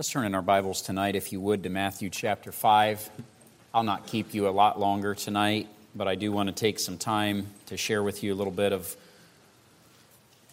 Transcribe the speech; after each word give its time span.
Let's 0.00 0.08
turn 0.08 0.24
in 0.24 0.34
our 0.34 0.40
Bibles 0.40 0.80
tonight, 0.80 1.14
if 1.14 1.30
you 1.30 1.42
would, 1.42 1.62
to 1.64 1.68
Matthew 1.68 2.08
chapter 2.08 2.52
5. 2.52 3.10
I'll 3.74 3.82
not 3.82 4.06
keep 4.06 4.32
you 4.32 4.48
a 4.48 4.50
lot 4.50 4.80
longer 4.80 5.14
tonight, 5.14 5.68
but 5.94 6.08
I 6.08 6.14
do 6.14 6.32
want 6.32 6.46
to 6.46 6.54
take 6.54 6.78
some 6.78 6.96
time 6.96 7.48
to 7.66 7.76
share 7.76 8.02
with 8.02 8.22
you 8.22 8.32
a 8.32 8.34
little 8.34 8.50
bit 8.50 8.72
of 8.72 8.96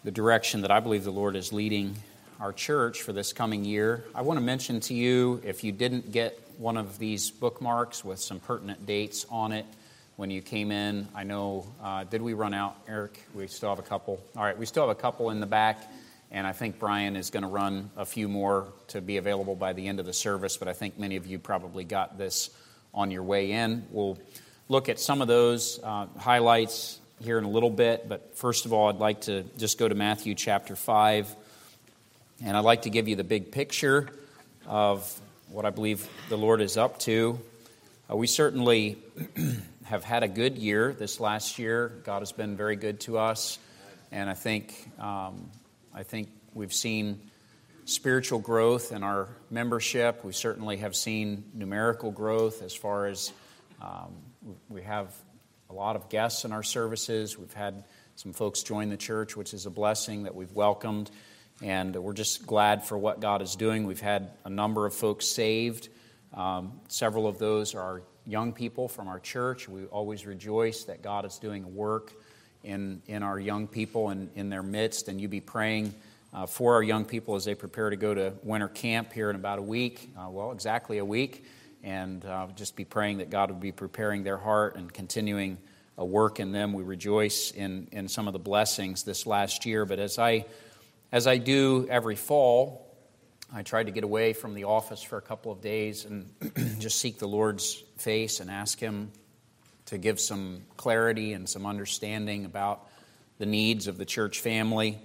the 0.03 0.11
direction 0.11 0.63
that 0.63 0.69
I 0.69 0.81
believe 0.81 1.05
the 1.05 1.11
Lord 1.11 1.37
is 1.37 1.53
leading 1.53 1.95
our 2.41 2.51
church 2.51 3.03
for 3.03 3.13
this 3.13 3.31
coming 3.31 3.63
year. 3.63 4.03
I 4.13 4.21
want 4.21 4.37
to 4.37 4.43
mention 4.43 4.81
to 4.81 4.93
you, 4.93 5.41
if 5.45 5.63
you 5.63 5.71
didn't 5.71 6.11
get 6.11 6.37
one 6.57 6.75
of 6.75 6.99
these 6.99 7.31
bookmarks 7.31 8.03
with 8.03 8.19
some 8.19 8.41
pertinent 8.41 8.85
dates 8.85 9.25
on 9.29 9.53
it 9.53 9.65
when 10.17 10.29
you 10.29 10.41
came 10.41 10.71
in, 10.71 11.07
I 11.15 11.23
know, 11.23 11.65
uh, 11.81 12.03
did 12.03 12.21
we 12.21 12.33
run 12.33 12.53
out, 12.53 12.75
Eric? 12.85 13.17
We 13.33 13.47
still 13.47 13.69
have 13.69 13.79
a 13.79 13.87
couple. 13.87 14.21
All 14.35 14.43
right, 14.43 14.57
we 14.57 14.65
still 14.65 14.85
have 14.85 14.97
a 14.97 14.99
couple 14.99 15.29
in 15.29 15.39
the 15.39 15.45
back. 15.45 15.89
And 16.31 16.45
I 16.45 16.51
think 16.51 16.79
Brian 16.79 17.15
is 17.15 17.29
going 17.29 17.43
to 17.43 17.49
run 17.49 17.89
a 17.95 18.05
few 18.05 18.27
more 18.27 18.67
to 18.89 19.01
be 19.01 19.17
available 19.17 19.55
by 19.55 19.73
the 19.73 19.87
end 19.87 19.99
of 19.99 20.05
the 20.05 20.13
service, 20.13 20.57
but 20.57 20.67
I 20.67 20.73
think 20.73 20.99
many 20.99 21.15
of 21.15 21.25
you 21.25 21.39
probably 21.39 21.83
got 21.83 22.17
this 22.17 22.49
on 22.93 23.11
your 23.11 23.23
way 23.23 23.51
in. 23.51 23.85
We'll 23.91 24.17
look 24.67 24.89
at 24.89 24.99
some 24.99 25.21
of 25.21 25.27
those 25.27 25.79
uh, 25.81 26.07
highlights 26.17 26.99
here 27.21 27.37
in 27.37 27.45
a 27.45 27.49
little 27.49 27.69
bit, 27.69 28.09
but 28.09 28.35
first 28.35 28.65
of 28.65 28.73
all, 28.73 28.89
I'd 28.89 28.97
like 28.97 29.21
to 29.21 29.43
just 29.57 29.77
go 29.77 29.87
to 29.87 29.95
Matthew 29.95 30.35
chapter 30.35 30.75
5, 30.75 31.33
and 32.43 32.57
I'd 32.57 32.65
like 32.65 32.83
to 32.83 32.89
give 32.89 33.07
you 33.07 33.15
the 33.15 33.23
big 33.23 33.51
picture 33.51 34.09
of 34.65 35.21
what 35.49 35.65
I 35.65 35.69
believe 35.69 36.07
the 36.29 36.37
Lord 36.37 36.61
is 36.61 36.75
up 36.75 36.99
to. 36.99 37.39
Uh, 38.11 38.17
we 38.17 38.27
certainly 38.27 38.97
have 39.85 40.03
had 40.03 40.23
a 40.23 40.27
good 40.27 40.57
year 40.57 40.93
this 40.93 41.19
last 41.19 41.57
year. 41.57 41.93
God 42.03 42.19
has 42.19 42.33
been 42.33 42.57
very 42.57 42.75
good 42.75 42.99
to 43.01 43.17
us, 43.17 43.57
and 44.11 44.29
I 44.29 44.33
think 44.33 44.75
um, 44.99 45.49
I 45.97 46.03
think 46.03 46.29
we've 46.53 46.75
seen 46.75 47.19
spiritual 47.85 48.37
growth 48.37 48.91
in 48.91 49.01
our 49.01 49.29
membership. 49.49 50.23
We 50.23 50.31
certainly 50.31 50.77
have 50.77 50.95
seen 50.95 51.45
numerical 51.55 52.11
growth 52.11 52.61
as 52.61 52.75
far 52.75 53.07
as 53.07 53.33
um, 53.81 54.13
we 54.69 54.83
have 54.83 55.11
a 55.71 55.73
lot 55.73 55.95
of 55.95 56.07
guests 56.07 56.45
in 56.45 56.51
our 56.51 56.61
services. 56.61 57.35
We've 57.35 57.51
had 57.51 57.83
some 58.15 58.31
folks 58.31 58.61
join 58.61 58.89
the 58.89 58.97
church, 58.97 59.35
which 59.35 59.55
is 59.55 59.65
a 59.65 59.71
blessing 59.71 60.21
that 60.23 60.35
we've 60.35 60.51
welcomed. 60.51 61.09
And 61.63 61.95
we're 61.95 62.13
just 62.13 62.45
glad 62.45 62.83
for 62.83 62.95
what 62.95 63.19
God 63.19 63.41
is 63.41 63.55
doing. 63.55 63.87
We've 63.87 63.99
had 63.99 64.29
a 64.45 64.51
number 64.51 64.85
of 64.85 64.93
folks 64.93 65.25
saved. 65.25 65.89
Um, 66.31 66.79
several 66.89 67.25
of 67.25 67.39
those 67.39 67.73
are 67.73 68.03
young 68.23 68.53
people 68.53 68.87
from 68.87 69.07
our 69.07 69.19
church. 69.19 69.67
We 69.67 69.85
always 69.85 70.27
rejoice 70.27 70.83
that 70.83 71.01
God 71.01 71.25
is 71.25 71.39
doing 71.39 71.73
work 71.73 72.13
in, 72.67 73.01
in 73.07 73.23
our 73.23 73.39
young 73.39 73.65
people 73.67 74.09
and 74.09 74.29
in 74.35 74.49
their 74.49 74.61
midst. 74.61 75.07
And 75.07 75.19
you 75.19 75.27
be 75.27 75.39
praying 75.39 75.93
uh, 76.33 76.45
for 76.45 76.73
our 76.73 76.83
young 76.83 77.05
people 77.05 77.35
as 77.35 77.45
they 77.45 77.55
prepare 77.55 77.89
to 77.89 77.95
go 77.95 78.13
to 78.13 78.33
winter 78.43 78.67
camp 78.67 79.13
here 79.13 79.29
in 79.29 79.35
about 79.35 79.57
a 79.57 79.63
week. 79.63 80.09
Uh, 80.19 80.29
well, 80.29 80.51
exactly 80.51 80.97
a 80.97 81.05
week. 81.05 81.45
And 81.81 82.23
uh, 82.25 82.47
just 82.55 82.75
be 82.75 82.83
praying 82.83 83.19
that 83.19 83.29
God 83.29 83.49
would 83.49 83.61
be 83.61 83.71
preparing 83.71 84.23
their 84.23 84.37
heart 84.37 84.75
and 84.75 84.91
continuing 84.93 85.57
a 85.97 86.05
work 86.05 86.39
in 86.41 86.51
them. 86.51 86.73
We 86.73 86.83
rejoice 86.83 87.51
in, 87.51 87.87
in 87.93 88.09
some 88.09 88.27
of 88.27 88.33
the 88.33 88.39
blessings 88.39 89.03
this 89.03 89.25
last 89.25 89.65
year. 89.65 89.85
But 89.85 89.99
as 89.99 90.19
I, 90.19 90.45
as 91.11 91.25
I 91.25 91.37
do 91.37 91.87
every 91.89 92.17
fall, 92.17 92.83
I 93.53 93.63
tried 93.63 93.85
to 93.85 93.91
get 93.93 94.03
away 94.03 94.33
from 94.33 94.53
the 94.53 94.65
office 94.65 95.01
for 95.01 95.17
a 95.17 95.21
couple 95.21 95.53
of 95.53 95.61
days 95.61 96.03
and 96.03 96.29
just 96.79 96.99
seek 96.99 97.17
the 97.17 97.27
Lord's 97.29 97.81
face 97.97 98.41
and 98.41 98.51
ask 98.51 98.77
Him 98.77 99.13
to 99.87 99.97
give 99.97 100.19
some 100.19 100.61
clarity 100.75 101.33
and 101.33 101.49
some 101.49 101.65
understanding 101.65 102.45
about 102.45 102.87
the 103.39 103.45
needs 103.45 103.87
of 103.87 103.97
the 103.97 104.05
church 104.05 104.39
family 104.39 104.99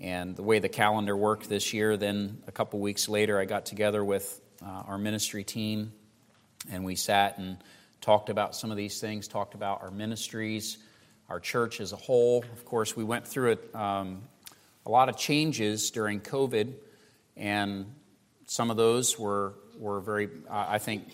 and 0.00 0.36
the 0.36 0.42
way 0.42 0.58
the 0.58 0.68
calendar 0.68 1.16
worked 1.16 1.48
this 1.48 1.72
year. 1.72 1.96
Then 1.96 2.42
a 2.46 2.52
couple 2.52 2.80
weeks 2.80 3.08
later, 3.08 3.38
I 3.40 3.44
got 3.44 3.66
together 3.66 4.04
with 4.04 4.40
uh, 4.62 4.68
our 4.68 4.98
ministry 4.98 5.44
team 5.44 5.92
and 6.70 6.84
we 6.84 6.96
sat 6.96 7.38
and 7.38 7.56
talked 8.00 8.28
about 8.28 8.54
some 8.54 8.70
of 8.70 8.76
these 8.76 9.00
things, 9.00 9.28
talked 9.28 9.54
about 9.54 9.82
our 9.82 9.90
ministries, 9.90 10.78
our 11.28 11.40
church 11.40 11.80
as 11.80 11.92
a 11.92 11.96
whole. 11.96 12.44
Of 12.52 12.64
course, 12.64 12.96
we 12.96 13.04
went 13.04 13.26
through 13.26 13.52
it, 13.52 13.74
um, 13.74 14.22
a 14.84 14.90
lot 14.90 15.08
of 15.08 15.16
changes 15.16 15.90
during 15.90 16.20
COVID, 16.20 16.72
and 17.36 17.86
some 18.46 18.70
of 18.70 18.76
those 18.76 19.18
were, 19.18 19.54
were 19.78 20.00
very, 20.00 20.28
I 20.48 20.78
think, 20.78 21.04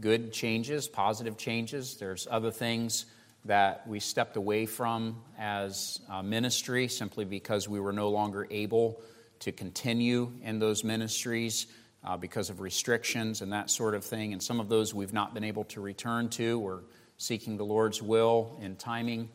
good 0.00 0.32
changes, 0.32 0.88
positive 0.88 1.36
changes. 1.36 1.96
There's 1.96 2.26
other 2.30 2.50
things 2.50 3.06
that 3.44 3.86
we 3.88 4.00
stepped 4.00 4.36
away 4.36 4.66
from 4.66 5.22
as 5.38 6.00
ministry 6.22 6.88
simply 6.88 7.24
because 7.24 7.68
we 7.68 7.80
were 7.80 7.92
no 7.92 8.08
longer 8.08 8.46
able 8.50 9.00
to 9.40 9.50
continue 9.50 10.32
in 10.42 10.60
those 10.60 10.84
ministries 10.84 11.66
uh, 12.04 12.16
because 12.16 12.50
of 12.50 12.60
restrictions 12.60 13.42
and 13.42 13.52
that 13.52 13.70
sort 13.70 13.94
of 13.94 14.04
thing. 14.04 14.32
And 14.32 14.42
some 14.42 14.60
of 14.60 14.68
those 14.68 14.94
we've 14.94 15.12
not 15.12 15.34
been 15.34 15.44
able 15.44 15.64
to 15.64 15.80
return 15.80 16.28
to. 16.30 16.58
We're 16.58 16.80
seeking 17.16 17.56
the 17.56 17.64
Lord's 17.64 18.00
will 18.00 18.58
and 18.62 18.78
timing. 18.78 19.28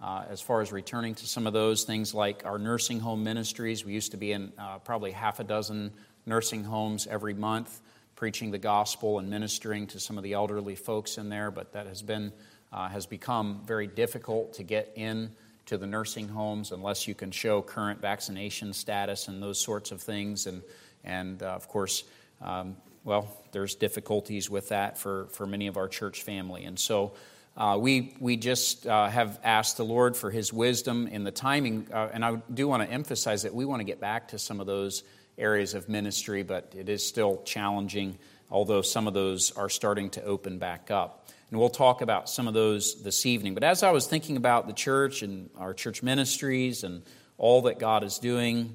Uh, 0.00 0.24
as 0.28 0.40
far 0.40 0.60
as 0.60 0.70
returning 0.70 1.14
to 1.14 1.26
some 1.26 1.46
of 1.46 1.52
those 1.52 1.84
things 1.84 2.12
like 2.12 2.44
our 2.44 2.58
nursing 2.58 3.00
home 3.00 3.24
ministries, 3.24 3.84
we 3.84 3.92
used 3.92 4.10
to 4.10 4.16
be 4.18 4.32
in 4.32 4.52
uh, 4.58 4.78
probably 4.78 5.12
half 5.12 5.40
a 5.40 5.44
dozen 5.44 5.92
nursing 6.26 6.64
homes 6.64 7.06
every 7.06 7.32
month 7.32 7.80
preaching 8.24 8.50
the 8.50 8.56
gospel 8.56 9.18
and 9.18 9.28
ministering 9.28 9.86
to 9.86 10.00
some 10.00 10.16
of 10.16 10.24
the 10.24 10.32
elderly 10.32 10.74
folks 10.74 11.18
in 11.18 11.28
there, 11.28 11.50
but 11.50 11.74
that 11.74 11.86
has 11.86 12.00
been 12.00 12.32
uh, 12.72 12.88
has 12.88 13.04
become 13.04 13.60
very 13.66 13.86
difficult 13.86 14.54
to 14.54 14.62
get 14.62 14.90
in 14.94 15.30
to 15.66 15.76
the 15.76 15.86
nursing 15.86 16.26
homes 16.26 16.72
unless 16.72 17.06
you 17.06 17.14
can 17.14 17.30
show 17.30 17.60
current 17.60 18.00
vaccination 18.00 18.72
status 18.72 19.28
and 19.28 19.42
those 19.42 19.60
sorts 19.60 19.92
of 19.92 20.00
things. 20.00 20.46
And 20.46 20.62
and 21.04 21.42
uh, 21.42 21.48
of 21.48 21.68
course, 21.68 22.04
um, 22.40 22.76
well, 23.04 23.28
there's 23.52 23.74
difficulties 23.74 24.48
with 24.48 24.70
that 24.70 24.96
for 24.96 25.26
for 25.26 25.46
many 25.46 25.66
of 25.66 25.76
our 25.76 25.86
church 25.86 26.22
family, 26.22 26.64
and 26.64 26.78
so. 26.78 27.12
Uh, 27.56 27.78
we, 27.78 28.16
we 28.18 28.36
just 28.36 28.84
uh, 28.84 29.06
have 29.06 29.38
asked 29.44 29.76
the 29.76 29.84
Lord 29.84 30.16
for 30.16 30.28
His 30.28 30.52
wisdom 30.52 31.06
in 31.06 31.22
the 31.22 31.30
timing, 31.30 31.86
uh, 31.92 32.08
and 32.12 32.24
I 32.24 32.42
do 32.52 32.66
want 32.66 32.82
to 32.82 32.90
emphasize 32.90 33.44
that 33.44 33.54
we 33.54 33.64
want 33.64 33.78
to 33.78 33.84
get 33.84 34.00
back 34.00 34.26
to 34.30 34.40
some 34.40 34.58
of 34.58 34.66
those 34.66 35.04
areas 35.38 35.74
of 35.74 35.88
ministry, 35.88 36.42
but 36.42 36.72
it 36.76 36.88
is 36.88 37.06
still 37.06 37.42
challenging, 37.44 38.18
although 38.50 38.82
some 38.82 39.06
of 39.06 39.14
those 39.14 39.50
are 39.52 39.68
starting 39.68 40.10
to 40.10 40.22
open 40.24 40.58
back 40.58 40.90
up. 40.90 41.28
And 41.50 41.60
we'll 41.60 41.68
talk 41.68 42.00
about 42.00 42.28
some 42.28 42.48
of 42.48 42.54
those 42.54 43.02
this 43.02 43.26
evening. 43.26 43.54
But 43.54 43.64
as 43.64 43.82
I 43.82 43.90
was 43.90 44.06
thinking 44.06 44.36
about 44.36 44.66
the 44.66 44.72
church 44.72 45.22
and 45.22 45.50
our 45.56 45.74
church 45.74 46.02
ministries 46.02 46.84
and 46.84 47.02
all 47.38 47.62
that 47.62 47.78
God 47.78 48.02
is 48.02 48.18
doing 48.18 48.74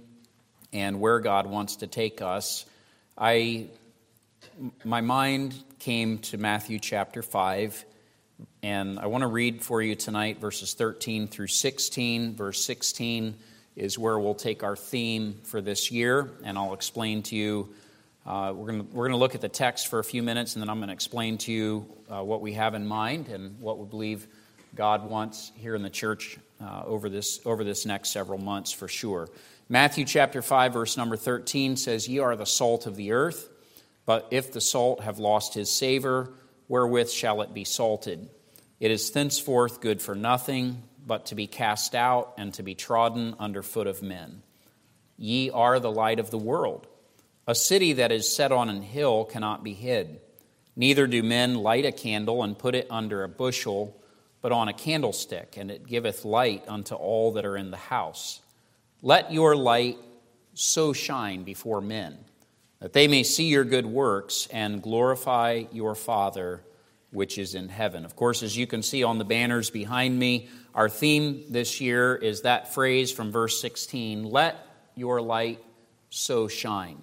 and 0.71 0.99
where 0.99 1.19
God 1.19 1.47
wants 1.47 1.77
to 1.77 1.87
take 1.87 2.21
us, 2.21 2.65
I 3.17 3.67
my 4.83 5.01
mind 5.01 5.55
came 5.79 6.19
to 6.19 6.37
Matthew 6.37 6.79
chapter 6.79 7.21
5 7.21 7.85
and 8.63 8.99
I 8.99 9.07
want 9.07 9.21
to 9.21 9.27
read 9.27 9.63
for 9.63 9.81
you 9.81 9.95
tonight 9.95 10.39
verses 10.39 10.73
13 10.73 11.27
through 11.27 11.47
16. 11.47 12.35
Verse 12.35 12.63
16 12.63 13.35
is 13.79 13.97
where 13.97 14.19
we'll 14.19 14.35
take 14.35 14.63
our 14.63 14.75
theme 14.75 15.39
for 15.43 15.61
this 15.61 15.91
year, 15.91 16.29
and 16.43 16.57
I'll 16.57 16.73
explain 16.73 17.23
to 17.23 17.35
you. 17.35 17.69
Uh, 18.25 18.51
we're 18.53 18.67
going 18.67 18.91
we're 18.91 19.07
to 19.07 19.17
look 19.17 19.35
at 19.35 19.41
the 19.41 19.49
text 19.49 19.87
for 19.87 19.99
a 19.99 20.03
few 20.03 20.21
minutes, 20.21 20.55
and 20.55 20.61
then 20.61 20.69
I'm 20.69 20.79
going 20.79 20.89
to 20.89 20.93
explain 20.93 21.37
to 21.39 21.51
you 21.51 21.85
uh, 22.09 22.21
what 22.21 22.41
we 22.41 22.53
have 22.53 22.75
in 22.75 22.85
mind 22.85 23.29
and 23.29 23.59
what 23.59 23.79
we 23.79 23.87
believe 23.87 24.27
God 24.75 25.09
wants 25.09 25.51
here 25.55 25.75
in 25.75 25.81
the 25.81 25.89
church 25.89 26.37
uh, 26.61 26.83
over, 26.85 27.09
this, 27.09 27.39
over 27.45 27.63
this 27.63 27.85
next 27.85 28.09
several 28.09 28.37
months 28.37 28.71
for 28.71 28.87
sure. 28.87 29.29
Matthew 29.69 30.03
chapter 30.03 30.41
5, 30.41 30.73
verse 30.73 30.97
number 30.97 31.15
13 31.15 31.77
says, 31.77 32.07
Ye 32.07 32.19
are 32.19 32.35
the 32.35 32.45
salt 32.45 32.85
of 32.85 32.95
the 32.95 33.13
earth, 33.13 33.49
but 34.05 34.27
if 34.31 34.51
the 34.51 34.61
salt 34.61 35.01
have 35.01 35.19
lost 35.19 35.53
his 35.53 35.71
savor, 35.71 36.33
wherewith 36.67 37.09
shall 37.09 37.41
it 37.41 37.53
be 37.53 37.63
salted? 37.63 38.29
It 38.79 38.91
is 38.91 39.09
thenceforth 39.11 39.81
good 39.81 40.01
for 40.01 40.15
nothing 40.15 40.83
but 41.09 41.25
to 41.25 41.35
be 41.35 41.47
cast 41.47 41.95
out 41.95 42.35
and 42.37 42.53
to 42.53 42.61
be 42.61 42.75
trodden 42.75 43.33
under 43.39 43.63
foot 43.63 43.87
of 43.87 44.03
men. 44.03 44.43
Ye 45.17 45.49
are 45.49 45.79
the 45.79 45.91
light 45.91 46.19
of 46.19 46.29
the 46.29 46.37
world. 46.37 46.85
A 47.47 47.55
city 47.55 47.93
that 47.93 48.11
is 48.11 48.33
set 48.33 48.51
on 48.51 48.69
an 48.69 48.83
hill 48.83 49.25
cannot 49.25 49.63
be 49.63 49.73
hid. 49.73 50.21
Neither 50.75 51.07
do 51.07 51.23
men 51.23 51.55
light 51.55 51.83
a 51.83 51.91
candle 51.91 52.43
and 52.43 52.55
put 52.55 52.75
it 52.75 52.85
under 52.91 53.23
a 53.23 53.27
bushel, 53.27 53.99
but 54.39 54.51
on 54.51 54.67
a 54.67 54.73
candlestick, 54.73 55.57
and 55.57 55.71
it 55.71 55.87
giveth 55.87 56.25
light 56.25 56.63
unto 56.67 56.93
all 56.93 57.31
that 57.31 57.43
are 57.43 57.57
in 57.57 57.71
the 57.71 57.77
house. 57.77 58.39
Let 59.01 59.33
your 59.33 59.55
light 59.55 59.97
so 60.53 60.93
shine 60.93 61.43
before 61.43 61.81
men, 61.81 62.19
that 62.81 62.93
they 62.93 63.07
may 63.07 63.23
see 63.23 63.45
your 63.45 63.63
good 63.63 63.87
works 63.87 64.47
and 64.51 64.83
glorify 64.83 65.63
your 65.71 65.95
Father 65.95 66.61
which 67.11 67.37
is 67.37 67.55
in 67.55 67.69
heaven. 67.69 68.05
Of 68.05 68.15
course, 68.15 68.43
as 68.43 68.55
you 68.55 68.67
can 68.67 68.83
see 68.83 69.03
on 69.03 69.17
the 69.17 69.25
banners 69.25 69.69
behind 69.69 70.17
me, 70.17 70.49
our 70.79 70.87
theme 70.87 71.43
this 71.49 71.81
year 71.81 72.15
is 72.15 72.43
that 72.43 72.73
phrase 72.73 73.11
from 73.11 73.33
verse 73.33 73.59
16 73.59 74.23
let 74.23 74.65
your 74.95 75.19
light 75.19 75.61
so 76.09 76.47
shine. 76.47 77.01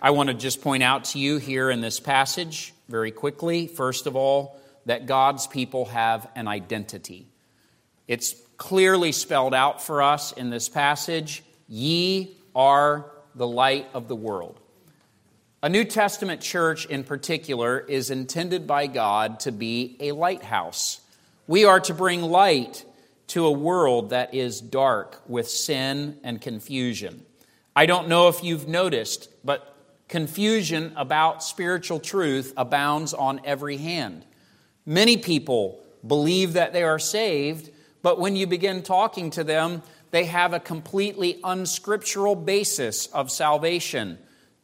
I 0.00 0.10
want 0.10 0.28
to 0.28 0.34
just 0.34 0.62
point 0.62 0.84
out 0.84 1.06
to 1.06 1.18
you 1.18 1.38
here 1.38 1.70
in 1.70 1.80
this 1.80 1.98
passage 1.98 2.72
very 2.88 3.10
quickly, 3.10 3.66
first 3.66 4.06
of 4.06 4.14
all, 4.14 4.60
that 4.86 5.06
God's 5.06 5.48
people 5.48 5.86
have 5.86 6.28
an 6.36 6.46
identity. 6.46 7.26
It's 8.06 8.36
clearly 8.56 9.10
spelled 9.10 9.54
out 9.54 9.82
for 9.82 10.02
us 10.02 10.30
in 10.30 10.50
this 10.50 10.68
passage 10.68 11.42
Ye 11.66 12.36
are 12.54 13.10
the 13.34 13.48
light 13.48 13.88
of 13.92 14.06
the 14.06 14.14
world. 14.14 14.60
A 15.64 15.68
New 15.68 15.84
Testament 15.84 16.42
church, 16.42 16.86
in 16.86 17.02
particular, 17.02 17.80
is 17.80 18.12
intended 18.12 18.68
by 18.68 18.86
God 18.86 19.40
to 19.40 19.50
be 19.50 19.96
a 19.98 20.12
lighthouse. 20.12 21.00
We 21.48 21.64
are 21.64 21.80
to 21.80 21.92
bring 21.92 22.22
light 22.22 22.84
to 23.30 23.46
a 23.46 23.52
world 23.52 24.10
that 24.10 24.34
is 24.34 24.60
dark 24.60 25.22
with 25.28 25.48
sin 25.48 26.18
and 26.24 26.40
confusion. 26.40 27.24
I 27.76 27.86
don't 27.86 28.08
know 28.08 28.28
if 28.28 28.42
you've 28.42 28.66
noticed, 28.66 29.28
but 29.44 29.76
confusion 30.08 30.92
about 30.96 31.44
spiritual 31.44 32.00
truth 32.00 32.52
abounds 32.56 33.14
on 33.14 33.40
every 33.44 33.76
hand. 33.76 34.24
Many 34.84 35.16
people 35.16 35.80
believe 36.04 36.54
that 36.54 36.72
they 36.72 36.82
are 36.82 36.98
saved, 36.98 37.70
but 38.02 38.18
when 38.18 38.34
you 38.34 38.48
begin 38.48 38.82
talking 38.82 39.30
to 39.30 39.44
them, 39.44 39.82
they 40.10 40.24
have 40.24 40.52
a 40.52 40.58
completely 40.58 41.38
unscriptural 41.44 42.34
basis 42.34 43.06
of 43.06 43.30
salvation, 43.30 44.18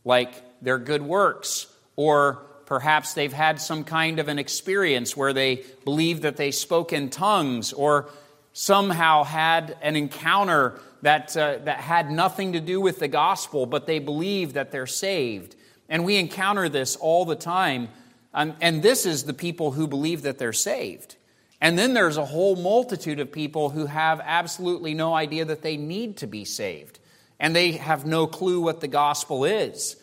like 0.04 0.60
their 0.60 0.78
good 0.78 1.02
works, 1.02 1.68
or 1.94 2.42
perhaps 2.66 3.14
they've 3.14 3.32
had 3.32 3.60
some 3.60 3.84
kind 3.84 4.18
of 4.18 4.26
an 4.26 4.40
experience 4.40 5.16
where 5.16 5.32
they 5.32 5.64
believe 5.84 6.22
that 6.22 6.36
they 6.36 6.50
spoke 6.50 6.92
in 6.92 7.10
tongues, 7.10 7.72
or 7.72 8.08
somehow 8.58 9.22
had 9.22 9.76
an 9.82 9.96
encounter 9.96 10.80
that, 11.02 11.36
uh, 11.36 11.58
that 11.64 11.78
had 11.78 12.10
nothing 12.10 12.54
to 12.54 12.60
do 12.60 12.80
with 12.80 12.98
the 12.98 13.06
gospel, 13.06 13.66
but 13.66 13.86
they 13.86 13.98
believe 13.98 14.54
that 14.54 14.70
they're 14.70 14.86
saved. 14.86 15.54
And 15.90 16.06
we 16.06 16.16
encounter 16.16 16.70
this 16.70 16.96
all 16.96 17.26
the 17.26 17.36
time. 17.36 17.90
Um, 18.32 18.54
and 18.62 18.82
this 18.82 19.04
is 19.04 19.24
the 19.24 19.34
people 19.34 19.72
who 19.72 19.86
believe 19.86 20.22
that 20.22 20.38
they're 20.38 20.54
saved. 20.54 21.16
And 21.60 21.78
then 21.78 21.92
there's 21.92 22.16
a 22.16 22.24
whole 22.24 22.56
multitude 22.56 23.20
of 23.20 23.30
people 23.30 23.68
who 23.68 23.84
have 23.84 24.22
absolutely 24.24 24.94
no 24.94 25.12
idea 25.12 25.44
that 25.44 25.60
they 25.60 25.76
need 25.76 26.16
to 26.18 26.26
be 26.26 26.46
saved. 26.46 26.98
And 27.38 27.54
they 27.54 27.72
have 27.72 28.06
no 28.06 28.26
clue 28.26 28.62
what 28.62 28.80
the 28.80 28.88
gospel 28.88 29.44
is. 29.44 29.96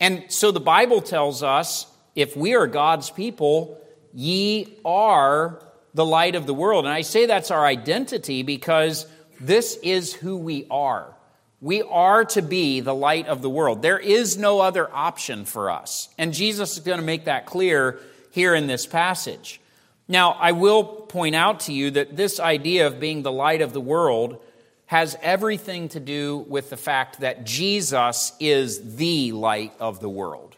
And 0.00 0.24
so 0.26 0.50
the 0.50 0.58
Bible 0.58 1.00
tells 1.00 1.44
us 1.44 1.86
if 2.16 2.36
we 2.36 2.56
are 2.56 2.66
God's 2.66 3.08
people, 3.08 3.80
ye 4.12 4.78
are 4.84 5.62
the 5.94 6.04
light 6.04 6.34
of 6.34 6.46
the 6.46 6.54
world. 6.54 6.84
And 6.84 6.94
I 6.94 7.02
say 7.02 7.26
that's 7.26 7.50
our 7.50 7.64
identity 7.64 8.42
because 8.42 9.06
this 9.40 9.78
is 9.82 10.12
who 10.12 10.36
we 10.36 10.66
are. 10.70 11.14
We 11.60 11.82
are 11.82 12.24
to 12.26 12.42
be 12.42 12.80
the 12.80 12.94
light 12.94 13.26
of 13.26 13.42
the 13.42 13.50
world. 13.50 13.82
There 13.82 13.98
is 13.98 14.38
no 14.38 14.60
other 14.60 14.88
option 14.94 15.44
for 15.44 15.70
us. 15.70 16.08
And 16.16 16.32
Jesus 16.32 16.76
is 16.78 16.84
going 16.84 17.00
to 17.00 17.04
make 17.04 17.26
that 17.26 17.46
clear 17.46 17.98
here 18.30 18.54
in 18.54 18.66
this 18.66 18.86
passage. 18.86 19.60
Now, 20.08 20.32
I 20.32 20.52
will 20.52 20.84
point 20.84 21.36
out 21.36 21.60
to 21.60 21.72
you 21.72 21.92
that 21.92 22.16
this 22.16 22.40
idea 22.40 22.86
of 22.86 22.98
being 22.98 23.22
the 23.22 23.30
light 23.30 23.60
of 23.60 23.72
the 23.72 23.80
world 23.80 24.40
has 24.86 25.16
everything 25.22 25.88
to 25.90 26.00
do 26.00 26.38
with 26.48 26.68
the 26.68 26.76
fact 26.76 27.20
that 27.20 27.44
Jesus 27.44 28.32
is 28.40 28.96
the 28.96 29.30
light 29.30 29.72
of 29.78 30.00
the 30.00 30.08
world. 30.08 30.56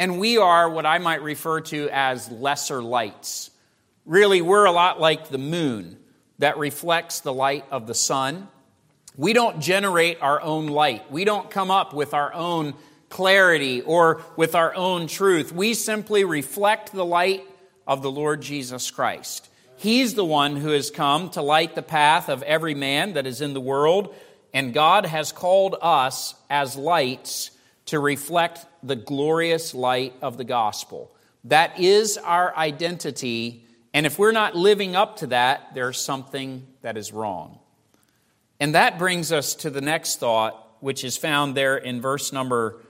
And 0.00 0.18
we 0.18 0.36
are 0.36 0.68
what 0.68 0.84
I 0.84 0.98
might 0.98 1.22
refer 1.22 1.60
to 1.60 1.88
as 1.92 2.28
lesser 2.28 2.82
lights. 2.82 3.51
Really, 4.04 4.42
we're 4.42 4.64
a 4.64 4.72
lot 4.72 5.00
like 5.00 5.28
the 5.28 5.38
moon 5.38 5.98
that 6.38 6.58
reflects 6.58 7.20
the 7.20 7.32
light 7.32 7.64
of 7.70 7.86
the 7.86 7.94
sun. 7.94 8.48
We 9.16 9.32
don't 9.32 9.60
generate 9.60 10.20
our 10.20 10.40
own 10.40 10.66
light. 10.66 11.12
We 11.12 11.24
don't 11.24 11.50
come 11.50 11.70
up 11.70 11.94
with 11.94 12.12
our 12.12 12.32
own 12.34 12.74
clarity 13.08 13.82
or 13.82 14.22
with 14.36 14.54
our 14.54 14.74
own 14.74 15.06
truth. 15.06 15.52
We 15.52 15.74
simply 15.74 16.24
reflect 16.24 16.92
the 16.92 17.04
light 17.04 17.44
of 17.86 18.02
the 18.02 18.10
Lord 18.10 18.40
Jesus 18.40 18.90
Christ. 18.90 19.48
He's 19.76 20.14
the 20.14 20.24
one 20.24 20.56
who 20.56 20.70
has 20.70 20.90
come 20.90 21.30
to 21.30 21.42
light 21.42 21.74
the 21.74 21.82
path 21.82 22.28
of 22.28 22.42
every 22.42 22.74
man 22.74 23.14
that 23.14 23.26
is 23.26 23.40
in 23.40 23.52
the 23.52 23.60
world, 23.60 24.14
and 24.54 24.74
God 24.74 25.06
has 25.06 25.30
called 25.30 25.76
us 25.80 26.34
as 26.48 26.76
lights 26.76 27.50
to 27.86 27.98
reflect 27.98 28.64
the 28.82 28.96
glorious 28.96 29.74
light 29.74 30.14
of 30.22 30.38
the 30.38 30.44
gospel. 30.44 31.14
That 31.44 31.78
is 31.78 32.16
our 32.16 32.56
identity 32.56 33.66
and 33.94 34.06
if 34.06 34.18
we're 34.18 34.32
not 34.32 34.56
living 34.56 34.96
up 34.96 35.18
to 35.18 35.28
that, 35.28 35.74
there's 35.74 35.98
something 36.00 36.66
that 36.80 36.96
is 36.96 37.12
wrong. 37.12 37.58
And 38.58 38.74
that 38.74 38.98
brings 38.98 39.32
us 39.32 39.54
to 39.56 39.70
the 39.70 39.80
next 39.80 40.20
thought, 40.20 40.76
which 40.80 41.04
is 41.04 41.16
found 41.16 41.54
there 41.54 41.76
in 41.76 42.00
verse 42.00 42.32
number 42.32 42.80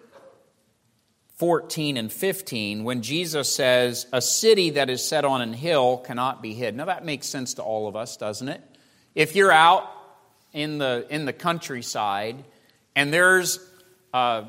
14 1.36 1.96
and 1.96 2.12
15, 2.12 2.84
when 2.84 3.02
Jesus 3.02 3.52
says, 3.52 4.06
A 4.12 4.22
city 4.22 4.70
that 4.70 4.88
is 4.90 5.04
set 5.04 5.24
on 5.24 5.40
an 5.40 5.52
hill 5.52 5.98
cannot 5.98 6.40
be 6.40 6.54
hid. 6.54 6.76
Now, 6.76 6.84
that 6.84 7.04
makes 7.04 7.26
sense 7.26 7.54
to 7.54 7.62
all 7.62 7.88
of 7.88 7.96
us, 7.96 8.16
doesn't 8.16 8.48
it? 8.48 8.62
If 9.14 9.34
you're 9.34 9.50
out 9.50 9.90
in 10.52 10.78
the, 10.78 11.04
in 11.10 11.24
the 11.24 11.32
countryside 11.32 12.44
and 12.94 13.12
there's 13.12 13.58
a, 14.14 14.44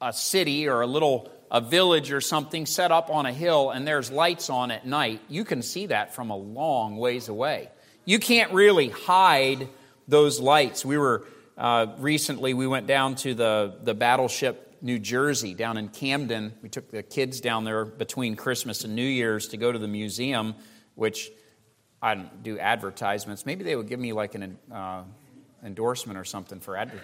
a 0.00 0.12
city 0.12 0.68
or 0.68 0.82
a 0.82 0.86
little 0.86 1.31
a 1.52 1.60
village 1.60 2.10
or 2.10 2.20
something 2.22 2.64
set 2.64 2.90
up 2.90 3.10
on 3.10 3.26
a 3.26 3.32
hill 3.32 3.70
and 3.70 3.86
there's 3.86 4.10
lights 4.10 4.48
on 4.48 4.70
at 4.70 4.86
night, 4.86 5.20
you 5.28 5.44
can 5.44 5.62
see 5.62 5.86
that 5.86 6.14
from 6.14 6.30
a 6.30 6.36
long 6.36 6.96
ways 6.96 7.28
away. 7.28 7.68
You 8.06 8.18
can't 8.18 8.52
really 8.52 8.88
hide 8.88 9.68
those 10.08 10.40
lights. 10.40 10.82
We 10.84 10.96
were 10.96 11.24
uh, 11.58 11.88
recently, 11.98 12.54
we 12.54 12.66
went 12.66 12.86
down 12.86 13.16
to 13.16 13.34
the, 13.34 13.74
the 13.82 13.92
battleship 13.92 14.78
New 14.80 14.98
Jersey 14.98 15.52
down 15.52 15.76
in 15.76 15.88
Camden. 15.88 16.54
We 16.62 16.70
took 16.70 16.90
the 16.90 17.02
kids 17.02 17.40
down 17.40 17.64
there 17.64 17.84
between 17.84 18.34
Christmas 18.34 18.82
and 18.82 18.96
New 18.96 19.06
Year's 19.06 19.48
to 19.48 19.58
go 19.58 19.70
to 19.70 19.78
the 19.78 19.86
museum, 19.86 20.54
which 20.94 21.30
I 22.00 22.14
don't 22.14 22.42
do 22.42 22.58
advertisements. 22.58 23.44
Maybe 23.44 23.62
they 23.62 23.76
would 23.76 23.88
give 23.88 24.00
me 24.00 24.14
like 24.14 24.34
an 24.34 24.58
uh, 24.72 25.02
endorsement 25.62 26.18
or 26.18 26.24
something 26.24 26.60
for 26.60 26.78
adver- 26.78 27.00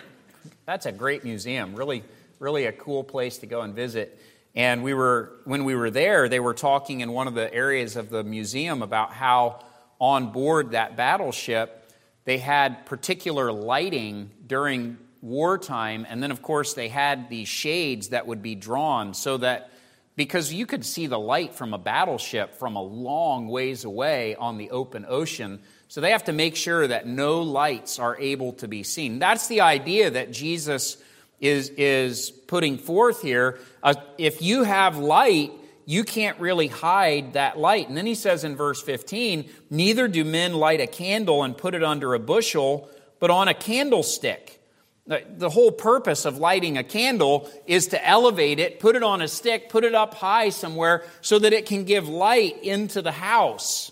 That's 0.65 0.87
a 0.87 0.93
great 0.93 1.23
museum, 1.23 1.75
really, 1.77 2.03
really 2.41 2.65
a 2.65 2.73
cool 2.73 3.05
place 3.05 3.39
to 3.39 3.47
go 3.47 3.61
and 3.61 3.75
visit. 3.75 4.19
And 4.59 4.83
we 4.83 4.93
were, 4.93 5.31
when 5.45 5.65
we 5.65 5.77
were 5.77 5.89
there, 5.89 6.29
they 6.29 6.41
were 6.41 6.53
talking 6.53 7.01
in 7.01 7.13
one 7.13 7.29
of 7.29 7.35
the 7.35 7.55
areas 7.55 7.95
of 7.95 8.11
the 8.11 8.25
museum 8.25 8.83
about 8.83 9.13
how 9.13 9.61
on 10.01 10.33
board 10.33 10.73
that 10.73 10.97
battleship, 10.97 11.89
they 12.25 12.39
had 12.39 12.85
particular 12.85 13.53
lighting 13.53 14.33
during 14.45 14.99
wartime. 15.23 16.05
And 16.09 16.21
then, 16.21 16.33
of 16.33 16.43
course, 16.43 16.75
they 16.75 16.89
had 16.89 17.31
these 17.31 17.47
shades 17.47 18.09
that 18.09 18.27
would 18.27 18.43
be 18.43 18.57
drawn 18.57 19.15
so 19.15 19.37
that 19.37 19.71
because 20.17 20.53
you 20.53 20.67
could 20.67 20.85
see 20.85 21.07
the 21.07 21.21
light 21.21 21.55
from 21.55 21.73
a 21.73 21.79
battleship 21.79 22.55
from 22.55 22.75
a 22.75 22.83
long 22.83 23.47
ways 23.47 23.85
away 23.85 24.35
on 24.35 24.59
the 24.59 24.71
open 24.71 25.07
ocean. 25.09 25.61
So 25.87 26.01
they 26.01 26.11
have 26.11 26.25
to 26.25 26.33
make 26.33 26.57
sure 26.57 26.85
that 26.85 27.07
no 27.07 27.43
lights 27.43 28.01
are 28.01 28.19
able 28.19 28.55
to 28.55 28.67
be 28.67 28.83
seen. 28.83 29.21
That's 29.21 29.47
the 29.47 29.61
idea 29.61 30.11
that 30.11 30.33
Jesus 30.33 30.97
is, 31.41 31.71
is 31.71 32.31
putting 32.31 32.79
forth 32.79 33.23
here. 33.23 33.59
Uh, 33.83 33.95
if 34.17 34.43
you 34.43 34.65
have 34.65 34.97
light, 34.97 35.53
you 35.85 36.05
can't 36.05 36.39
really 36.39 36.67
hide 36.67 37.33
that 37.33 37.59
light. 37.59 37.89
And 37.89 37.97
then 37.97 38.07
he 38.07 38.15
says 38.15 38.45
in 38.45 38.57
verse 38.57 38.83
15, 38.83 39.49
Neither 39.71 40.09
do 40.09 40.25
men 40.25 40.55
light 40.55 40.81
a 40.81 40.87
candle 40.87 41.43
and 41.43 41.57
put 41.57 41.75
it 41.75 41.83
under 41.83 42.15
a 42.15 42.19
bushel, 42.19 42.91
but 43.21 43.31
on 43.31 43.49
a 43.49 43.55
candlestick. 43.55 44.63
The 45.07 45.49
whole 45.49 45.73
purpose 45.73 46.27
of 46.27 46.37
lighting 46.37 46.77
a 46.77 46.85
candle 46.85 47.51
is 47.67 47.87
to 47.89 48.07
elevate 48.07 48.59
it, 48.59 48.79
put 48.79 48.95
it 48.95 49.03
on 49.03 49.23
a 49.23 49.29
stick, 49.29 49.71
put 49.71 49.85
it 49.85 49.95
up 49.95 50.13
high 50.13 50.51
somewhere 50.51 51.03
so 51.23 51.39
that 51.39 51.55
it 51.55 51.65
can 51.65 51.85
give 51.85 52.07
light 52.07 52.63
into 52.63 53.01
the 53.01 53.13
house. 53.13 53.91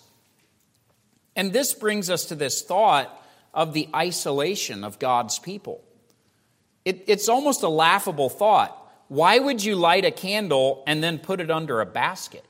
And 1.34 1.54
this 1.54 1.72
brings 1.72 2.10
us 2.10 2.26
to 2.26 2.34
this 2.34 2.60
thought 2.60 3.10
of 3.54 3.72
the 3.72 3.88
isolation 3.94 4.84
of 4.84 4.98
God's 4.98 5.38
people. 5.38 5.82
It, 6.86 7.02
it's 7.08 7.28
almost 7.28 7.64
a 7.64 7.68
laughable 7.68 8.30
thought. 8.30 8.80
Why 9.08 9.40
would 9.40 9.62
you 9.62 9.74
light 9.74 10.04
a 10.04 10.12
candle 10.12 10.84
and 10.86 11.02
then 11.02 11.18
put 11.18 11.40
it 11.40 11.50
under 11.50 11.80
a 11.80 11.86
basket? 11.86 12.44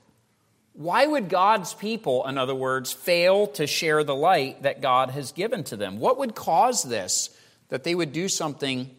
Why 0.73 1.07
would 1.07 1.27
God's 1.27 1.73
people, 1.73 2.23
in 2.27 2.37
other 2.37 2.53
words, 2.53 2.93
fail 2.93 3.47
to 3.47 3.65
share 3.65 4.03
the 4.03 4.15
light 4.15 4.61
that 4.61 4.79
God 4.79 5.09
has 5.09 5.31
given 5.31 5.63
to 5.65 5.75
them? 5.75 5.99
What 5.99 6.19
would 6.19 6.35
cause 6.35 6.83
this, 6.83 7.35
that 7.69 7.83
they 7.83 7.95
would 7.95 8.13
do 8.13 8.29
something 8.29 8.91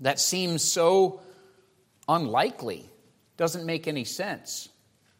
that 0.00 0.18
seems 0.18 0.64
so 0.64 1.20
unlikely? 2.08 2.88
Doesn't 3.36 3.66
make 3.66 3.86
any 3.86 4.04
sense. 4.04 4.70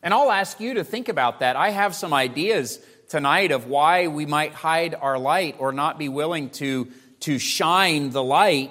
And 0.02 0.14
I'll 0.14 0.32
ask 0.32 0.58
you 0.58 0.74
to 0.74 0.84
think 0.84 1.10
about 1.10 1.40
that. 1.40 1.56
I 1.56 1.68
have 1.68 1.94
some 1.94 2.14
ideas 2.14 2.80
tonight 3.10 3.52
of 3.52 3.66
why 3.66 4.06
we 4.06 4.24
might 4.24 4.54
hide 4.54 4.94
our 4.94 5.18
light 5.18 5.56
or 5.58 5.70
not 5.70 5.98
be 5.98 6.08
willing 6.08 6.48
to, 6.48 6.88
to 7.20 7.38
shine 7.38 8.08
the 8.08 8.24
light 8.24 8.70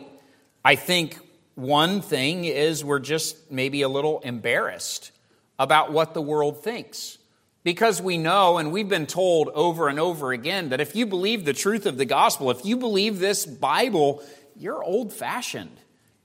I 0.64 0.76
think 0.76 1.18
one 1.56 2.02
thing 2.02 2.46
is 2.46 2.84
we're 2.84 3.00
just 3.00 3.52
maybe 3.52 3.82
a 3.82 3.90
little 3.90 4.20
embarrassed 4.20 5.12
about 5.58 5.92
what 5.92 6.14
the 6.14 6.22
world 6.22 6.64
thinks. 6.64 7.18
Because 7.64 8.02
we 8.02 8.18
know, 8.18 8.58
and 8.58 8.72
we've 8.72 8.88
been 8.88 9.06
told 9.06 9.50
over 9.50 9.90
and 9.90 10.00
over 10.00 10.32
again, 10.32 10.70
that 10.70 10.80
if 10.80 10.96
you 10.96 11.06
believe 11.06 11.44
the 11.44 11.54
truth 11.54 11.86
of 11.86 11.98
the 11.98 12.06
gospel, 12.06 12.52
if 12.52 12.64
you 12.64 12.78
believe 12.78 13.20
this 13.20 13.46
Bible, 13.46 14.24
you're 14.56 14.82
old 14.82 15.12
fashioned. 15.12 15.78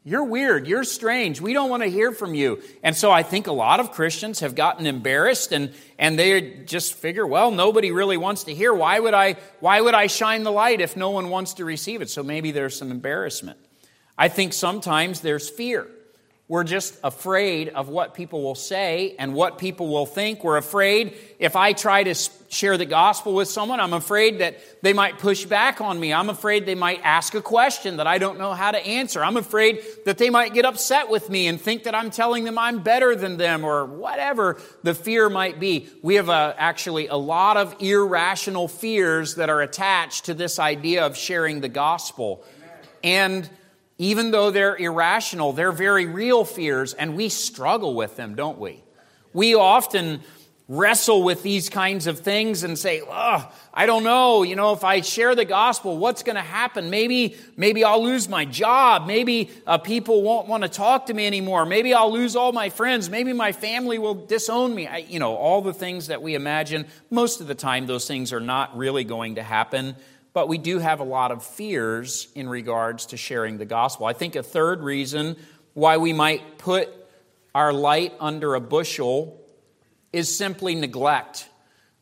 You're 0.06 0.24
weird. 0.24 0.68
You're 0.68 0.84
strange. 0.84 1.40
We 1.40 1.54
don't 1.54 1.70
want 1.70 1.82
to 1.82 1.88
hear 1.88 2.12
from 2.12 2.34
you. 2.34 2.62
And 2.82 2.94
so 2.94 3.10
I 3.10 3.22
think 3.22 3.46
a 3.46 3.52
lot 3.52 3.80
of 3.80 3.90
Christians 3.90 4.40
have 4.40 4.54
gotten 4.54 4.86
embarrassed 4.86 5.50
and, 5.50 5.72
and 5.98 6.18
they 6.18 6.62
just 6.66 6.94
figure, 6.94 7.26
well, 7.26 7.50
nobody 7.50 7.90
really 7.90 8.18
wants 8.18 8.44
to 8.44 8.54
hear. 8.54 8.72
Why 8.72 9.00
would 9.00 9.14
I, 9.14 9.36
why 9.60 9.80
would 9.80 9.94
I 9.94 10.06
shine 10.06 10.42
the 10.42 10.52
light 10.52 10.82
if 10.82 10.94
no 10.94 11.10
one 11.10 11.30
wants 11.30 11.54
to 11.54 11.64
receive 11.64 12.02
it? 12.02 12.10
So 12.10 12.22
maybe 12.22 12.50
there's 12.50 12.76
some 12.76 12.90
embarrassment. 12.90 13.58
I 14.16 14.28
think 14.28 14.52
sometimes 14.52 15.20
there's 15.20 15.48
fear. 15.48 15.88
We're 16.46 16.64
just 16.64 16.98
afraid 17.02 17.70
of 17.70 17.88
what 17.88 18.12
people 18.12 18.42
will 18.42 18.54
say 18.54 19.16
and 19.18 19.32
what 19.32 19.56
people 19.56 19.88
will 19.88 20.04
think. 20.04 20.44
We're 20.44 20.58
afraid 20.58 21.16
if 21.38 21.56
I 21.56 21.72
try 21.72 22.04
to 22.04 22.14
share 22.50 22.76
the 22.76 22.84
gospel 22.84 23.32
with 23.32 23.48
someone, 23.48 23.80
I'm 23.80 23.94
afraid 23.94 24.40
that 24.40 24.58
they 24.82 24.92
might 24.92 25.18
push 25.18 25.46
back 25.46 25.80
on 25.80 25.98
me. 25.98 26.12
I'm 26.12 26.28
afraid 26.28 26.66
they 26.66 26.74
might 26.74 27.00
ask 27.02 27.34
a 27.34 27.40
question 27.40 27.96
that 27.96 28.06
I 28.06 28.18
don't 28.18 28.38
know 28.38 28.52
how 28.52 28.72
to 28.72 28.86
answer. 28.86 29.24
I'm 29.24 29.38
afraid 29.38 29.82
that 30.04 30.18
they 30.18 30.28
might 30.28 30.52
get 30.52 30.66
upset 30.66 31.08
with 31.08 31.30
me 31.30 31.46
and 31.46 31.58
think 31.58 31.84
that 31.84 31.94
I'm 31.94 32.10
telling 32.10 32.44
them 32.44 32.58
I'm 32.58 32.82
better 32.82 33.16
than 33.16 33.38
them 33.38 33.64
or 33.64 33.86
whatever 33.86 34.60
the 34.82 34.94
fear 34.94 35.30
might 35.30 35.58
be. 35.58 35.88
We 36.02 36.16
have 36.16 36.28
a, 36.28 36.54
actually 36.58 37.06
a 37.06 37.16
lot 37.16 37.56
of 37.56 37.74
irrational 37.80 38.68
fears 38.68 39.36
that 39.36 39.48
are 39.48 39.62
attached 39.62 40.26
to 40.26 40.34
this 40.34 40.58
idea 40.58 41.06
of 41.06 41.16
sharing 41.16 41.62
the 41.62 41.70
gospel. 41.70 42.44
And 43.02 43.48
even 43.98 44.30
though 44.30 44.50
they're 44.50 44.76
irrational, 44.76 45.52
they're 45.52 45.72
very 45.72 46.06
real 46.06 46.44
fears, 46.44 46.94
and 46.94 47.16
we 47.16 47.28
struggle 47.28 47.94
with 47.94 48.16
them, 48.16 48.34
don't 48.34 48.58
we? 48.58 48.82
We 49.32 49.54
often 49.54 50.20
wrestle 50.66 51.22
with 51.22 51.42
these 51.42 51.68
kinds 51.68 52.06
of 52.06 52.20
things 52.20 52.62
and 52.62 52.78
say, 52.78 53.02
oh, 53.06 53.52
I 53.74 53.84
don't 53.84 54.02
know, 54.02 54.44
you 54.44 54.56
know, 54.56 54.72
if 54.72 54.82
I 54.82 55.02
share 55.02 55.34
the 55.34 55.44
gospel, 55.44 55.98
what's 55.98 56.22
going 56.22 56.36
to 56.36 56.42
happen? 56.42 56.88
Maybe, 56.88 57.36
maybe 57.54 57.84
I'll 57.84 58.02
lose 58.02 58.30
my 58.30 58.46
job. 58.46 59.06
Maybe 59.06 59.50
uh, 59.66 59.76
people 59.76 60.22
won't 60.22 60.48
want 60.48 60.62
to 60.62 60.70
talk 60.70 61.06
to 61.06 61.14
me 61.14 61.26
anymore. 61.26 61.66
Maybe 61.66 61.92
I'll 61.92 62.12
lose 62.12 62.34
all 62.34 62.52
my 62.52 62.70
friends. 62.70 63.10
Maybe 63.10 63.34
my 63.34 63.52
family 63.52 63.98
will 63.98 64.14
disown 64.14 64.74
me. 64.74 64.86
I, 64.86 64.98
you 64.98 65.18
know, 65.18 65.34
all 65.34 65.60
the 65.60 65.74
things 65.74 66.06
that 66.06 66.22
we 66.22 66.34
imagine. 66.34 66.86
Most 67.10 67.42
of 67.42 67.46
the 67.46 67.54
time, 67.54 67.86
those 67.86 68.08
things 68.08 68.32
are 68.32 68.40
not 68.40 68.74
really 68.74 69.04
going 69.04 69.34
to 69.34 69.42
happen 69.42 69.96
but 70.34 70.48
we 70.48 70.58
do 70.58 70.80
have 70.80 71.00
a 71.00 71.04
lot 71.04 71.30
of 71.30 71.42
fears 71.42 72.28
in 72.34 72.48
regards 72.48 73.06
to 73.06 73.16
sharing 73.16 73.56
the 73.56 73.64
gospel. 73.64 74.04
I 74.04 74.12
think 74.12 74.36
a 74.36 74.42
third 74.42 74.82
reason 74.82 75.36
why 75.72 75.96
we 75.96 76.12
might 76.12 76.58
put 76.58 76.90
our 77.54 77.72
light 77.72 78.12
under 78.18 78.56
a 78.56 78.60
bushel 78.60 79.40
is 80.12 80.36
simply 80.36 80.74
neglect. 80.74 81.48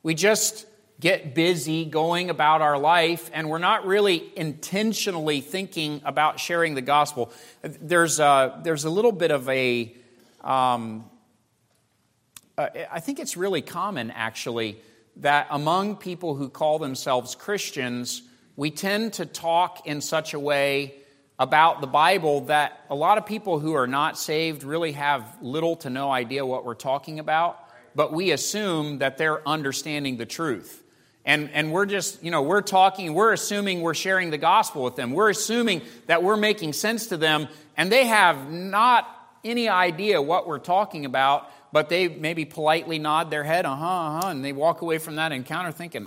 We 0.03 0.15
just 0.15 0.67
get 0.99 1.35
busy 1.35 1.85
going 1.85 2.31
about 2.31 2.63
our 2.63 2.79
life 2.79 3.31
and 3.35 3.51
we're 3.51 3.59
not 3.59 3.87
really 3.87 4.33
intentionally 4.35 5.43
thinking 5.43 6.01
about 6.05 6.41
sharing 6.41 6.75
the 6.75 6.81
gospel. 6.81 7.31
There's 7.63 8.19
a, 8.19 8.61
there's 8.65 8.85
a 8.85 8.91
little 8.91 9.13
bit 9.13 9.31
of 9.31 9.49
a. 9.49 9.95
Um, 10.43 11.05
uh, 12.57 12.69
I 12.91 13.01
think 13.01 13.19
it's 13.19 13.37
really 13.37 13.63
common 13.63 14.11
actually 14.11 14.79
that 15.17 15.47
among 15.51 15.97
people 15.97 16.35
who 16.35 16.49
call 16.49 16.79
themselves 16.79 17.35
Christians, 17.35 18.23
we 18.57 18.71
tend 18.71 19.15
to 19.15 19.27
talk 19.27 19.87
in 19.87 20.01
such 20.01 20.35
a 20.35 20.39
way 20.39 20.95
about 21.39 21.81
the 21.81 21.87
Bible 21.87 22.43
that 22.43 22.81
a 22.89 22.95
lot 22.95 23.19
of 23.19 23.27
people 23.27 23.59
who 23.59 23.75
are 23.75 23.87
not 23.87 24.19
saved 24.19 24.63
really 24.63 24.93
have 24.93 25.25
little 25.41 25.77
to 25.77 25.91
no 25.91 26.11
idea 26.11 26.47
what 26.47 26.65
we're 26.65 26.75
talking 26.75 27.19
about, 27.19 27.59
but 27.95 28.13
we 28.13 28.31
assume 28.31 28.99
that 28.99 29.19
they're 29.19 29.47
understanding 29.47 30.17
the 30.17 30.27
truth. 30.27 30.83
And, 31.25 31.51
and 31.51 31.73
we're 31.73 31.87
just, 31.87 32.23
you 32.23 32.31
know, 32.31 32.43
we're 32.43 32.63
talking, 32.63 33.15
we're 33.15 33.33
assuming 33.33 33.81
we're 33.81 33.95
sharing 33.95 34.31
the 34.31 34.39
gospel 34.39 34.83
with 34.83 34.97
them. 34.97 35.13
We're 35.13 35.31
assuming 35.31 35.83
that 36.07 36.23
we're 36.23 36.37
making 36.37 36.73
sense 36.73 37.09
to 37.09 37.17
them, 37.17 37.49
and 37.77 37.93
they 37.93 38.07
have 38.07 38.51
not 38.51 39.09
any 39.45 39.69
idea 39.69 40.21
what 40.21 40.47
we're 40.47 40.59
talking 40.59 41.05
about, 41.05 41.51
but 41.73 41.89
they 41.89 42.09
maybe 42.09 42.45
politely 42.45 42.99
nod 42.99 43.31
their 43.31 43.45
head, 43.45 43.65
uh 43.65 43.75
huh, 43.75 43.87
uh 43.87 44.21
huh, 44.21 44.29
and 44.29 44.45
they 44.45 44.53
walk 44.53 44.83
away 44.83 44.99
from 44.99 45.17
that 45.17 45.33
encounter 45.33 45.73
thinking, 45.73 46.07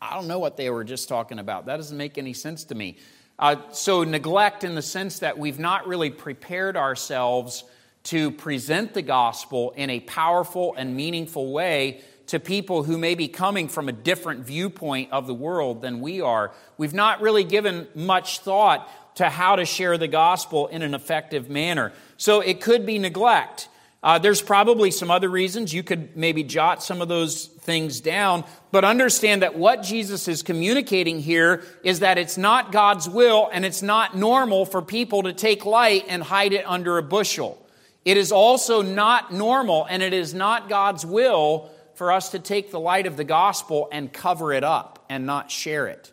I 0.00 0.14
don't 0.14 0.28
know 0.28 0.38
what 0.38 0.56
they 0.56 0.70
were 0.70 0.84
just 0.84 1.08
talking 1.08 1.38
about. 1.38 1.66
That 1.66 1.78
doesn't 1.78 1.96
make 1.96 2.18
any 2.18 2.34
sense 2.34 2.64
to 2.64 2.74
me. 2.74 2.98
Uh, 3.38 3.56
so, 3.70 4.02
neglect 4.02 4.64
in 4.64 4.74
the 4.74 4.82
sense 4.82 5.18
that 5.18 5.38
we've 5.38 5.58
not 5.58 5.86
really 5.86 6.10
prepared 6.10 6.76
ourselves 6.76 7.64
to 8.04 8.30
present 8.30 8.94
the 8.94 9.02
gospel 9.02 9.72
in 9.76 9.90
a 9.90 10.00
powerful 10.00 10.74
and 10.78 10.96
meaningful 10.96 11.52
way 11.52 12.00
to 12.28 12.40
people 12.40 12.82
who 12.82 12.96
may 12.96 13.14
be 13.14 13.28
coming 13.28 13.68
from 13.68 13.88
a 13.88 13.92
different 13.92 14.40
viewpoint 14.40 15.12
of 15.12 15.26
the 15.26 15.34
world 15.34 15.82
than 15.82 16.00
we 16.00 16.20
are. 16.20 16.52
We've 16.78 16.94
not 16.94 17.20
really 17.20 17.44
given 17.44 17.86
much 17.94 18.40
thought 18.40 18.90
to 19.16 19.28
how 19.28 19.56
to 19.56 19.64
share 19.64 19.98
the 19.98 20.08
gospel 20.08 20.66
in 20.68 20.82
an 20.82 20.94
effective 20.94 21.50
manner. 21.50 21.92
So, 22.16 22.40
it 22.40 22.62
could 22.62 22.86
be 22.86 22.98
neglect. 22.98 23.68
Uh, 24.02 24.18
there's 24.18 24.42
probably 24.42 24.90
some 24.90 25.10
other 25.10 25.28
reasons. 25.28 25.72
You 25.72 25.82
could 25.82 26.16
maybe 26.16 26.42
jot 26.42 26.82
some 26.82 27.02
of 27.02 27.08
those 27.08 27.46
things 27.46 28.00
down, 28.00 28.44
but 28.70 28.84
understand 28.84 29.42
that 29.42 29.56
what 29.56 29.82
Jesus 29.82 30.28
is 30.28 30.42
communicating 30.42 31.18
here 31.18 31.64
is 31.82 32.00
that 32.00 32.18
it's 32.18 32.38
not 32.38 32.72
God's 32.72 33.08
will 33.08 33.48
and 33.52 33.64
it's 33.64 33.82
not 33.82 34.16
normal 34.16 34.64
for 34.66 34.82
people 34.82 35.24
to 35.24 35.32
take 35.32 35.64
light 35.64 36.04
and 36.08 36.22
hide 36.22 36.52
it 36.52 36.64
under 36.66 36.98
a 36.98 37.02
bushel. 37.02 37.60
It 38.04 38.16
is 38.16 38.30
also 38.30 38.82
not 38.82 39.32
normal 39.32 39.86
and 39.90 40.02
it 40.02 40.12
is 40.12 40.32
not 40.32 40.68
God's 40.68 41.04
will 41.04 41.70
for 41.94 42.12
us 42.12 42.30
to 42.30 42.38
take 42.38 42.70
the 42.70 42.78
light 42.78 43.06
of 43.06 43.16
the 43.16 43.24
gospel 43.24 43.88
and 43.90 44.12
cover 44.12 44.52
it 44.52 44.62
up 44.62 45.04
and 45.08 45.26
not 45.26 45.50
share 45.50 45.88
it. 45.88 46.12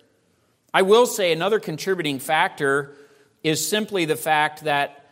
I 0.73 0.81
will 0.81 1.05
say 1.05 1.31
another 1.31 1.59
contributing 1.59 2.17
factor 2.17 2.95
is 3.43 3.67
simply 3.67 4.05
the 4.05 4.15
fact 4.15 4.63
that 4.63 5.02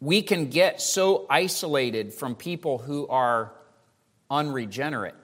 we 0.00 0.22
can 0.22 0.50
get 0.50 0.80
so 0.80 1.26
isolated 1.30 2.12
from 2.12 2.34
people 2.34 2.78
who 2.78 3.06
are 3.08 3.52
unregenerate 4.30 5.14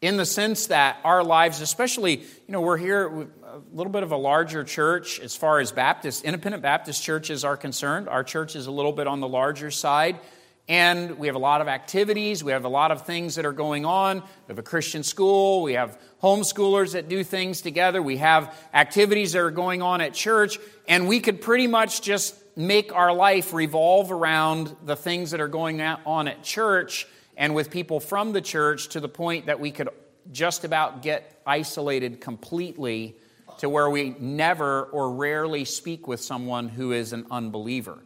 in 0.00 0.16
the 0.16 0.26
sense 0.26 0.66
that 0.66 0.98
our 1.04 1.22
lives 1.22 1.60
especially 1.60 2.16
you 2.16 2.26
know 2.48 2.60
we're 2.60 2.76
here 2.76 3.06
a 3.06 3.60
little 3.72 3.92
bit 3.92 4.02
of 4.02 4.12
a 4.12 4.16
larger 4.16 4.64
church 4.64 5.20
as 5.20 5.36
far 5.36 5.60
as 5.60 5.72
baptist 5.72 6.24
independent 6.24 6.62
baptist 6.62 7.02
churches 7.02 7.44
are 7.44 7.56
concerned. 7.56 8.08
Our 8.08 8.24
church 8.24 8.56
is 8.56 8.66
a 8.66 8.70
little 8.70 8.92
bit 8.92 9.06
on 9.06 9.20
the 9.20 9.28
larger 9.28 9.70
side. 9.70 10.18
And 10.66 11.18
we 11.18 11.26
have 11.26 11.36
a 11.36 11.40
lot 11.40 11.60
of 11.60 11.68
activities. 11.68 12.42
We 12.42 12.52
have 12.52 12.64
a 12.64 12.70
lot 12.70 12.90
of 12.90 13.04
things 13.06 13.34
that 13.34 13.44
are 13.44 13.52
going 13.52 13.84
on. 13.84 14.20
We 14.20 14.26
have 14.48 14.58
a 14.58 14.62
christian 14.62 15.02
school. 15.02 15.62
We 15.62 15.74
have 15.74 16.00
homeschoolers 16.22 16.92
that 16.92 17.08
do 17.08 17.22
things 17.22 17.60
together. 17.60 18.02
We 18.02 18.16
have 18.16 18.56
activities 18.72 19.32
that 19.32 19.40
are 19.40 19.50
going 19.50 19.82
on 19.82 20.00
at 20.00 20.14
church. 20.14 20.58
And 20.88 21.06
we 21.06 21.20
could 21.20 21.42
pretty 21.42 21.66
much 21.66 22.00
just 22.00 22.34
make 22.56 22.94
our 22.94 23.12
life 23.12 23.52
revolve 23.52 24.12
around 24.12 24.74
the 24.84 24.96
things 24.96 25.32
that 25.32 25.40
are 25.40 25.48
going 25.48 25.80
on 25.80 26.28
at 26.28 26.42
church 26.42 27.06
and 27.36 27.54
with 27.54 27.70
people 27.70 28.00
from 28.00 28.32
the 28.32 28.40
church 28.40 28.88
to 28.90 29.00
the 29.00 29.08
point 29.08 29.46
that 29.46 29.58
we 29.58 29.70
could 29.70 29.88
just 30.32 30.64
about 30.64 31.02
get 31.02 31.40
isolated 31.46 32.20
completely 32.20 33.16
to 33.58 33.68
where 33.68 33.90
we 33.90 34.14
never 34.18 34.84
or 34.84 35.12
rarely 35.12 35.64
speak 35.64 36.08
with 36.08 36.20
someone 36.20 36.68
who 36.68 36.92
is 36.92 37.12
an 37.12 37.26
unbeliever. 37.30 37.98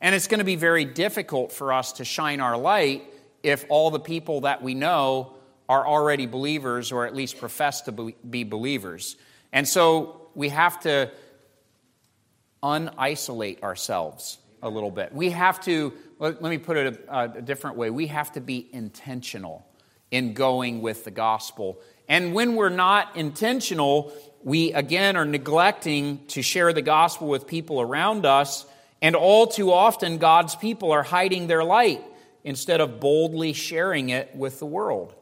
And 0.00 0.14
it's 0.14 0.28
going 0.28 0.38
to 0.38 0.44
be 0.44 0.56
very 0.56 0.84
difficult 0.84 1.52
for 1.52 1.72
us 1.72 1.92
to 1.94 2.04
shine 2.04 2.40
our 2.40 2.56
light 2.56 3.04
if 3.42 3.64
all 3.68 3.90
the 3.90 4.00
people 4.00 4.42
that 4.42 4.62
we 4.62 4.74
know 4.74 5.34
are 5.68 5.86
already 5.86 6.26
believers 6.26 6.92
or 6.92 7.06
at 7.06 7.14
least 7.14 7.38
profess 7.38 7.82
to 7.82 8.14
be 8.28 8.44
believers. 8.44 9.16
And 9.52 9.66
so 9.66 10.28
we 10.34 10.50
have 10.50 10.80
to 10.80 11.10
unisolate 12.64 13.62
ourselves 13.62 14.38
a 14.62 14.70
little 14.70 14.90
bit. 14.90 15.12
We 15.12 15.30
have 15.30 15.60
to, 15.64 15.92
let, 16.18 16.40
me 16.40 16.58
put 16.58 16.78
it 16.78 17.06
a, 17.08 17.32
a 17.36 17.42
different 17.42 17.76
way, 17.76 17.90
we 17.90 18.06
have 18.06 18.32
to 18.32 18.40
be 18.40 18.66
intentional 18.72 19.66
in 20.10 20.32
going 20.32 20.80
with 20.80 21.04
the 21.04 21.10
gospel. 21.10 21.80
And 22.08 22.32
when 22.34 22.56
we're 22.56 22.70
not 22.70 23.16
intentional, 23.16 24.12
we 24.42 24.72
again 24.72 25.16
are 25.16 25.24
neglecting 25.24 26.24
to 26.28 26.42
share 26.42 26.72
the 26.72 26.82
gospel 26.82 27.28
with 27.28 27.46
people 27.46 27.80
around 27.80 28.24
us. 28.24 28.64
And 29.02 29.14
all 29.14 29.46
too 29.46 29.70
often, 29.70 30.16
God's 30.18 30.56
people 30.56 30.92
are 30.92 31.02
hiding 31.02 31.46
their 31.46 31.64
light 31.64 32.02
instead 32.42 32.80
of 32.80 33.00
boldly 33.00 33.52
sharing 33.52 34.08
it 34.08 34.34
with 34.34 34.58
the 34.58 34.66
world. 34.66 35.14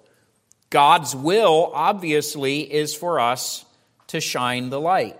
God's 0.70 1.14
will, 1.14 1.70
obviously, 1.75 2.61
is 2.61 2.94
for 2.94 3.18
us 3.18 3.64
to 4.08 4.20
shine 4.20 4.70
the 4.70 4.80
light. 4.80 5.18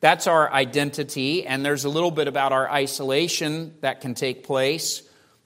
That's 0.00 0.26
our 0.26 0.52
identity, 0.52 1.46
and 1.46 1.64
there's 1.64 1.84
a 1.84 1.88
little 1.88 2.10
bit 2.10 2.28
about 2.28 2.52
our 2.52 2.70
isolation 2.70 3.74
that 3.80 4.00
can 4.00 4.14
take 4.14 4.44
place. 4.44 5.02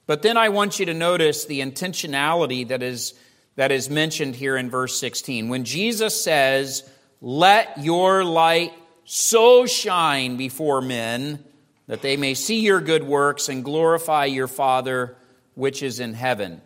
But 0.06 0.22
then 0.22 0.36
I 0.36 0.48
want 0.48 0.80
you 0.80 0.86
to 0.86 0.94
notice 0.94 1.44
the 1.44 1.60
intentionality 1.60 2.66
that 2.68 2.82
is, 2.82 3.14
that 3.56 3.70
is 3.70 3.88
mentioned 3.88 4.34
here 4.34 4.56
in 4.56 4.68
verse 4.68 4.98
16. 4.98 5.48
When 5.48 5.64
Jesus 5.64 6.20
says, 6.20 6.88
Let 7.20 7.78
your 7.78 8.24
light 8.24 8.72
so 9.04 9.66
shine 9.66 10.36
before 10.36 10.80
men 10.80 11.44
that 11.86 12.02
they 12.02 12.16
may 12.16 12.34
see 12.34 12.60
your 12.60 12.80
good 12.80 13.02
works 13.02 13.48
and 13.48 13.64
glorify 13.64 14.24
your 14.26 14.48
Father 14.48 15.16
which 15.54 15.82
is 15.82 16.00
in 16.00 16.14
heaven. 16.14 16.60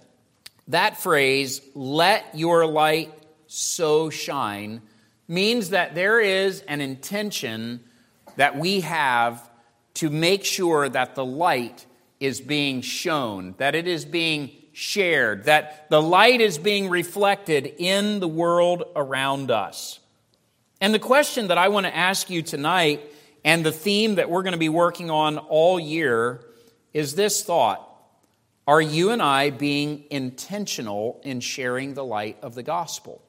That 0.69 0.99
phrase, 0.99 1.61
let 1.75 2.35
your 2.35 2.67
light 2.67 3.13
so 3.47 4.11
shine, 4.11 4.83
means 5.27 5.71
that 5.71 5.95
there 5.95 6.21
is 6.21 6.61
an 6.63 6.81
intention 6.81 7.81
that 8.37 8.57
we 8.57 8.81
have 8.81 9.49
to 9.95 10.11
make 10.11 10.45
sure 10.45 10.89
that 10.89 11.15
the 11.15 11.25
light 11.25 11.87
is 12.21 12.41
being 12.41 12.81
shown, 12.81 13.55
that 13.59 13.75
it 13.75 13.87
is 13.87 14.05
being 14.05 14.51
shared, 14.73 15.45
that 15.45 15.89
the 15.89 16.03
light 16.03 16.41
is 16.41 16.59
being 16.59 16.89
reflected 16.89 17.75
in 17.79 18.21
the 18.21 18.29
world 18.29 18.83
around 18.97 19.51
us. 19.51 20.01
And 20.81 20.93
the 20.93 20.99
question 20.99 21.49
that 21.49 21.59
I 21.59 21.69
want 21.69 21.87
to 21.87 21.97
ask 21.97 22.29
you 22.29 22.43
tonight, 22.43 23.01
and 23.45 23.65
the 23.65 23.73
theme 23.73 24.17
that 24.17 24.29
we're 24.31 24.43
going 24.43 24.53
to 24.53 24.59
be 24.59 24.69
working 24.69 25.11
on 25.11 25.39
all 25.39 25.79
year, 25.79 26.45
is 26.93 27.15
this 27.15 27.43
thought 27.43 27.89
Are 28.67 28.81
you 28.81 29.11
and 29.11 29.23
I 29.23 29.51
being 29.51 30.05
intentional 30.11 31.21
in 31.23 31.41
sharing 31.41 31.95
the 31.95 32.05
light 32.05 32.39
of 32.43 32.55
the 32.55 32.63
gospel? 32.63 33.23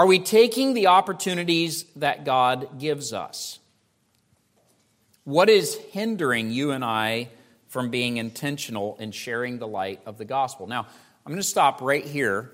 Are 0.00 0.06
we 0.06 0.18
taking 0.18 0.72
the 0.72 0.86
opportunities 0.86 1.84
that 1.96 2.24
God 2.24 2.78
gives 2.78 3.12
us? 3.12 3.58
What 5.24 5.50
is 5.50 5.74
hindering 5.74 6.50
you 6.50 6.70
and 6.70 6.82
I 6.82 7.28
from 7.68 7.90
being 7.90 8.16
intentional 8.16 8.96
in 8.98 9.12
sharing 9.12 9.58
the 9.58 9.68
light 9.68 10.00
of 10.06 10.16
the 10.16 10.24
gospel? 10.24 10.66
Now, 10.66 10.86
I'm 11.26 11.30
going 11.30 11.36
to 11.36 11.42
stop 11.42 11.82
right 11.82 12.02
here. 12.02 12.50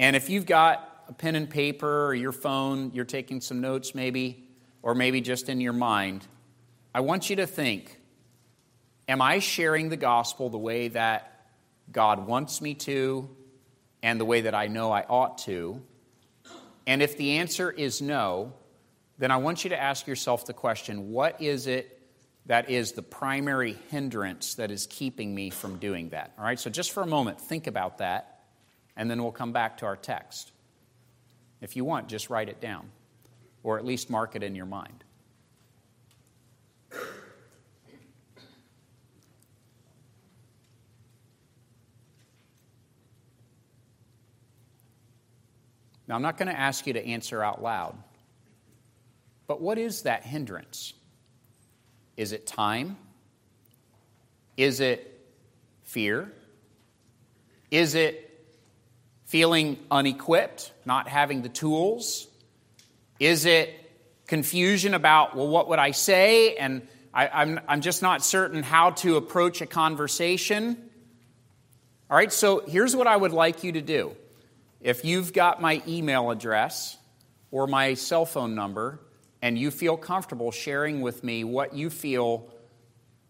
And 0.00 0.16
if 0.16 0.28
you've 0.28 0.46
got 0.46 1.04
a 1.08 1.12
pen 1.12 1.36
and 1.36 1.48
paper 1.48 2.06
or 2.06 2.12
your 2.12 2.32
phone, 2.32 2.90
you're 2.92 3.04
taking 3.04 3.40
some 3.40 3.60
notes 3.60 3.94
maybe, 3.94 4.48
or 4.82 4.96
maybe 4.96 5.20
just 5.20 5.48
in 5.48 5.60
your 5.60 5.72
mind, 5.72 6.26
I 6.92 7.02
want 7.02 7.30
you 7.30 7.36
to 7.36 7.46
think 7.46 8.00
Am 9.06 9.22
I 9.22 9.38
sharing 9.38 9.90
the 9.90 9.96
gospel 9.96 10.50
the 10.50 10.58
way 10.58 10.88
that 10.88 11.46
God 11.92 12.26
wants 12.26 12.60
me 12.60 12.74
to 12.74 13.30
and 14.02 14.18
the 14.18 14.24
way 14.24 14.40
that 14.40 14.56
I 14.56 14.66
know 14.66 14.90
I 14.90 15.02
ought 15.02 15.38
to? 15.44 15.80
And 16.86 17.02
if 17.02 17.16
the 17.16 17.38
answer 17.38 17.70
is 17.70 18.02
no, 18.02 18.52
then 19.18 19.30
I 19.30 19.36
want 19.38 19.64
you 19.64 19.70
to 19.70 19.80
ask 19.80 20.06
yourself 20.06 20.46
the 20.46 20.52
question 20.52 21.10
what 21.10 21.40
is 21.40 21.66
it 21.66 22.00
that 22.46 22.68
is 22.68 22.92
the 22.92 23.02
primary 23.02 23.76
hindrance 23.88 24.56
that 24.56 24.70
is 24.70 24.86
keeping 24.86 25.34
me 25.34 25.50
from 25.50 25.78
doing 25.78 26.10
that? 26.10 26.32
All 26.38 26.44
right, 26.44 26.58
so 26.58 26.68
just 26.68 26.92
for 26.92 27.02
a 27.02 27.06
moment, 27.06 27.40
think 27.40 27.66
about 27.66 27.98
that, 27.98 28.40
and 28.96 29.10
then 29.10 29.22
we'll 29.22 29.32
come 29.32 29.52
back 29.52 29.78
to 29.78 29.86
our 29.86 29.96
text. 29.96 30.52
If 31.62 31.76
you 31.76 31.84
want, 31.84 32.08
just 32.08 32.28
write 32.28 32.50
it 32.50 32.60
down, 32.60 32.90
or 33.62 33.78
at 33.78 33.84
least 33.86 34.10
mark 34.10 34.36
it 34.36 34.42
in 34.42 34.54
your 34.54 34.66
mind. 34.66 35.03
Now, 46.06 46.16
I'm 46.16 46.22
not 46.22 46.36
going 46.36 46.48
to 46.48 46.58
ask 46.58 46.86
you 46.86 46.92
to 46.92 47.06
answer 47.06 47.42
out 47.42 47.62
loud, 47.62 47.96
but 49.46 49.60
what 49.60 49.78
is 49.78 50.02
that 50.02 50.24
hindrance? 50.24 50.92
Is 52.16 52.32
it 52.32 52.46
time? 52.46 52.96
Is 54.56 54.80
it 54.80 55.10
fear? 55.84 56.32
Is 57.70 57.94
it 57.94 58.30
feeling 59.26 59.78
unequipped, 59.90 60.72
not 60.84 61.08
having 61.08 61.42
the 61.42 61.48
tools? 61.48 62.28
Is 63.18 63.46
it 63.46 63.74
confusion 64.26 64.94
about, 64.94 65.34
well, 65.34 65.48
what 65.48 65.68
would 65.68 65.78
I 65.78 65.90
say? 65.90 66.56
And 66.56 66.86
I, 67.12 67.26
am 67.26 67.30
I'm, 67.32 67.60
I'm 67.68 67.80
just 67.80 68.02
not 68.02 68.22
certain 68.22 68.62
how 68.62 68.90
to 68.90 69.16
approach 69.16 69.60
a 69.60 69.66
conversation. 69.66 70.90
All 72.10 72.16
right, 72.16 72.32
so 72.32 72.60
here's 72.66 72.94
what 72.94 73.06
I 73.06 73.16
would 73.16 73.32
like 73.32 73.64
you 73.64 73.72
to 73.72 73.82
do. 73.82 74.14
If 74.84 75.02
you've 75.02 75.32
got 75.32 75.62
my 75.62 75.82
email 75.88 76.30
address 76.30 76.98
or 77.50 77.66
my 77.66 77.94
cell 77.94 78.26
phone 78.26 78.54
number, 78.54 79.00
and 79.40 79.58
you 79.58 79.70
feel 79.70 79.96
comfortable 79.96 80.50
sharing 80.50 81.00
with 81.00 81.24
me 81.24 81.42
what 81.42 81.74
you 81.74 81.88
feel 81.88 82.50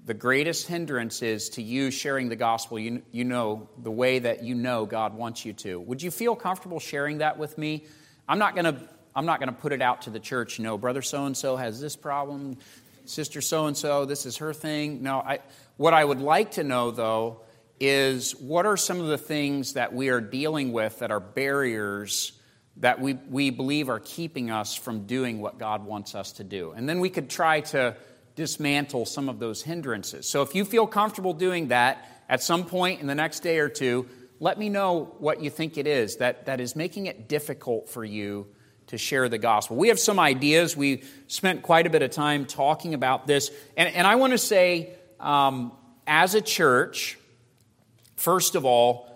the 0.04 0.14
greatest 0.14 0.66
hindrance 0.66 1.22
is 1.22 1.50
to 1.50 1.62
you 1.62 1.92
sharing 1.92 2.28
the 2.28 2.34
gospel, 2.34 2.76
you, 2.76 3.02
you 3.12 3.22
know, 3.22 3.68
the 3.78 3.90
way 3.90 4.18
that 4.18 4.42
you 4.42 4.56
know 4.56 4.84
God 4.84 5.14
wants 5.14 5.44
you 5.44 5.52
to. 5.52 5.78
Would 5.78 6.02
you 6.02 6.10
feel 6.10 6.34
comfortable 6.34 6.80
sharing 6.80 7.18
that 7.18 7.38
with 7.38 7.56
me? 7.56 7.84
I'm 8.28 8.40
not 8.40 8.56
going 8.56 8.74
to. 8.74 8.76
I'm 9.14 9.26
not 9.26 9.38
going 9.38 9.48
to 9.48 9.54
put 9.54 9.72
it 9.72 9.80
out 9.80 10.02
to 10.02 10.10
the 10.10 10.18
church. 10.18 10.58
Know, 10.58 10.76
brother 10.76 11.02
so 11.02 11.24
and 11.24 11.36
so 11.36 11.54
has 11.54 11.80
this 11.80 11.94
problem, 11.94 12.56
sister 13.04 13.40
so 13.40 13.66
and 13.66 13.76
so, 13.76 14.06
this 14.06 14.26
is 14.26 14.38
her 14.38 14.52
thing. 14.52 15.04
No, 15.04 15.20
I, 15.20 15.38
what 15.76 15.94
I 15.94 16.04
would 16.04 16.20
like 16.20 16.50
to 16.52 16.64
know, 16.64 16.90
though, 16.90 17.42
is 17.80 18.32
what 18.36 18.66
are 18.66 18.76
some 18.76 19.00
of 19.00 19.06
the 19.06 19.18
things 19.18 19.74
that 19.74 19.92
we 19.92 20.08
are 20.08 20.20
dealing 20.20 20.72
with 20.72 21.00
that 21.00 21.10
are 21.10 21.20
barriers 21.20 22.32
that 22.78 23.00
we, 23.00 23.14
we 23.14 23.50
believe 23.50 23.88
are 23.88 24.00
keeping 24.00 24.50
us 24.50 24.74
from 24.74 25.06
doing 25.06 25.40
what 25.40 25.58
God 25.58 25.84
wants 25.84 26.14
us 26.14 26.32
to 26.32 26.44
do. 26.44 26.72
And 26.72 26.88
then 26.88 27.00
we 27.00 27.08
could 27.08 27.30
try 27.30 27.60
to 27.60 27.96
dismantle 28.34 29.06
some 29.06 29.28
of 29.28 29.38
those 29.38 29.62
hindrances. 29.62 30.28
So 30.28 30.42
if 30.42 30.54
you 30.54 30.64
feel 30.64 30.86
comfortable 30.86 31.34
doing 31.34 31.68
that 31.68 32.08
at 32.28 32.42
some 32.42 32.64
point 32.64 33.00
in 33.00 33.06
the 33.06 33.14
next 33.14 33.40
day 33.40 33.58
or 33.58 33.68
two, 33.68 34.08
let 34.40 34.58
me 34.58 34.68
know 34.68 35.14
what 35.18 35.40
you 35.40 35.50
think 35.50 35.78
it 35.78 35.86
is 35.86 36.16
that, 36.16 36.46
that 36.46 36.60
is 36.60 36.74
making 36.74 37.06
it 37.06 37.28
difficult 37.28 37.88
for 37.88 38.04
you 38.04 38.46
to 38.88 38.98
share 38.98 39.28
the 39.28 39.38
gospel. 39.38 39.76
We 39.76 39.88
have 39.88 40.00
some 40.00 40.18
ideas. 40.18 40.76
We 40.76 41.04
spent 41.28 41.62
quite 41.62 41.86
a 41.86 41.90
bit 41.90 42.02
of 42.02 42.10
time 42.10 42.44
talking 42.44 42.92
about 42.92 43.26
this. 43.26 43.50
And, 43.76 43.94
and 43.94 44.06
I 44.06 44.16
want 44.16 44.32
to 44.32 44.38
say, 44.38 44.94
um, 45.20 45.72
as 46.06 46.34
a 46.34 46.40
church, 46.40 47.16
first 48.24 48.54
of 48.54 48.64
all, 48.64 49.06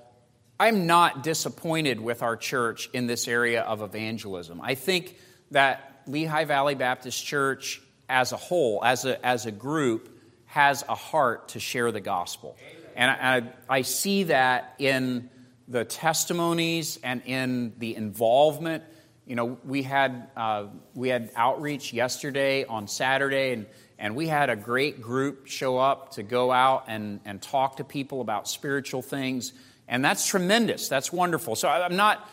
I'm 0.60 0.86
not 0.86 1.22
disappointed 1.22 1.98
with 1.98 2.22
our 2.22 2.36
church 2.36 2.90
in 2.92 3.06
this 3.06 3.26
area 3.26 3.62
of 3.62 3.80
evangelism. 3.80 4.60
I 4.60 4.74
think 4.74 5.16
that 5.50 6.02
Lehigh 6.06 6.44
Valley 6.44 6.74
Baptist 6.74 7.24
Church 7.24 7.80
as 8.06 8.32
a 8.32 8.36
whole, 8.36 8.84
as 8.84 9.06
a, 9.06 9.24
as 9.24 9.46
a 9.46 9.50
group, 9.50 10.20
has 10.44 10.84
a 10.88 10.94
heart 10.94 11.48
to 11.50 11.60
share 11.60 11.90
the 11.90 12.00
gospel. 12.00 12.56
And 12.96 13.10
I, 13.10 13.76
I, 13.78 13.82
see 13.82 14.24
that 14.24 14.74
in 14.78 15.30
the 15.68 15.84
testimonies 15.84 16.98
and 17.02 17.22
in 17.24 17.74
the 17.78 17.94
involvement. 17.96 18.82
You 19.26 19.36
know, 19.36 19.58
we 19.64 19.82
had, 19.82 20.28
uh, 20.36 20.66
we 20.94 21.08
had 21.08 21.30
outreach 21.36 21.92
yesterday 21.92 22.64
on 22.64 22.88
Saturday, 22.88 23.52
and, 23.52 23.66
and 23.98 24.14
we 24.14 24.28
had 24.28 24.48
a 24.48 24.56
great 24.56 25.02
group 25.02 25.46
show 25.46 25.76
up 25.76 26.12
to 26.12 26.22
go 26.22 26.52
out 26.52 26.84
and, 26.86 27.20
and 27.24 27.42
talk 27.42 27.78
to 27.78 27.84
people 27.84 28.20
about 28.20 28.48
spiritual 28.48 29.02
things. 29.02 29.52
And 29.88 30.04
that's 30.04 30.26
tremendous. 30.26 30.88
That's 30.88 31.12
wonderful. 31.12 31.56
So 31.56 31.68
I'm 31.68 31.96
not, 31.96 32.28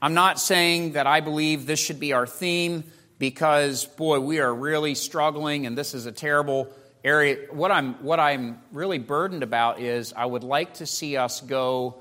I'm 0.00 0.14
not 0.14 0.40
saying 0.40 0.92
that 0.92 1.06
I 1.06 1.20
believe 1.20 1.66
this 1.66 1.78
should 1.78 2.00
be 2.00 2.14
our 2.14 2.26
theme 2.26 2.84
because, 3.18 3.84
boy, 3.84 4.20
we 4.20 4.40
are 4.40 4.54
really 4.54 4.94
struggling 4.94 5.66
and 5.66 5.76
this 5.76 5.92
is 5.92 6.06
a 6.06 6.12
terrible 6.12 6.68
area. 7.04 7.46
What 7.50 7.70
I'm, 7.70 7.94
what 8.02 8.18
I'm 8.18 8.58
really 8.72 8.98
burdened 8.98 9.42
about 9.42 9.78
is 9.78 10.14
I 10.16 10.24
would 10.24 10.44
like 10.44 10.74
to 10.74 10.86
see 10.86 11.18
us 11.18 11.42
go 11.42 11.96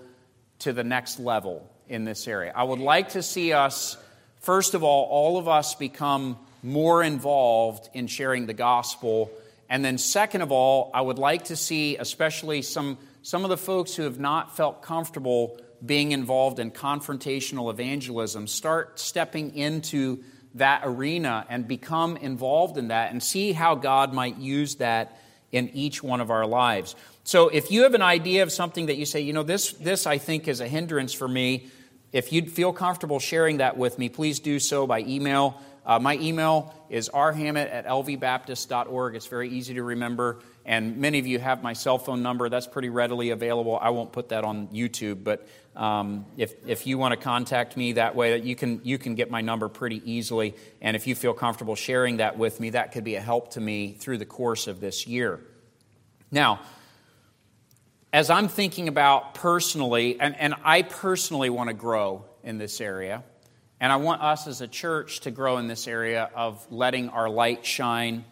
to 0.60 0.72
the 0.72 0.84
next 0.84 1.20
level 1.20 1.70
in 1.90 2.06
this 2.06 2.26
area. 2.26 2.54
I 2.56 2.64
would 2.64 2.80
like 2.80 3.10
to 3.10 3.24
see 3.24 3.52
us, 3.52 3.98
first 4.40 4.76
of 4.76 4.84
all, 4.84 5.06
all 5.06 5.38
of 5.38 5.50
us 5.50 5.76
become 5.76 6.38
more 6.64 7.04
involved 7.04 7.90
in 7.94 8.08
sharing 8.08 8.46
the 8.46 8.54
gospel. 8.54 9.32
And 9.70 9.86
then, 9.86 9.98
second 9.98 10.42
of 10.42 10.52
all, 10.52 10.92
I 10.94 11.02
would 11.02 11.20
like 11.20 11.46
to 11.46 11.56
see, 11.56 11.98
especially 11.98 12.62
some 12.62 12.98
some 13.22 13.44
of 13.44 13.50
the 13.50 13.58
folks 13.58 13.96
who 13.96 14.04
have 14.04 14.20
not 14.20 14.56
felt 14.56 14.82
comfortable 14.82 15.60
being 15.86 16.12
involved 16.12 16.60
in 16.60 16.72
confrontational 16.72 17.70
evangelism 17.70 18.48
start 18.48 19.00
stepping 19.00 19.56
into 19.56 20.24
that 20.56 20.82
arena 20.84 21.46
and 21.50 21.68
become 21.68 22.18
involved 22.18 22.78
in 22.78 22.90
that 22.90 23.12
and 23.12 23.22
see 23.22 23.52
how 23.52 23.76
God 23.76 24.14
might 24.14 24.38
use 24.38 24.76
that 24.76 25.20
in 25.52 25.70
each 25.70 26.02
one 26.04 26.22
of 26.22 26.32
our 26.32 26.46
lives. 26.46 26.96
So 27.24 27.50
if 27.50 27.72
you 27.72 27.84
have 27.84 27.94
an 27.94 28.02
idea 28.02 28.44
of 28.44 28.52
something 28.52 28.88
that 28.88 28.98
you 28.98 29.06
say, 29.06 29.22
you 29.22 29.34
know, 29.34 29.44
this, 29.44 29.74
this 29.74 30.08
I 30.08 30.18
think 30.18 30.48
is 30.48 30.62
a 30.62 30.68
hindrance 30.68 31.14
for 31.14 31.28
me, 31.28 31.68
if 32.12 32.34
you'd 32.34 32.52
feel 32.52 32.74
comfortable 32.74 33.20
sharing 33.20 33.58
that 33.58 33.78
with 33.78 34.00
me, 34.00 34.10
please 34.10 34.40
do 34.40 34.60
so 34.60 34.88
by 34.88 35.02
email. 35.02 35.62
Uh, 35.86 36.00
my 36.00 36.18
email 36.18 36.74
is 36.90 37.10
rhammett 37.10 37.72
at 37.72 37.86
lvbaptist.org. 37.88 39.16
It's 39.16 39.28
very 39.28 39.50
easy 39.50 39.74
to 39.76 39.84
remember. 39.84 40.40
And 40.66 40.98
many 40.98 41.20
of 41.20 41.26
you 41.26 41.40
have 41.40 41.64
my 41.64 41.74
cell 41.74 41.98
phone 41.98 42.22
number. 42.22 42.50
That's 42.50 42.68
pretty 42.68 42.90
readily 42.90 43.32
available. 43.32 43.78
I 43.82 43.90
won't 43.90 44.12
put 44.12 44.30
that 44.30 44.44
on 44.44 44.68
YouTube, 44.68 45.24
but 45.24 45.48
um, 45.76 46.26
if, 46.38 46.54
if 46.68 46.86
you 46.86 46.98
want 46.98 47.14
to 47.14 47.18
contact 47.18 47.78
me 47.78 47.94
that 47.94 48.16
way, 48.16 48.40
you 48.40 48.56
can, 48.56 48.82
you 48.84 48.98
can 48.98 49.16
get 49.16 49.32
my 49.32 49.42
number 49.42 49.68
pretty 49.68 50.02
easily. 50.12 50.56
And 50.82 50.96
if 50.96 51.08
you 51.08 51.16
feel 51.16 51.34
comfortable 51.34 51.76
sharing 51.76 52.18
that 52.18 52.38
with 52.38 52.60
me, 52.60 52.72
that 52.72 52.92
could 52.92 53.04
be 53.04 53.16
a 53.16 53.22
help 53.22 53.52
to 53.52 53.62
me 53.62 53.94
through 53.94 54.18
the 54.18 54.26
course 54.26 54.68
of 54.68 54.80
this 54.80 55.08
year. 55.08 55.40
Now, 56.32 56.60
as 58.12 58.30
I'm 58.30 58.48
thinking 58.48 58.88
about 58.88 59.36
personally, 59.36 60.20
and, 60.20 60.36
and 60.38 60.56
I 60.64 60.82
personally 60.82 61.50
want 61.50 61.70
to 61.70 61.74
grow 61.74 62.26
in 62.44 62.58
this 62.58 62.82
area, 62.82 63.24
and 63.80 63.92
I 63.92 63.98
want 63.98 64.22
us 64.22 64.48
as 64.48 64.62
a 64.62 64.68
church 64.68 65.22
to 65.22 65.32
grow 65.32 65.58
in 65.58 65.68
this 65.68 65.88
area 65.88 66.30
of 66.36 66.66
letting 66.72 67.10
our 67.10 67.30
light 67.30 67.66
shine 67.66 68.26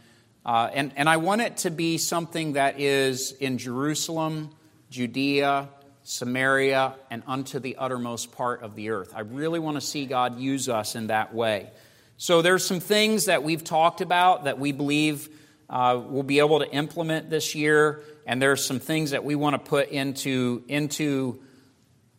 uh, 0.48 0.70
and, 0.74 0.94
and 0.96 1.10
I 1.10 1.18
want 1.18 1.42
it 1.42 1.58
to 1.58 1.70
be 1.70 1.98
something 1.98 2.54
that 2.54 2.80
is 2.80 3.34
in 3.34 3.58
Jerusalem, 3.58 4.52
Judea, 4.90 5.68
Samaria, 6.04 6.96
and 7.12 7.22
unto 7.28 7.60
the 7.60 7.76
uttermost 7.76 8.32
part 8.32 8.64
of 8.64 8.74
the 8.74 8.92
earth. 8.92 9.12
I 9.14 9.20
really 9.20 9.60
want 9.60 9.76
to 9.76 9.82
see 9.82 10.06
God 10.06 10.40
use 10.40 10.70
us 10.70 10.96
in 10.96 11.08
that 11.08 11.36
way. 11.36 11.70
So 12.16 12.42
there's 12.42 12.66
some 12.66 12.80
things 12.80 13.26
that 13.26 13.44
we've 13.44 13.64
talked 13.64 14.00
about 14.00 14.46
that 14.46 14.58
we 14.58 14.72
believe 14.72 15.28
uh, 15.70 16.02
we'll 16.02 16.24
be 16.24 16.40
able 16.40 16.60
to 16.60 16.72
implement 16.72 17.30
this 17.30 17.54
year, 17.54 18.02
and 18.28 18.42
there's 18.42 18.64
some 18.64 18.80
things 18.80 19.12
that 19.12 19.24
we 19.24 19.36
want 19.36 19.54
to 19.54 19.70
put 19.70 19.90
into, 19.90 20.62
into 20.68 21.40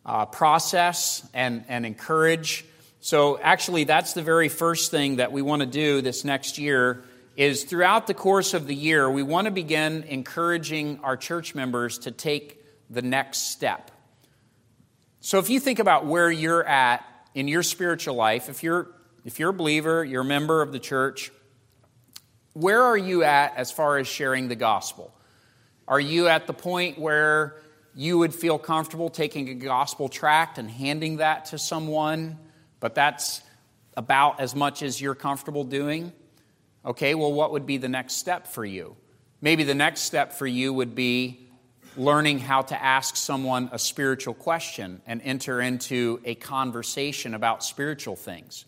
uh, 0.03 0.25
process 0.25 1.25
and, 1.35 1.63
and 1.69 1.85
encourage. 1.85 2.65
So 2.99 3.39
actually, 3.39 3.83
that's 3.83 4.13
the 4.13 4.23
very 4.23 4.49
first 4.49 4.89
thing 4.89 5.17
that 5.17 5.31
we 5.31 5.43
want 5.43 5.61
to 5.61 5.67
do 5.67 6.01
this 6.01 6.25
next 6.25 6.57
year 6.57 7.03
is 7.37 7.63
throughout 7.63 8.07
the 8.07 8.15
course 8.15 8.55
of 8.55 8.65
the 8.65 8.75
year, 8.75 9.09
we 9.09 9.21
want 9.21 9.45
to 9.45 9.51
begin 9.51 10.03
encouraging 10.03 10.99
our 11.03 11.15
church 11.15 11.53
members 11.53 11.99
to 11.99 12.11
take 12.11 12.65
the 12.89 13.03
next 13.03 13.51
step. 13.51 13.91
So 15.21 15.37
if 15.37 15.49
you 15.49 15.59
think 15.59 15.77
about 15.77 16.07
where 16.07 16.31
you're 16.31 16.65
at 16.65 17.05
in 17.35 17.47
your 17.47 17.61
spiritual 17.61 18.15
life, 18.15 18.49
if 18.49 18.63
you're 18.63 18.89
if 19.25 19.37
you're 19.37 19.49
a 19.49 19.53
believer, 19.53 20.03
you're 20.03 20.21
a 20.21 20.25
member 20.25 20.61
of 20.61 20.71
the 20.71 20.79
church, 20.79 21.31
where 22.53 22.81
are 22.81 22.97
you 22.97 23.23
at 23.23 23.55
as 23.57 23.71
far 23.71 23.97
as 23.97 24.07
sharing 24.07 24.47
the 24.47 24.55
gospel? 24.55 25.13
Are 25.89 25.99
you 25.99 26.27
at 26.27 26.45
the 26.45 26.53
point 26.53 26.99
where 26.99 27.55
you 27.95 28.19
would 28.19 28.35
feel 28.35 28.59
comfortable 28.59 29.09
taking 29.09 29.49
a 29.49 29.55
gospel 29.55 30.07
tract 30.07 30.59
and 30.59 30.69
handing 30.69 31.17
that 31.17 31.45
to 31.45 31.57
someone, 31.57 32.37
but 32.79 32.93
that's 32.93 33.41
about 33.97 34.39
as 34.39 34.55
much 34.55 34.83
as 34.83 35.01
you're 35.01 35.15
comfortable 35.15 35.63
doing? 35.63 36.13
Okay, 36.85 37.15
well, 37.15 37.33
what 37.33 37.53
would 37.53 37.65
be 37.65 37.77
the 37.77 37.89
next 37.89 38.17
step 38.17 38.45
for 38.45 38.63
you? 38.63 38.95
Maybe 39.41 39.63
the 39.63 39.73
next 39.73 40.01
step 40.01 40.33
for 40.33 40.45
you 40.45 40.71
would 40.71 40.93
be 40.93 41.49
learning 41.97 42.37
how 42.37 42.61
to 42.61 42.79
ask 42.79 43.15
someone 43.15 43.69
a 43.71 43.79
spiritual 43.79 44.35
question 44.35 45.01
and 45.07 45.23
enter 45.23 45.59
into 45.59 46.21
a 46.23 46.35
conversation 46.35 47.33
about 47.33 47.63
spiritual 47.63 48.15
things. 48.15 48.65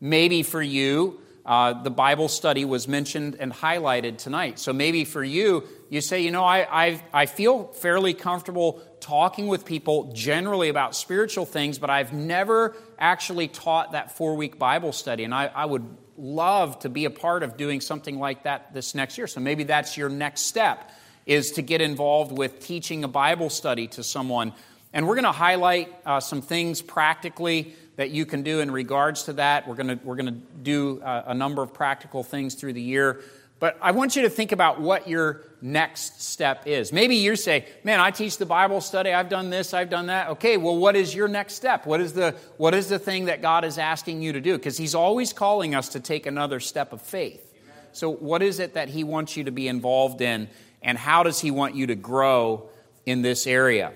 Maybe 0.00 0.44
for 0.44 0.62
you, 0.62 1.21
uh, 1.44 1.82
the 1.82 1.90
Bible 1.90 2.28
study 2.28 2.64
was 2.64 2.86
mentioned 2.86 3.36
and 3.40 3.52
highlighted 3.52 4.18
tonight. 4.18 4.58
So 4.58 4.72
maybe 4.72 5.04
for 5.04 5.24
you, 5.24 5.64
you 5.90 6.00
say, 6.00 6.22
you 6.22 6.30
know, 6.30 6.44
I, 6.44 6.86
I, 6.86 7.02
I 7.12 7.26
feel 7.26 7.64
fairly 7.64 8.14
comfortable 8.14 8.80
talking 9.00 9.48
with 9.48 9.64
people 9.64 10.12
generally 10.12 10.68
about 10.68 10.94
spiritual 10.94 11.44
things, 11.44 11.80
but 11.80 11.90
I've 11.90 12.12
never 12.12 12.76
actually 12.96 13.48
taught 13.48 13.92
that 13.92 14.16
four 14.16 14.36
week 14.36 14.58
Bible 14.58 14.92
study. 14.92 15.24
And 15.24 15.34
I, 15.34 15.46
I 15.46 15.64
would 15.64 15.84
love 16.16 16.78
to 16.80 16.88
be 16.88 17.06
a 17.06 17.10
part 17.10 17.42
of 17.42 17.56
doing 17.56 17.80
something 17.80 18.18
like 18.18 18.44
that 18.44 18.72
this 18.72 18.94
next 18.94 19.18
year. 19.18 19.26
So 19.26 19.40
maybe 19.40 19.64
that's 19.64 19.96
your 19.96 20.08
next 20.08 20.42
step 20.42 20.92
is 21.26 21.52
to 21.52 21.62
get 21.62 21.80
involved 21.80 22.36
with 22.36 22.60
teaching 22.60 23.02
a 23.02 23.08
Bible 23.08 23.50
study 23.50 23.88
to 23.88 24.04
someone. 24.04 24.52
And 24.92 25.08
we're 25.08 25.14
going 25.14 25.24
to 25.24 25.32
highlight 25.32 25.92
uh, 26.04 26.20
some 26.20 26.42
things 26.42 26.82
practically 26.82 27.74
that 27.96 28.10
you 28.10 28.26
can 28.26 28.42
do 28.42 28.60
in 28.60 28.70
regards 28.70 29.24
to 29.24 29.34
that. 29.34 29.68
We're 29.68 29.74
going 29.74 30.00
we're 30.04 30.16
to 30.16 30.30
do 30.30 31.00
uh, 31.02 31.24
a 31.26 31.34
number 31.34 31.62
of 31.62 31.74
practical 31.74 32.22
things 32.22 32.54
through 32.54 32.72
the 32.72 32.82
year. 32.82 33.20
But 33.58 33.78
I 33.80 33.92
want 33.92 34.16
you 34.16 34.22
to 34.22 34.30
think 34.30 34.50
about 34.50 34.80
what 34.80 35.08
your 35.08 35.42
next 35.60 36.20
step 36.22 36.66
is. 36.66 36.92
Maybe 36.92 37.16
you 37.16 37.36
say, 37.36 37.66
Man, 37.84 38.00
I 38.00 38.10
teach 38.10 38.38
the 38.38 38.46
Bible 38.46 38.80
study, 38.80 39.12
I've 39.12 39.28
done 39.28 39.50
this, 39.50 39.72
I've 39.72 39.90
done 39.90 40.06
that. 40.06 40.30
Okay, 40.30 40.56
well, 40.56 40.76
what 40.76 40.96
is 40.96 41.14
your 41.14 41.28
next 41.28 41.54
step? 41.54 41.86
What 41.86 42.00
is 42.00 42.12
the, 42.12 42.34
what 42.56 42.74
is 42.74 42.88
the 42.88 42.98
thing 42.98 43.26
that 43.26 43.40
God 43.40 43.64
is 43.64 43.78
asking 43.78 44.22
you 44.22 44.32
to 44.32 44.40
do? 44.40 44.56
Because 44.56 44.76
He's 44.76 44.94
always 44.94 45.32
calling 45.32 45.74
us 45.74 45.90
to 45.90 46.00
take 46.00 46.26
another 46.26 46.58
step 46.58 46.92
of 46.92 47.00
faith. 47.00 47.54
So, 47.92 48.10
what 48.10 48.42
is 48.42 48.58
it 48.58 48.74
that 48.74 48.88
He 48.88 49.04
wants 49.04 49.36
you 49.36 49.44
to 49.44 49.52
be 49.52 49.68
involved 49.68 50.20
in? 50.20 50.48
and 50.82 50.98
how 50.98 51.22
does 51.22 51.40
He 51.40 51.50
want 51.50 51.74
you 51.74 51.86
to 51.88 51.94
grow 51.94 52.68
in 53.06 53.22
this 53.22 53.46
area? 53.46 53.92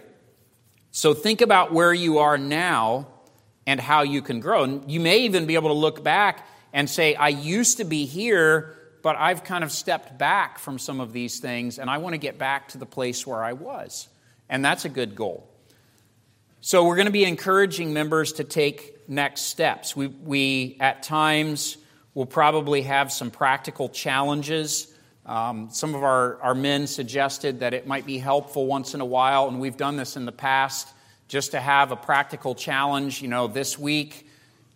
So 0.91 1.13
think 1.13 1.41
about 1.41 1.73
where 1.73 1.93
you 1.93 2.19
are 2.19 2.39
now 2.39 3.09
and 3.67 3.81
how 3.81 4.03
you 4.03 4.23
can 4.23 4.41
grow. 4.41 4.65
And 4.65 4.91
you 4.91 5.01
may 5.01 5.21
even 5.21 5.47
be 5.47 5.55
able 5.55 5.71
to 5.71 5.75
look 5.75 6.03
back 6.03 6.47
and 6.73 6.89
say, 6.89 7.15
I 7.15 7.29
used 7.29 7.79
to 7.79 7.85
be 7.85 8.07
here, 8.07 8.77
but 9.03 9.17
I've 9.17 9.45
kind 9.45 9.65
of 9.65 9.73
stepped 9.73 10.19
back 10.19 10.59
from 10.59 10.79
some 10.79 11.01
of 11.01 11.13
these 11.13 11.41
things, 11.41 11.79
and 11.79 11.91
I 11.91 11.99
want 11.99 12.15
to 12.15 12.19
get 12.19 12.39
back 12.39 12.69
to 12.69 12.79
the 12.79 12.87
place 12.87 13.27
where 13.27 13.43
I 13.43 13.53
was. 13.53 14.09
And 14.49 14.65
that's 14.65 14.85
a 14.85 14.89
good 14.89 15.17
goal. 15.17 15.49
So 16.61 16.85
we're 16.85 16.97
going 16.97 17.07
to 17.07 17.13
be 17.13 17.25
encouraging 17.25 17.93
members 17.93 18.35
to 18.35 18.45
take 18.45 19.09
next 19.09 19.43
steps. 19.43 19.95
We, 19.95 20.09
we 20.09 20.77
at 20.81 21.03
times, 21.03 21.79
will 22.15 22.27
probably 22.27 22.81
have 22.81 23.13
some 23.13 23.31
practical 23.31 23.91
challenges 23.91 24.95
um, 25.27 25.71
some 25.73 25.97
of 25.97 26.05
our, 26.05 26.41
our 26.41 26.55
men 26.55 26.87
suggested 26.87 27.61
that 27.61 27.75
it 27.75 27.87
might 27.87 28.07
be 28.07 28.19
helpful 28.19 28.67
once 28.67 28.95
in 28.95 29.01
a 29.01 29.05
while, 29.05 29.49
and 29.49 29.61
we've 29.61 29.77
done 29.77 29.97
this 29.97 30.17
in 30.17 30.25
the 30.25 30.33
past, 30.33 30.89
just 31.29 31.53
to 31.53 31.61
have 31.61 31.93
a 31.93 31.97
practical 31.97 32.55
challenge. 32.55 33.23
You 33.23 33.29
know, 33.29 33.47
this 33.47 33.79
week, 33.79 34.29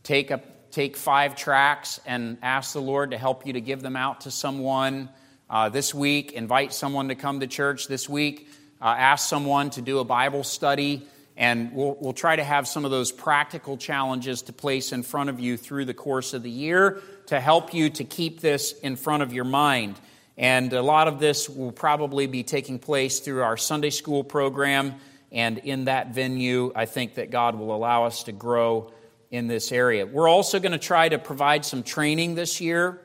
take, 0.02 0.30
a, 0.30 0.40
take 0.70 0.96
five 0.96 1.36
tracts 1.36 2.00
and 2.06 2.38
ask 2.42 2.72
the 2.72 2.82
Lord 2.82 3.12
to 3.12 3.18
help 3.18 3.46
you 3.46 3.54
to 3.54 3.60
give 3.60 3.82
them 3.82 3.96
out 3.96 4.22
to 4.22 4.30
someone. 4.30 5.08
Uh, 5.48 5.68
this 5.68 5.94
week, 5.94 6.32
invite 6.32 6.72
someone 6.72 7.08
to 7.08 7.14
come 7.14 7.40
to 7.40 7.46
church. 7.46 7.88
This 7.88 8.08
week, 8.08 8.48
uh, 8.80 8.94
ask 8.96 9.28
someone 9.28 9.70
to 9.70 9.82
do 9.82 9.98
a 9.98 10.04
Bible 10.04 10.44
study. 10.44 11.06
And 11.36 11.72
we'll, 11.72 11.96
we'll 12.00 12.12
try 12.12 12.36
to 12.36 12.44
have 12.44 12.68
some 12.68 12.84
of 12.84 12.90
those 12.90 13.12
practical 13.12 13.76
challenges 13.76 14.42
to 14.42 14.52
place 14.52 14.92
in 14.92 15.02
front 15.02 15.30
of 15.30 15.40
you 15.40 15.56
through 15.56 15.86
the 15.86 15.94
course 15.94 16.34
of 16.34 16.42
the 16.42 16.50
year 16.50 17.00
to 17.26 17.40
help 17.40 17.72
you 17.72 17.90
to 17.90 18.04
keep 18.04 18.40
this 18.40 18.72
in 18.72 18.96
front 18.96 19.22
of 19.22 19.32
your 19.32 19.44
mind. 19.44 19.98
And 20.36 20.72
a 20.72 20.82
lot 20.82 21.08
of 21.08 21.18
this 21.18 21.48
will 21.48 21.72
probably 21.72 22.26
be 22.26 22.42
taking 22.42 22.78
place 22.78 23.20
through 23.20 23.42
our 23.42 23.56
Sunday 23.56 23.90
school 23.90 24.24
program. 24.24 24.96
And 25.32 25.58
in 25.58 25.84
that 25.84 26.14
venue, 26.14 26.72
I 26.74 26.86
think 26.86 27.14
that 27.14 27.30
God 27.30 27.54
will 27.54 27.74
allow 27.74 28.04
us 28.04 28.24
to 28.24 28.32
grow 28.32 28.92
in 29.30 29.46
this 29.46 29.70
area. 29.70 30.06
We're 30.06 30.28
also 30.28 30.58
going 30.58 30.72
to 30.72 30.78
try 30.78 31.08
to 31.08 31.18
provide 31.18 31.64
some 31.64 31.82
training 31.82 32.34
this 32.34 32.60
year. 32.60 33.00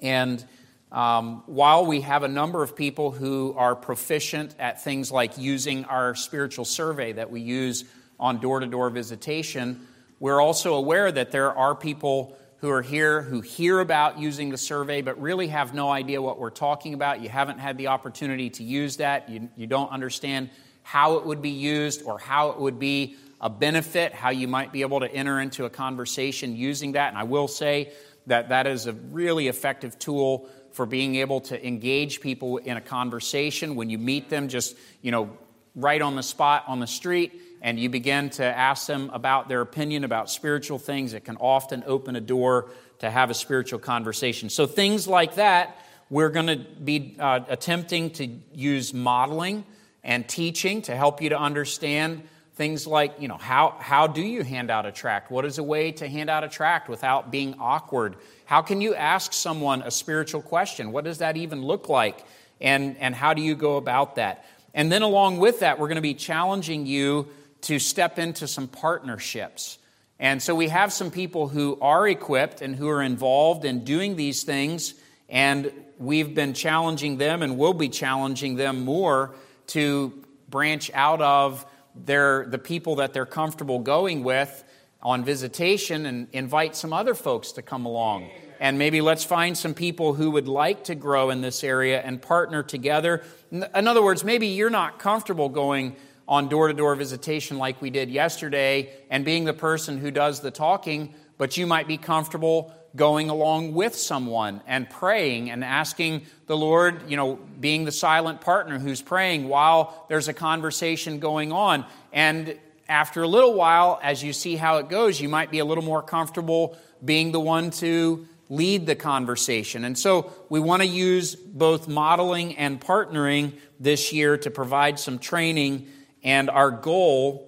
And 0.00 0.44
um, 0.92 1.42
while 1.46 1.86
we 1.86 2.02
have 2.02 2.22
a 2.22 2.28
number 2.28 2.62
of 2.62 2.76
people 2.76 3.10
who 3.10 3.54
are 3.56 3.74
proficient 3.74 4.54
at 4.58 4.82
things 4.82 5.10
like 5.10 5.38
using 5.38 5.84
our 5.86 6.14
spiritual 6.14 6.64
survey 6.64 7.12
that 7.12 7.30
we 7.30 7.40
use 7.40 7.84
on 8.20 8.40
door 8.40 8.60
to 8.60 8.66
door 8.66 8.90
visitation, 8.90 9.86
we're 10.20 10.40
also 10.40 10.74
aware 10.74 11.10
that 11.10 11.30
there 11.30 11.54
are 11.54 11.74
people 11.74 12.36
who 12.58 12.70
are 12.70 12.82
here 12.82 13.22
who 13.22 13.40
hear 13.40 13.78
about 13.80 14.18
using 14.18 14.50
the 14.50 14.58
survey 14.58 15.00
but 15.00 15.20
really 15.20 15.48
have 15.48 15.74
no 15.74 15.90
idea 15.90 16.20
what 16.20 16.38
we're 16.38 16.50
talking 16.50 16.92
about. 16.94 17.22
You 17.22 17.28
haven't 17.28 17.58
had 17.58 17.78
the 17.78 17.88
opportunity 17.88 18.50
to 18.50 18.64
use 18.64 18.96
that. 18.96 19.28
You, 19.28 19.48
you 19.56 19.66
don't 19.66 19.90
understand 19.90 20.50
how 20.88 21.18
it 21.18 21.26
would 21.26 21.42
be 21.42 21.50
used 21.50 22.02
or 22.04 22.18
how 22.18 22.48
it 22.48 22.58
would 22.58 22.78
be 22.78 23.14
a 23.42 23.50
benefit, 23.50 24.14
how 24.14 24.30
you 24.30 24.48
might 24.48 24.72
be 24.72 24.80
able 24.80 25.00
to 25.00 25.12
enter 25.12 25.38
into 25.38 25.66
a 25.66 25.70
conversation 25.70 26.56
using 26.56 26.92
that. 26.92 27.10
And 27.10 27.18
I 27.18 27.24
will 27.24 27.46
say 27.46 27.92
that 28.26 28.48
that 28.48 28.66
is 28.66 28.86
a 28.86 28.94
really 28.94 29.48
effective 29.48 29.98
tool 29.98 30.48
for 30.72 30.86
being 30.86 31.16
able 31.16 31.42
to 31.42 31.66
engage 31.66 32.22
people 32.22 32.56
in 32.56 32.78
a 32.78 32.80
conversation 32.80 33.76
when 33.76 33.90
you 33.90 33.98
meet 33.98 34.30
them 34.30 34.48
just, 34.48 34.78
you 35.02 35.10
know, 35.10 35.36
right 35.74 36.00
on 36.00 36.16
the 36.16 36.22
spot 36.22 36.64
on 36.68 36.80
the 36.80 36.86
street 36.86 37.38
and 37.60 37.78
you 37.78 37.90
begin 37.90 38.30
to 38.30 38.44
ask 38.44 38.86
them 38.86 39.10
about 39.12 39.46
their 39.46 39.60
opinion 39.60 40.04
about 40.04 40.30
spiritual 40.30 40.78
things, 40.78 41.12
it 41.12 41.22
can 41.22 41.36
often 41.36 41.84
open 41.86 42.16
a 42.16 42.20
door 42.22 42.70
to 43.00 43.10
have 43.10 43.28
a 43.28 43.34
spiritual 43.34 43.78
conversation. 43.78 44.48
So, 44.48 44.66
things 44.66 45.06
like 45.06 45.34
that, 45.34 45.76
we're 46.08 46.30
going 46.30 46.46
to 46.46 46.56
be 46.56 47.14
uh, 47.18 47.40
attempting 47.46 48.08
to 48.12 48.26
use 48.54 48.94
modeling 48.94 49.66
and 50.02 50.28
teaching 50.28 50.82
to 50.82 50.96
help 50.96 51.20
you 51.22 51.30
to 51.30 51.38
understand 51.38 52.22
things 52.54 52.86
like, 52.86 53.20
you 53.20 53.28
know, 53.28 53.36
how, 53.36 53.76
how 53.78 54.08
do 54.08 54.20
you 54.20 54.42
hand 54.42 54.70
out 54.70 54.84
a 54.84 54.90
tract? 54.90 55.30
What 55.30 55.44
is 55.44 55.58
a 55.58 55.62
way 55.62 55.92
to 55.92 56.08
hand 56.08 56.28
out 56.28 56.42
a 56.42 56.48
tract 56.48 56.88
without 56.88 57.30
being 57.30 57.54
awkward? 57.60 58.16
How 58.46 58.62
can 58.62 58.80
you 58.80 58.94
ask 58.94 59.32
someone 59.32 59.82
a 59.82 59.90
spiritual 59.90 60.42
question? 60.42 60.90
What 60.90 61.04
does 61.04 61.18
that 61.18 61.36
even 61.36 61.62
look 61.62 61.88
like? 61.88 62.24
And, 62.60 62.96
and 62.98 63.14
how 63.14 63.32
do 63.32 63.42
you 63.42 63.54
go 63.54 63.76
about 63.76 64.16
that? 64.16 64.44
And 64.74 64.90
then, 64.90 65.02
along 65.02 65.38
with 65.38 65.60
that, 65.60 65.78
we're 65.78 65.86
going 65.86 65.96
to 65.96 66.02
be 66.02 66.14
challenging 66.14 66.84
you 66.84 67.28
to 67.62 67.78
step 67.78 68.18
into 68.18 68.46
some 68.46 68.68
partnerships. 68.68 69.78
And 70.18 70.42
so 70.42 70.54
we 70.54 70.68
have 70.68 70.92
some 70.92 71.10
people 71.10 71.48
who 71.48 71.78
are 71.80 72.06
equipped 72.08 72.60
and 72.60 72.74
who 72.74 72.88
are 72.88 73.02
involved 73.02 73.64
in 73.64 73.84
doing 73.84 74.16
these 74.16 74.42
things, 74.42 74.94
and 75.28 75.72
we've 75.98 76.34
been 76.34 76.54
challenging 76.54 77.18
them 77.18 77.42
and 77.42 77.56
will 77.56 77.72
be 77.72 77.88
challenging 77.88 78.56
them 78.56 78.84
more 78.84 79.34
to 79.68 80.24
branch 80.48 80.90
out 80.94 81.20
of 81.20 81.64
their, 81.94 82.46
the 82.46 82.58
people 82.58 82.96
that 82.96 83.12
they're 83.12 83.26
comfortable 83.26 83.78
going 83.78 84.22
with 84.24 84.64
on 85.02 85.24
visitation 85.24 86.06
and 86.06 86.28
invite 86.32 86.74
some 86.74 86.92
other 86.92 87.14
folks 87.14 87.52
to 87.52 87.62
come 87.62 87.86
along. 87.86 88.28
And 88.60 88.78
maybe 88.78 89.00
let's 89.00 89.22
find 89.22 89.56
some 89.56 89.74
people 89.74 90.14
who 90.14 90.32
would 90.32 90.48
like 90.48 90.84
to 90.84 90.94
grow 90.94 91.30
in 91.30 91.40
this 91.40 91.62
area 91.62 92.00
and 92.00 92.20
partner 92.20 92.62
together. 92.62 93.22
In 93.52 93.86
other 93.86 94.02
words, 94.02 94.24
maybe 94.24 94.48
you're 94.48 94.70
not 94.70 94.98
comfortable 94.98 95.48
going 95.48 95.94
on 96.26 96.48
door 96.48 96.68
to 96.68 96.74
door 96.74 96.94
visitation 96.96 97.58
like 97.58 97.80
we 97.80 97.90
did 97.90 98.10
yesterday 98.10 98.92
and 99.10 99.24
being 99.24 99.44
the 99.44 99.52
person 99.52 99.98
who 99.98 100.10
does 100.10 100.40
the 100.40 100.50
talking, 100.50 101.14
but 101.38 101.56
you 101.56 101.66
might 101.66 101.86
be 101.86 101.96
comfortable 101.96 102.72
going 102.96 103.30
along 103.30 103.74
with 103.74 103.94
someone 103.94 104.60
and 104.66 104.88
praying 104.88 105.50
and 105.50 105.64
asking 105.64 106.22
the 106.46 106.56
Lord, 106.56 107.08
you 107.10 107.16
know, 107.16 107.38
being 107.60 107.84
the 107.84 107.92
silent 107.92 108.40
partner 108.40 108.78
who's 108.78 109.02
praying 109.02 109.48
while 109.48 110.06
there's 110.08 110.28
a 110.28 110.32
conversation 110.32 111.18
going 111.18 111.52
on. 111.52 111.84
And 112.12 112.58
after 112.88 113.22
a 113.22 113.28
little 113.28 113.54
while, 113.54 114.00
as 114.02 114.22
you 114.22 114.32
see 114.32 114.56
how 114.56 114.78
it 114.78 114.88
goes, 114.88 115.20
you 115.20 115.28
might 115.28 115.50
be 115.50 115.58
a 115.58 115.64
little 115.64 115.84
more 115.84 116.02
comfortable 116.02 116.76
being 117.04 117.32
the 117.32 117.40
one 117.40 117.70
to 117.70 118.26
lead 118.48 118.86
the 118.86 118.94
conversation. 118.94 119.84
And 119.84 119.96
so 119.98 120.32
we 120.48 120.58
want 120.58 120.82
to 120.82 120.88
use 120.88 121.36
both 121.36 121.86
modeling 121.86 122.56
and 122.56 122.80
partnering 122.80 123.52
this 123.78 124.12
year 124.12 124.38
to 124.38 124.50
provide 124.50 124.98
some 124.98 125.18
training 125.18 125.88
and 126.24 126.50
our 126.50 126.70
goal, 126.70 127.47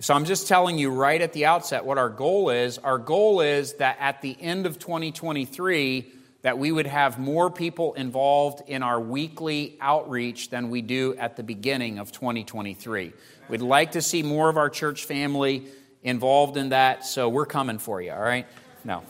so 0.00 0.14
I'm 0.14 0.24
just 0.24 0.48
telling 0.48 0.78
you 0.78 0.90
right 0.90 1.20
at 1.20 1.32
the 1.32 1.46
outset 1.46 1.84
what 1.84 1.98
our 1.98 2.08
goal 2.08 2.50
is. 2.50 2.78
Our 2.78 2.96
goal 2.96 3.42
is 3.42 3.74
that 3.74 3.98
at 4.00 4.22
the 4.22 4.36
end 4.40 4.64
of 4.64 4.78
2023, 4.78 6.12
that 6.42 6.58
we 6.58 6.72
would 6.72 6.86
have 6.86 7.18
more 7.18 7.50
people 7.50 7.92
involved 7.94 8.62
in 8.66 8.82
our 8.82 8.98
weekly 8.98 9.76
outreach 9.80 10.48
than 10.48 10.70
we 10.70 10.80
do 10.80 11.14
at 11.16 11.36
the 11.36 11.42
beginning 11.42 11.98
of 11.98 12.12
2023. 12.12 13.12
We'd 13.48 13.60
like 13.60 13.92
to 13.92 14.02
see 14.02 14.22
more 14.22 14.48
of 14.48 14.56
our 14.56 14.70
church 14.70 15.04
family 15.04 15.66
involved 16.02 16.56
in 16.56 16.70
that, 16.70 17.04
so 17.04 17.28
we're 17.28 17.46
coming 17.46 17.78
for 17.78 18.00
you, 18.00 18.12
all 18.12 18.22
right? 18.22 18.46
No. 18.84 19.02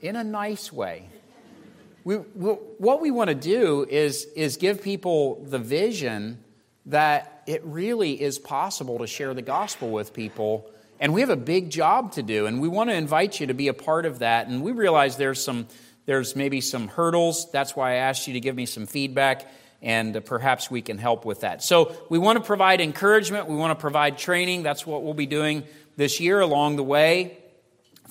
In 0.00 0.16
a 0.16 0.24
nice 0.24 0.72
way. 0.72 1.10
We, 2.04 2.16
we, 2.16 2.52
what 2.78 3.02
we 3.02 3.10
want 3.10 3.28
to 3.28 3.34
do 3.34 3.84
is, 3.88 4.24
is 4.34 4.56
give 4.56 4.80
people 4.80 5.44
the 5.44 5.58
vision 5.58 6.42
that 6.86 7.37
it 7.48 7.64
really 7.64 8.20
is 8.20 8.38
possible 8.38 8.98
to 8.98 9.06
share 9.06 9.32
the 9.32 9.42
gospel 9.42 9.88
with 9.88 10.12
people. 10.12 10.70
And 11.00 11.14
we 11.14 11.22
have 11.22 11.30
a 11.30 11.36
big 11.36 11.70
job 11.70 12.12
to 12.12 12.22
do, 12.22 12.44
and 12.44 12.60
we 12.60 12.68
want 12.68 12.90
to 12.90 12.94
invite 12.94 13.40
you 13.40 13.46
to 13.46 13.54
be 13.54 13.68
a 13.68 13.74
part 13.74 14.04
of 14.04 14.18
that. 14.18 14.48
And 14.48 14.62
we 14.62 14.72
realize 14.72 15.16
there's 15.16 15.42
some 15.42 15.66
there's 16.04 16.36
maybe 16.36 16.60
some 16.60 16.88
hurdles. 16.88 17.50
That's 17.50 17.74
why 17.74 17.92
I 17.92 17.94
asked 17.96 18.26
you 18.26 18.34
to 18.34 18.40
give 18.40 18.54
me 18.54 18.66
some 18.66 18.86
feedback, 18.86 19.46
and 19.80 20.22
perhaps 20.26 20.70
we 20.70 20.82
can 20.82 20.98
help 20.98 21.24
with 21.24 21.40
that. 21.40 21.62
So, 21.62 21.94
we 22.10 22.18
want 22.18 22.38
to 22.38 22.44
provide 22.44 22.80
encouragement, 22.82 23.46
we 23.46 23.56
want 23.56 23.70
to 23.70 23.80
provide 23.80 24.18
training. 24.18 24.62
That's 24.62 24.86
what 24.86 25.02
we'll 25.02 25.14
be 25.14 25.26
doing 25.26 25.64
this 25.96 26.20
year 26.20 26.40
along 26.40 26.76
the 26.76 26.84
way. 26.84 27.38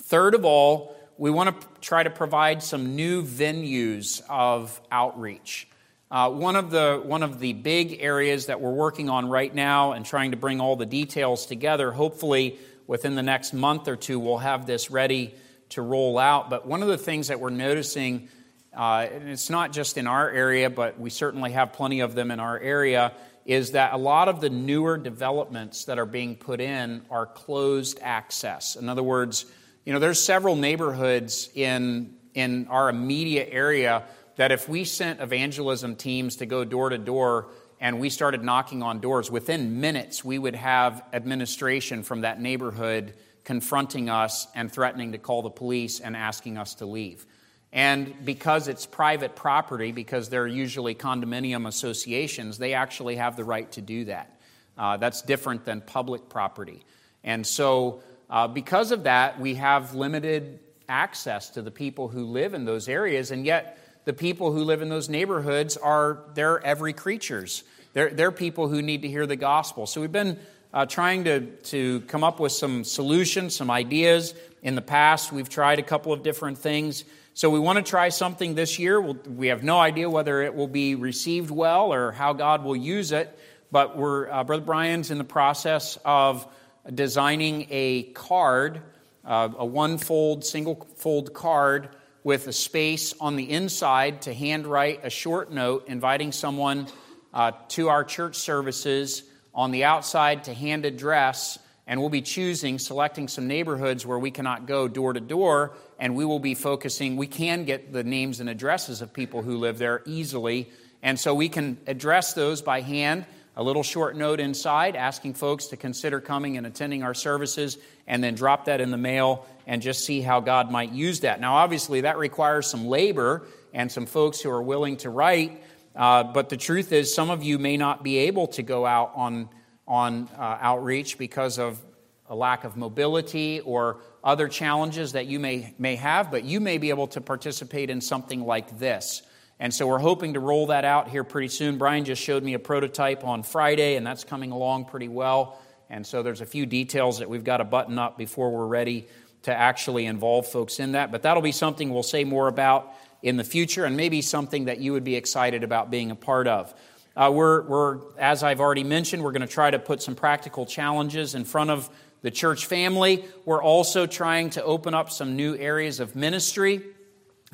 Third 0.00 0.34
of 0.34 0.44
all, 0.44 0.96
we 1.16 1.30
want 1.30 1.60
to 1.60 1.66
try 1.80 2.02
to 2.02 2.10
provide 2.10 2.62
some 2.62 2.96
new 2.96 3.22
venues 3.22 4.20
of 4.28 4.80
outreach. 4.90 5.68
Uh, 6.10 6.30
one, 6.30 6.56
of 6.56 6.70
the, 6.70 7.02
one 7.04 7.22
of 7.22 7.38
the 7.38 7.52
big 7.52 7.98
areas 8.00 8.46
that 8.46 8.62
we're 8.62 8.72
working 8.72 9.10
on 9.10 9.28
right 9.28 9.54
now 9.54 9.92
and 9.92 10.06
trying 10.06 10.30
to 10.30 10.38
bring 10.38 10.58
all 10.58 10.74
the 10.74 10.86
details 10.86 11.44
together, 11.44 11.92
hopefully 11.92 12.58
within 12.86 13.14
the 13.14 13.22
next 13.22 13.52
month 13.52 13.88
or 13.88 13.96
two, 13.96 14.18
we'll 14.18 14.38
have 14.38 14.66
this 14.66 14.90
ready 14.90 15.34
to 15.68 15.82
roll 15.82 16.18
out. 16.18 16.48
But 16.48 16.66
one 16.66 16.80
of 16.80 16.88
the 16.88 16.96
things 16.96 17.28
that 17.28 17.40
we're 17.40 17.50
noticing, 17.50 18.30
uh, 18.74 19.06
and 19.12 19.28
it's 19.28 19.50
not 19.50 19.70
just 19.70 19.98
in 19.98 20.06
our 20.06 20.30
area, 20.30 20.70
but 20.70 20.98
we 20.98 21.10
certainly 21.10 21.52
have 21.52 21.74
plenty 21.74 22.00
of 22.00 22.14
them 22.14 22.30
in 22.30 22.40
our 22.40 22.58
area, 22.58 23.12
is 23.44 23.72
that 23.72 23.92
a 23.92 23.98
lot 23.98 24.28
of 24.28 24.40
the 24.40 24.48
newer 24.48 24.96
developments 24.96 25.84
that 25.84 25.98
are 25.98 26.06
being 26.06 26.36
put 26.36 26.58
in 26.58 27.02
are 27.10 27.26
closed 27.26 27.98
access. 28.02 28.76
In 28.76 28.88
other 28.88 29.02
words, 29.02 29.44
you 29.84 29.92
know, 29.92 29.98
there's 29.98 30.22
several 30.22 30.56
neighborhoods 30.56 31.50
in, 31.54 32.14
in 32.32 32.66
our 32.68 32.88
immediate 32.88 33.50
area 33.52 34.04
that 34.38 34.52
if 34.52 34.68
we 34.68 34.84
sent 34.84 35.20
evangelism 35.20 35.96
teams 35.96 36.36
to 36.36 36.46
go 36.46 36.64
door 36.64 36.90
to 36.90 36.96
door 36.96 37.48
and 37.80 37.98
we 37.98 38.08
started 38.08 38.42
knocking 38.42 38.84
on 38.84 39.00
doors, 39.00 39.30
within 39.30 39.80
minutes 39.80 40.24
we 40.24 40.38
would 40.38 40.54
have 40.54 41.02
administration 41.12 42.04
from 42.04 42.20
that 42.20 42.40
neighborhood 42.40 43.14
confronting 43.42 44.08
us 44.08 44.46
and 44.54 44.70
threatening 44.70 45.12
to 45.12 45.18
call 45.18 45.42
the 45.42 45.50
police 45.50 45.98
and 45.98 46.16
asking 46.16 46.56
us 46.56 46.74
to 46.74 46.86
leave. 46.86 47.26
And 47.72 48.14
because 48.24 48.68
it's 48.68 48.86
private 48.86 49.34
property, 49.34 49.90
because 49.90 50.28
they're 50.28 50.46
usually 50.46 50.94
condominium 50.94 51.66
associations, 51.66 52.58
they 52.58 52.74
actually 52.74 53.16
have 53.16 53.36
the 53.36 53.44
right 53.44 53.70
to 53.72 53.80
do 53.80 54.04
that. 54.04 54.40
Uh, 54.78 54.98
that's 54.98 55.22
different 55.22 55.64
than 55.64 55.80
public 55.80 56.28
property. 56.28 56.84
And 57.24 57.44
so, 57.44 58.02
uh, 58.30 58.46
because 58.46 58.92
of 58.92 59.02
that, 59.02 59.40
we 59.40 59.54
have 59.56 59.94
limited 59.94 60.60
access 60.88 61.50
to 61.50 61.62
the 61.62 61.72
people 61.72 62.06
who 62.06 62.24
live 62.24 62.54
in 62.54 62.64
those 62.64 62.88
areas, 62.88 63.32
and 63.32 63.44
yet 63.44 63.78
the 64.08 64.14
people 64.14 64.52
who 64.52 64.64
live 64.64 64.80
in 64.80 64.88
those 64.88 65.10
neighborhoods 65.10 65.76
are 65.76 66.20
they're 66.32 66.64
every 66.64 66.94
creatures. 66.94 67.62
They're, 67.92 68.08
they're 68.08 68.32
people 68.32 68.66
who 68.66 68.80
need 68.80 69.02
to 69.02 69.08
hear 69.08 69.26
the 69.26 69.36
gospel. 69.36 69.86
So 69.86 70.00
we've 70.00 70.10
been 70.10 70.38
uh, 70.72 70.86
trying 70.86 71.24
to, 71.24 71.40
to 71.40 72.00
come 72.08 72.24
up 72.24 72.40
with 72.40 72.52
some 72.52 72.84
solutions, 72.84 73.54
some 73.54 73.70
ideas. 73.70 74.32
In 74.62 74.76
the 74.76 74.80
past, 74.80 75.30
we've 75.30 75.50
tried 75.50 75.78
a 75.78 75.82
couple 75.82 76.14
of 76.14 76.22
different 76.22 76.56
things. 76.56 77.04
So 77.34 77.50
we 77.50 77.58
want 77.58 77.76
to 77.76 77.82
try 77.82 78.08
something 78.08 78.54
this 78.54 78.78
year. 78.78 78.98
We'll, 78.98 79.18
we 79.26 79.48
have 79.48 79.62
no 79.62 79.78
idea 79.78 80.08
whether 80.08 80.40
it 80.40 80.54
will 80.54 80.68
be 80.68 80.94
received 80.94 81.50
well 81.50 81.92
or 81.92 82.12
how 82.12 82.32
God 82.32 82.64
will 82.64 82.76
use 82.76 83.12
it, 83.12 83.38
but 83.70 83.94
we're, 83.94 84.30
uh, 84.30 84.42
Brother 84.42 84.64
Brian's 84.64 85.10
in 85.10 85.18
the 85.18 85.24
process 85.24 85.98
of 86.02 86.50
designing 86.94 87.66
a 87.68 88.04
card, 88.14 88.80
uh, 89.26 89.50
a 89.58 89.66
one 89.66 89.98
fold, 89.98 90.46
single 90.46 90.88
fold 90.96 91.34
card 91.34 91.90
with 92.24 92.46
a 92.46 92.52
space 92.52 93.14
on 93.20 93.36
the 93.36 93.50
inside 93.50 94.22
to 94.22 94.34
handwrite 94.34 95.04
a 95.04 95.10
short 95.10 95.52
note 95.52 95.88
inviting 95.88 96.32
someone 96.32 96.86
uh, 97.32 97.52
to 97.68 97.88
our 97.88 98.04
church 98.04 98.36
services 98.36 99.22
on 99.54 99.70
the 99.70 99.84
outside 99.84 100.44
to 100.44 100.54
hand 100.54 100.84
address, 100.84 101.58
and 101.86 102.00
we'll 102.00 102.10
be 102.10 102.22
choosing, 102.22 102.78
selecting 102.78 103.28
some 103.28 103.46
neighborhoods 103.46 104.04
where 104.04 104.18
we 104.18 104.30
cannot 104.30 104.66
go 104.66 104.88
door 104.88 105.12
to 105.12 105.20
door, 105.20 105.74
and 105.98 106.14
we 106.14 106.24
will 106.24 106.38
be 106.38 106.54
focusing. 106.54 107.16
We 107.16 107.26
can 107.26 107.64
get 107.64 107.92
the 107.92 108.04
names 108.04 108.40
and 108.40 108.48
addresses 108.48 109.00
of 109.00 109.12
people 109.12 109.42
who 109.42 109.56
live 109.56 109.78
there 109.78 110.02
easily, 110.04 110.70
and 111.02 111.18
so 111.18 111.34
we 111.34 111.48
can 111.48 111.78
address 111.86 112.34
those 112.34 112.62
by 112.62 112.80
hand. 112.80 113.26
A 113.58 113.62
little 113.62 113.82
short 113.82 114.16
note 114.16 114.38
inside 114.38 114.94
asking 114.94 115.34
folks 115.34 115.66
to 115.66 115.76
consider 115.76 116.20
coming 116.20 116.56
and 116.56 116.64
attending 116.64 117.02
our 117.02 117.12
services, 117.12 117.76
and 118.06 118.22
then 118.22 118.36
drop 118.36 118.66
that 118.66 118.80
in 118.80 118.92
the 118.92 118.96
mail 118.96 119.46
and 119.66 119.82
just 119.82 120.04
see 120.04 120.20
how 120.20 120.38
God 120.38 120.70
might 120.70 120.92
use 120.92 121.20
that. 121.20 121.40
Now, 121.40 121.56
obviously, 121.56 122.02
that 122.02 122.18
requires 122.18 122.68
some 122.68 122.86
labor 122.86 123.48
and 123.74 123.90
some 123.90 124.06
folks 124.06 124.40
who 124.40 124.48
are 124.48 124.62
willing 124.62 124.96
to 124.98 125.10
write. 125.10 125.60
Uh, 125.96 126.22
but 126.22 126.50
the 126.50 126.56
truth 126.56 126.92
is, 126.92 127.12
some 127.12 127.30
of 127.30 127.42
you 127.42 127.58
may 127.58 127.76
not 127.76 128.04
be 128.04 128.18
able 128.18 128.46
to 128.46 128.62
go 128.62 128.86
out 128.86 129.10
on, 129.16 129.48
on 129.88 130.28
uh, 130.38 130.58
outreach 130.60 131.18
because 131.18 131.58
of 131.58 131.80
a 132.28 132.36
lack 132.36 132.62
of 132.62 132.76
mobility 132.76 133.58
or 133.58 134.02
other 134.22 134.46
challenges 134.46 135.10
that 135.12 135.26
you 135.26 135.40
may, 135.40 135.74
may 135.80 135.96
have, 135.96 136.30
but 136.30 136.44
you 136.44 136.60
may 136.60 136.78
be 136.78 136.90
able 136.90 137.08
to 137.08 137.20
participate 137.20 137.90
in 137.90 138.00
something 138.00 138.46
like 138.46 138.78
this. 138.78 139.22
And 139.60 139.74
so 139.74 139.86
we're 139.86 139.98
hoping 139.98 140.34
to 140.34 140.40
roll 140.40 140.68
that 140.68 140.84
out 140.84 141.08
here 141.08 141.24
pretty 141.24 141.48
soon. 141.48 141.78
Brian 141.78 142.04
just 142.04 142.22
showed 142.22 142.44
me 142.44 142.54
a 142.54 142.58
prototype 142.58 143.24
on 143.24 143.42
Friday, 143.42 143.96
and 143.96 144.06
that's 144.06 144.24
coming 144.24 144.52
along 144.52 144.84
pretty 144.84 145.08
well. 145.08 145.60
And 145.90 146.06
so 146.06 146.22
there's 146.22 146.40
a 146.40 146.46
few 146.46 146.64
details 146.64 147.18
that 147.18 147.28
we've 147.28 147.44
got 147.44 147.56
to 147.56 147.64
button 147.64 147.98
up 147.98 148.16
before 148.16 148.50
we're 148.50 148.66
ready 148.66 149.08
to 149.42 149.54
actually 149.54 150.06
involve 150.06 150.46
folks 150.46 150.78
in 150.78 150.92
that. 150.92 151.10
But 151.10 151.22
that'll 151.22 151.42
be 151.42 151.52
something 151.52 151.90
we'll 151.90 152.02
say 152.02 152.24
more 152.24 152.46
about 152.46 152.94
in 153.22 153.36
the 153.36 153.44
future 153.44 153.84
and 153.84 153.96
maybe 153.96 154.22
something 154.22 154.66
that 154.66 154.78
you 154.78 154.92
would 154.92 155.04
be 155.04 155.16
excited 155.16 155.64
about 155.64 155.90
being 155.90 156.10
a 156.10 156.16
part 156.16 156.46
of. 156.46 156.72
Uh, 157.16 157.30
we're, 157.32 157.62
we're, 157.62 157.98
as 158.16 158.44
I've 158.44 158.60
already 158.60 158.84
mentioned, 158.84 159.24
we're 159.24 159.32
going 159.32 159.42
to 159.42 159.52
try 159.52 159.70
to 159.72 159.78
put 159.80 160.02
some 160.02 160.14
practical 160.14 160.66
challenges 160.66 161.34
in 161.34 161.44
front 161.44 161.70
of 161.70 161.90
the 162.22 162.30
church 162.30 162.66
family. 162.66 163.24
We're 163.44 163.62
also 163.62 164.06
trying 164.06 164.50
to 164.50 164.62
open 164.62 164.94
up 164.94 165.10
some 165.10 165.34
new 165.34 165.56
areas 165.56 165.98
of 165.98 166.14
ministry 166.14 166.82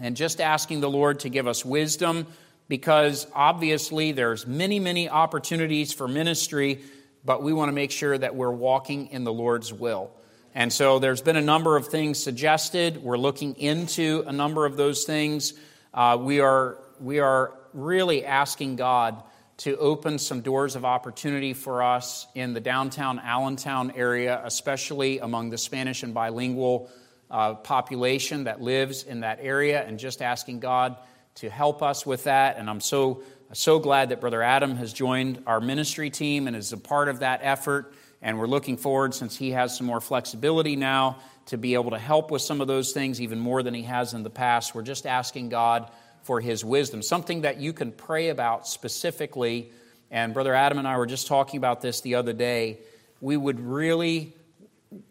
and 0.00 0.16
just 0.16 0.40
asking 0.40 0.80
the 0.80 0.90
Lord 0.90 1.20
to 1.20 1.28
give 1.28 1.46
us 1.46 1.64
wisdom 1.64 2.26
because 2.68 3.26
obviously 3.34 4.12
there's 4.12 4.46
many, 4.46 4.80
many 4.80 5.08
opportunities 5.08 5.92
for 5.92 6.08
ministry, 6.08 6.80
but 7.24 7.42
we 7.42 7.52
want 7.52 7.68
to 7.68 7.72
make 7.72 7.90
sure 7.90 8.16
that 8.16 8.34
we're 8.34 8.50
walking 8.50 9.08
in 9.08 9.24
the 9.24 9.32
Lord's 9.32 9.72
will. 9.72 10.10
And 10.54 10.72
so 10.72 10.98
there's 10.98 11.20
been 11.20 11.36
a 11.36 11.42
number 11.42 11.76
of 11.76 11.88
things 11.88 12.22
suggested. 12.22 13.02
We're 13.02 13.18
looking 13.18 13.54
into 13.56 14.24
a 14.26 14.32
number 14.32 14.66
of 14.66 14.76
those 14.76 15.04
things. 15.04 15.52
Uh, 15.92 16.16
we, 16.20 16.40
are, 16.40 16.78
we 17.00 17.18
are 17.18 17.52
really 17.72 18.24
asking 18.24 18.76
God 18.76 19.22
to 19.58 19.76
open 19.76 20.18
some 20.18 20.40
doors 20.40 20.74
of 20.74 20.84
opportunity 20.84 21.52
for 21.54 21.82
us 21.82 22.26
in 22.34 22.54
the 22.54 22.60
downtown 22.60 23.18
Allentown 23.18 23.92
area, 23.92 24.40
especially 24.44 25.18
among 25.20 25.50
the 25.50 25.58
Spanish 25.58 26.02
and 26.02 26.14
bilingual 26.14 26.90
uh, 27.34 27.54
population 27.54 28.44
that 28.44 28.62
lives 28.62 29.02
in 29.02 29.20
that 29.20 29.40
area, 29.42 29.84
and 29.84 29.98
just 29.98 30.22
asking 30.22 30.60
God 30.60 30.96
to 31.34 31.50
help 31.50 31.82
us 31.82 32.06
with 32.06 32.24
that. 32.24 32.58
And 32.58 32.70
I'm 32.70 32.80
so, 32.80 33.24
so 33.52 33.80
glad 33.80 34.10
that 34.10 34.20
Brother 34.20 34.40
Adam 34.40 34.76
has 34.76 34.92
joined 34.92 35.42
our 35.44 35.60
ministry 35.60 36.10
team 36.10 36.46
and 36.46 36.54
is 36.54 36.72
a 36.72 36.76
part 36.76 37.08
of 37.08 37.18
that 37.18 37.40
effort. 37.42 37.92
And 38.22 38.38
we're 38.38 38.46
looking 38.46 38.76
forward, 38.76 39.14
since 39.14 39.36
he 39.36 39.50
has 39.50 39.76
some 39.76 39.84
more 39.84 40.00
flexibility 40.00 40.76
now, 40.76 41.18
to 41.46 41.58
be 41.58 41.74
able 41.74 41.90
to 41.90 41.98
help 41.98 42.30
with 42.30 42.40
some 42.40 42.60
of 42.60 42.68
those 42.68 42.92
things 42.92 43.20
even 43.20 43.40
more 43.40 43.64
than 43.64 43.74
he 43.74 43.82
has 43.82 44.14
in 44.14 44.22
the 44.22 44.30
past. 44.30 44.72
We're 44.72 44.82
just 44.82 45.04
asking 45.04 45.48
God 45.48 45.90
for 46.22 46.40
his 46.40 46.64
wisdom, 46.64 47.02
something 47.02 47.40
that 47.40 47.58
you 47.58 47.72
can 47.72 47.90
pray 47.90 48.28
about 48.28 48.68
specifically. 48.68 49.72
And 50.08 50.32
Brother 50.32 50.54
Adam 50.54 50.78
and 50.78 50.86
I 50.86 50.96
were 50.98 51.06
just 51.06 51.26
talking 51.26 51.58
about 51.58 51.80
this 51.80 52.00
the 52.00 52.14
other 52.14 52.32
day. 52.32 52.78
We 53.20 53.36
would 53.36 53.58
really, 53.58 54.34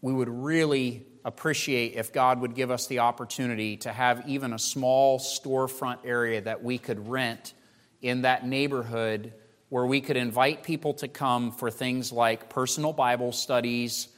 we 0.02 0.14
would 0.14 0.30
really 0.30 1.06
appreciate 1.26 1.96
if 1.96 2.12
God 2.12 2.42
would 2.42 2.56
give 2.56 2.72
us 2.72 2.88
the 2.88 3.00
opportunity 3.00 3.78
to 3.78 3.92
have 3.92 4.28
even 4.28 4.54
a 4.54 4.60
small 4.60 5.20
storefront 5.20 6.00
area 6.06 6.42
that 6.42 6.64
we 6.64 6.78
could 6.78 7.08
rent 7.08 7.54
in 8.02 8.24
that 8.24 8.46
neighborhood 8.46 9.34
where 9.70 9.86
we 9.86 10.02
could 10.02 10.18
invite 10.18 10.64
people 10.64 10.94
to 10.94 11.08
come 11.08 11.52
for 11.52 11.72
things 11.72 12.12
like 12.12 12.50
personal 12.50 12.94
Bible 12.94 13.32
studies, 13.32 14.10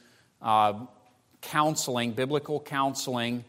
uh, 0.42 0.74
counseling, 1.40 2.12
biblical 2.12 2.60
counseling 2.60 3.44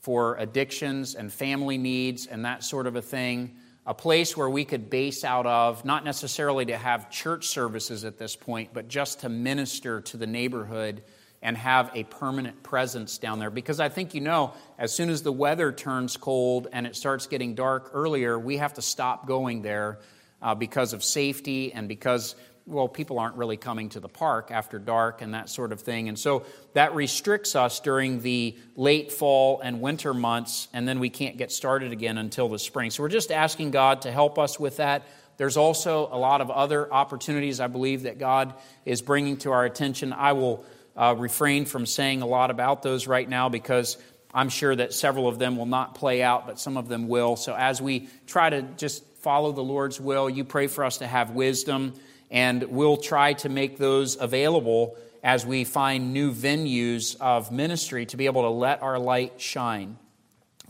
for 0.00 0.36
addictions 0.36 1.14
and 1.14 1.32
family 1.32 1.76
needs 1.76 2.26
and 2.26 2.44
that 2.44 2.64
sort 2.64 2.86
of 2.86 2.96
a 2.96 3.02
thing. 3.02 3.56
A 3.86 3.92
place 3.92 4.36
where 4.36 4.48
we 4.48 4.64
could 4.64 4.88
base 4.88 5.24
out 5.24 5.46
of, 5.46 5.84
not 5.84 6.04
necessarily 6.04 6.64
to 6.66 6.76
have 6.76 7.10
church 7.10 7.48
services 7.48 8.04
at 8.04 8.18
this 8.18 8.36
point, 8.36 8.70
but 8.72 8.88
just 8.88 9.20
to 9.20 9.28
minister 9.28 10.00
to 10.02 10.16
the 10.16 10.26
neighborhood 10.26 11.02
and 11.42 11.56
have 11.56 11.90
a 11.94 12.04
permanent 12.04 12.62
presence 12.62 13.18
down 13.18 13.38
there. 13.38 13.50
Because 13.50 13.80
I 13.80 13.88
think 13.88 14.14
you 14.14 14.20
know, 14.20 14.52
as 14.78 14.94
soon 14.94 15.08
as 15.08 15.22
the 15.22 15.32
weather 15.32 15.72
turns 15.72 16.16
cold 16.16 16.68
and 16.72 16.86
it 16.86 16.96
starts 16.96 17.26
getting 17.26 17.54
dark 17.54 17.90
earlier, 17.94 18.38
we 18.38 18.58
have 18.58 18.74
to 18.74 18.82
stop 18.82 19.26
going 19.26 19.62
there 19.62 19.98
uh, 20.42 20.54
because 20.54 20.92
of 20.92 21.02
safety 21.02 21.72
and 21.72 21.88
because, 21.88 22.34
well, 22.66 22.88
people 22.88 23.18
aren't 23.18 23.36
really 23.36 23.56
coming 23.56 23.88
to 23.90 24.00
the 24.00 24.08
park 24.08 24.50
after 24.50 24.78
dark 24.78 25.22
and 25.22 25.34
that 25.34 25.48
sort 25.48 25.72
of 25.72 25.80
thing. 25.80 26.08
And 26.08 26.18
so 26.18 26.44
that 26.74 26.94
restricts 26.94 27.56
us 27.56 27.80
during 27.80 28.20
the 28.20 28.56
late 28.76 29.10
fall 29.10 29.60
and 29.60 29.80
winter 29.80 30.12
months, 30.12 30.68
and 30.74 30.86
then 30.86 31.00
we 31.00 31.08
can't 31.08 31.38
get 31.38 31.52
started 31.52 31.92
again 31.92 32.18
until 32.18 32.48
the 32.48 32.58
spring. 32.58 32.90
So 32.90 33.02
we're 33.02 33.08
just 33.08 33.32
asking 33.32 33.70
God 33.70 34.02
to 34.02 34.12
help 34.12 34.38
us 34.38 34.60
with 34.60 34.76
that. 34.76 35.06
There's 35.38 35.56
also 35.56 36.10
a 36.12 36.18
lot 36.18 36.42
of 36.42 36.50
other 36.50 36.92
opportunities 36.92 37.60
I 37.60 37.66
believe 37.66 38.02
that 38.02 38.18
God 38.18 38.52
is 38.84 39.00
bringing 39.00 39.38
to 39.38 39.52
our 39.52 39.64
attention. 39.64 40.12
I 40.12 40.34
will 40.34 40.66
uh, 40.96 41.14
refrain 41.16 41.64
from 41.64 41.86
saying 41.86 42.22
a 42.22 42.26
lot 42.26 42.50
about 42.50 42.82
those 42.82 43.06
right 43.06 43.28
now 43.28 43.48
because 43.48 43.96
I'm 44.32 44.48
sure 44.48 44.74
that 44.74 44.92
several 44.92 45.28
of 45.28 45.38
them 45.38 45.56
will 45.56 45.66
not 45.66 45.94
play 45.94 46.22
out, 46.22 46.46
but 46.46 46.60
some 46.60 46.76
of 46.76 46.88
them 46.88 47.08
will. 47.08 47.36
So 47.36 47.54
as 47.54 47.82
we 47.82 48.08
try 48.26 48.50
to 48.50 48.62
just 48.62 49.04
follow 49.18 49.52
the 49.52 49.62
Lord's 49.62 50.00
will, 50.00 50.30
you 50.30 50.44
pray 50.44 50.66
for 50.66 50.84
us 50.84 50.98
to 50.98 51.06
have 51.06 51.30
wisdom, 51.30 51.94
and 52.30 52.62
we'll 52.64 52.96
try 52.96 53.32
to 53.34 53.48
make 53.48 53.76
those 53.76 54.16
available 54.20 54.96
as 55.22 55.44
we 55.44 55.64
find 55.64 56.12
new 56.12 56.32
venues 56.32 57.16
of 57.20 57.52
ministry 57.52 58.06
to 58.06 58.16
be 58.16 58.26
able 58.26 58.42
to 58.42 58.50
let 58.50 58.82
our 58.82 58.98
light 58.98 59.40
shine. 59.40 59.98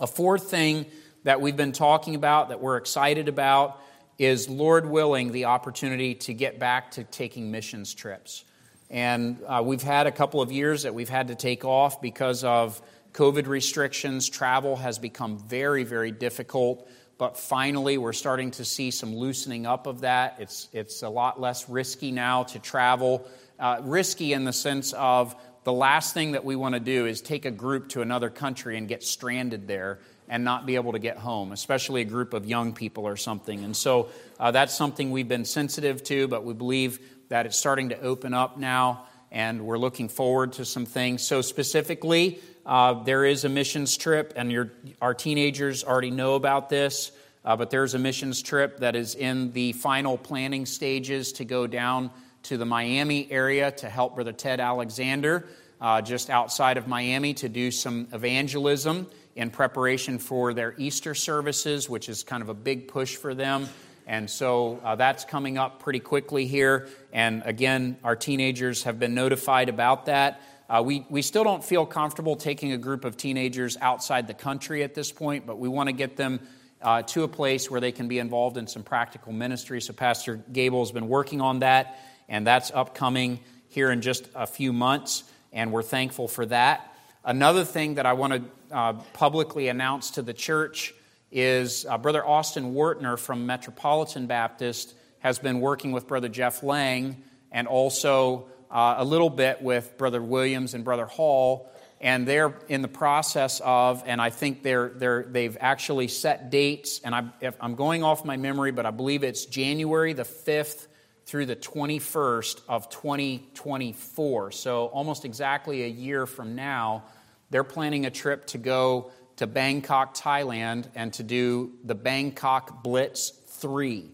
A 0.00 0.06
fourth 0.06 0.50
thing 0.50 0.86
that 1.24 1.40
we've 1.40 1.56
been 1.56 1.72
talking 1.72 2.14
about 2.14 2.48
that 2.48 2.60
we're 2.60 2.78
excited 2.78 3.28
about 3.28 3.80
is, 4.18 4.48
Lord 4.48 4.86
willing, 4.86 5.32
the 5.32 5.44
opportunity 5.46 6.14
to 6.14 6.34
get 6.34 6.58
back 6.58 6.92
to 6.92 7.04
taking 7.04 7.50
missions 7.50 7.94
trips. 7.94 8.44
And 8.90 9.38
uh, 9.46 9.62
we've 9.64 9.82
had 9.82 10.06
a 10.06 10.12
couple 10.12 10.42
of 10.42 10.50
years 10.50 10.82
that 10.82 10.94
we've 10.94 11.08
had 11.08 11.28
to 11.28 11.34
take 11.36 11.64
off 11.64 12.02
because 12.02 12.42
of 12.42 12.82
COVID 13.12 13.46
restrictions. 13.46 14.28
Travel 14.28 14.76
has 14.76 14.98
become 14.98 15.38
very, 15.38 15.84
very 15.84 16.10
difficult. 16.10 16.88
But 17.16 17.38
finally, 17.38 17.98
we're 17.98 18.14
starting 18.14 18.50
to 18.52 18.64
see 18.64 18.90
some 18.90 19.14
loosening 19.14 19.66
up 19.66 19.86
of 19.86 20.00
that. 20.00 20.36
It's, 20.38 20.68
it's 20.72 21.02
a 21.02 21.08
lot 21.08 21.40
less 21.40 21.68
risky 21.68 22.10
now 22.10 22.44
to 22.44 22.58
travel. 22.58 23.28
Uh, 23.58 23.80
risky 23.82 24.32
in 24.32 24.44
the 24.44 24.52
sense 24.52 24.92
of 24.94 25.36
the 25.64 25.72
last 25.72 26.14
thing 26.14 26.32
that 26.32 26.44
we 26.44 26.56
want 26.56 26.74
to 26.74 26.80
do 26.80 27.06
is 27.06 27.20
take 27.20 27.44
a 27.44 27.50
group 27.50 27.90
to 27.90 28.00
another 28.00 28.30
country 28.30 28.78
and 28.78 28.88
get 28.88 29.02
stranded 29.02 29.68
there 29.68 30.00
and 30.30 30.44
not 30.44 30.64
be 30.64 30.76
able 30.76 30.92
to 30.92 30.98
get 30.98 31.18
home, 31.18 31.52
especially 31.52 32.00
a 32.00 32.04
group 32.04 32.32
of 32.32 32.46
young 32.46 32.72
people 32.72 33.06
or 33.06 33.16
something. 33.16 33.64
And 33.64 33.76
so 33.76 34.08
uh, 34.38 34.50
that's 34.52 34.74
something 34.74 35.10
we've 35.10 35.28
been 35.28 35.44
sensitive 35.44 36.02
to, 36.04 36.26
but 36.28 36.44
we 36.44 36.54
believe 36.54 37.00
that 37.30 37.46
it's 37.46 37.56
starting 37.56 37.88
to 37.88 38.00
open 38.00 38.34
up 38.34 38.58
now, 38.58 39.06
and 39.30 39.64
we're 39.64 39.78
looking 39.78 40.08
forward 40.08 40.52
to 40.54 40.64
some 40.64 40.84
things. 40.84 41.22
So, 41.22 41.40
specifically, 41.40 42.40
uh, 42.66 43.04
there 43.04 43.24
is 43.24 43.44
a 43.44 43.48
missions 43.48 43.96
trip, 43.96 44.34
and 44.36 44.52
your, 44.52 44.72
our 45.00 45.14
teenagers 45.14 45.82
already 45.84 46.10
know 46.10 46.34
about 46.34 46.68
this, 46.68 47.12
uh, 47.44 47.56
but 47.56 47.70
there's 47.70 47.94
a 47.94 47.98
missions 47.98 48.42
trip 48.42 48.80
that 48.80 48.96
is 48.96 49.14
in 49.14 49.52
the 49.52 49.72
final 49.72 50.18
planning 50.18 50.66
stages 50.66 51.32
to 51.34 51.44
go 51.44 51.66
down 51.66 52.10
to 52.42 52.56
the 52.56 52.66
Miami 52.66 53.30
area 53.30 53.70
to 53.70 53.88
help 53.88 54.16
Brother 54.16 54.32
Ted 54.32 54.58
Alexander, 54.58 55.46
uh, 55.80 56.02
just 56.02 56.30
outside 56.30 56.78
of 56.78 56.88
Miami, 56.88 57.34
to 57.34 57.48
do 57.48 57.70
some 57.70 58.08
evangelism 58.12 59.06
in 59.36 59.50
preparation 59.50 60.18
for 60.18 60.52
their 60.52 60.74
Easter 60.78 61.14
services, 61.14 61.88
which 61.88 62.08
is 62.08 62.24
kind 62.24 62.42
of 62.42 62.48
a 62.48 62.54
big 62.54 62.88
push 62.88 63.14
for 63.14 63.34
them. 63.34 63.68
And 64.06 64.28
so 64.28 64.80
uh, 64.84 64.96
that's 64.96 65.24
coming 65.24 65.58
up 65.58 65.80
pretty 65.82 66.00
quickly 66.00 66.46
here. 66.46 66.88
And 67.12 67.42
again, 67.44 67.96
our 68.02 68.16
teenagers 68.16 68.84
have 68.84 68.98
been 68.98 69.14
notified 69.14 69.68
about 69.68 70.06
that. 70.06 70.40
Uh, 70.68 70.82
we, 70.84 71.04
we 71.10 71.22
still 71.22 71.42
don't 71.42 71.64
feel 71.64 71.84
comfortable 71.84 72.36
taking 72.36 72.72
a 72.72 72.78
group 72.78 73.04
of 73.04 73.16
teenagers 73.16 73.76
outside 73.80 74.26
the 74.28 74.34
country 74.34 74.82
at 74.84 74.94
this 74.94 75.10
point, 75.10 75.46
but 75.46 75.58
we 75.58 75.68
want 75.68 75.88
to 75.88 75.92
get 75.92 76.16
them 76.16 76.40
uh, 76.82 77.02
to 77.02 77.24
a 77.24 77.28
place 77.28 77.70
where 77.70 77.80
they 77.80 77.92
can 77.92 78.08
be 78.08 78.18
involved 78.18 78.56
in 78.56 78.66
some 78.66 78.82
practical 78.82 79.32
ministry. 79.32 79.80
So, 79.80 79.92
Pastor 79.92 80.36
Gable 80.52 80.80
has 80.80 80.92
been 80.92 81.08
working 81.08 81.40
on 81.40 81.58
that, 81.58 81.98
and 82.28 82.46
that's 82.46 82.70
upcoming 82.70 83.40
here 83.68 83.90
in 83.90 84.00
just 84.00 84.28
a 84.34 84.46
few 84.46 84.72
months, 84.72 85.24
and 85.52 85.72
we're 85.72 85.82
thankful 85.82 86.28
for 86.28 86.46
that. 86.46 86.94
Another 87.24 87.64
thing 87.64 87.96
that 87.96 88.06
I 88.06 88.14
want 88.14 88.32
to 88.32 88.74
uh, 88.74 88.92
publicly 89.12 89.68
announce 89.68 90.12
to 90.12 90.22
the 90.22 90.32
church 90.32 90.94
is 91.30 91.86
uh, 91.88 91.98
Brother 91.98 92.24
Austin 92.26 92.74
Wartner 92.74 93.16
from 93.16 93.46
Metropolitan 93.46 94.26
Baptist 94.26 94.94
has 95.20 95.38
been 95.38 95.60
working 95.60 95.92
with 95.92 96.06
Brother 96.06 96.28
Jeff 96.28 96.62
Lang 96.62 97.22
and 97.52 97.68
also 97.68 98.48
uh, 98.70 98.96
a 98.98 99.04
little 99.04 99.30
bit 99.30 99.62
with 99.62 99.96
Brother 99.98 100.22
Williams 100.22 100.74
and 100.74 100.84
Brother 100.84 101.06
Hall. 101.06 101.70
And 102.00 102.26
they're 102.26 102.54
in 102.68 102.80
the 102.80 102.88
process 102.88 103.60
of, 103.62 104.02
and 104.06 104.22
I 104.22 104.30
think 104.30 104.62
they're, 104.62 104.88
they're, 104.88 105.22
they've 105.22 105.56
actually 105.60 106.08
set 106.08 106.50
dates, 106.50 107.00
and 107.04 107.14
I, 107.14 107.24
I'm 107.60 107.74
going 107.74 108.02
off 108.02 108.24
my 108.24 108.38
memory, 108.38 108.72
but 108.72 108.86
I 108.86 108.90
believe 108.90 109.22
it's 109.22 109.44
January 109.44 110.14
the 110.14 110.22
5th 110.22 110.86
through 111.26 111.46
the 111.46 111.56
21st 111.56 112.62
of 112.68 112.88
2024. 112.88 114.52
So 114.52 114.86
almost 114.86 115.26
exactly 115.26 115.84
a 115.84 115.88
year 115.88 116.26
from 116.26 116.54
now, 116.54 117.04
they're 117.50 117.64
planning 117.64 118.06
a 118.06 118.10
trip 118.10 118.46
to 118.48 118.58
go 118.58 119.10
to 119.40 119.46
Bangkok, 119.46 120.14
Thailand, 120.14 120.84
and 120.94 121.14
to 121.14 121.22
do 121.22 121.72
the 121.82 121.94
Bangkok 121.94 122.82
Blitz 122.82 123.30
3. 123.30 124.04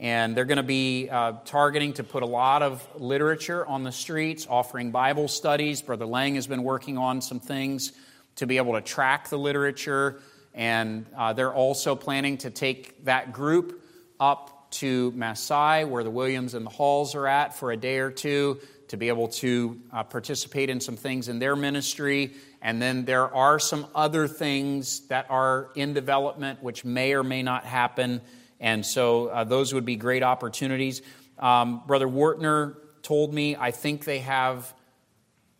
And 0.00 0.36
they're 0.36 0.44
going 0.44 0.56
to 0.56 0.64
be 0.64 1.08
uh, 1.08 1.34
targeting 1.44 1.92
to 1.92 2.02
put 2.02 2.24
a 2.24 2.26
lot 2.26 2.64
of 2.64 2.84
literature 3.00 3.64
on 3.64 3.84
the 3.84 3.92
streets, 3.92 4.48
offering 4.50 4.90
Bible 4.90 5.28
studies. 5.28 5.80
Brother 5.80 6.06
Lang 6.06 6.34
has 6.34 6.48
been 6.48 6.64
working 6.64 6.98
on 6.98 7.20
some 7.20 7.38
things 7.38 7.92
to 8.34 8.48
be 8.48 8.56
able 8.56 8.72
to 8.72 8.80
track 8.80 9.28
the 9.28 9.38
literature. 9.38 10.20
And 10.54 11.06
uh, 11.16 11.34
they're 11.34 11.54
also 11.54 11.94
planning 11.94 12.38
to 12.38 12.50
take 12.50 13.04
that 13.04 13.32
group 13.32 13.80
up 14.18 14.72
to 14.72 15.12
Mae 15.12 15.34
Sai, 15.34 15.84
where 15.84 16.02
the 16.02 16.10
Williams 16.10 16.54
and 16.54 16.66
the 16.66 16.70
Halls 16.70 17.14
are 17.14 17.28
at, 17.28 17.56
for 17.56 17.70
a 17.70 17.76
day 17.76 17.98
or 17.98 18.10
two 18.10 18.58
to 18.88 18.96
be 18.96 19.06
able 19.06 19.28
to 19.28 19.80
uh, 19.92 20.02
participate 20.02 20.68
in 20.68 20.80
some 20.80 20.96
things 20.96 21.28
in 21.28 21.38
their 21.38 21.54
ministry 21.56 22.34
and 22.64 22.80
then 22.80 23.04
there 23.04 23.32
are 23.32 23.58
some 23.58 23.86
other 23.94 24.26
things 24.26 25.06
that 25.08 25.26
are 25.28 25.68
in 25.76 25.92
development 25.92 26.62
which 26.62 26.82
may 26.82 27.12
or 27.12 27.22
may 27.22 27.42
not 27.42 27.64
happen. 27.64 28.22
And 28.58 28.84
so 28.86 29.26
uh, 29.26 29.44
those 29.44 29.74
would 29.74 29.84
be 29.84 29.96
great 29.96 30.22
opportunities. 30.22 31.02
Um, 31.38 31.82
Brother 31.86 32.08
Wartner 32.08 32.78
told 33.02 33.34
me 33.34 33.54
I 33.54 33.70
think 33.70 34.04
they 34.04 34.20
have 34.20 34.72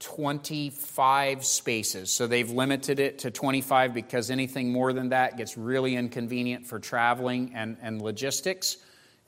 25 0.01 1.45
spaces. 1.45 2.11
So 2.11 2.27
they've 2.27 2.51
limited 2.51 2.99
it 2.99 3.19
to 3.21 3.31
25 3.31 3.93
because 3.93 4.31
anything 4.31 4.73
more 4.73 4.95
than 4.95 5.11
that 5.11 5.37
gets 5.37 5.59
really 5.59 5.97
inconvenient 5.97 6.67
for 6.67 6.79
traveling 6.79 7.53
and, 7.55 7.77
and 7.83 8.01
logistics. 8.01 8.79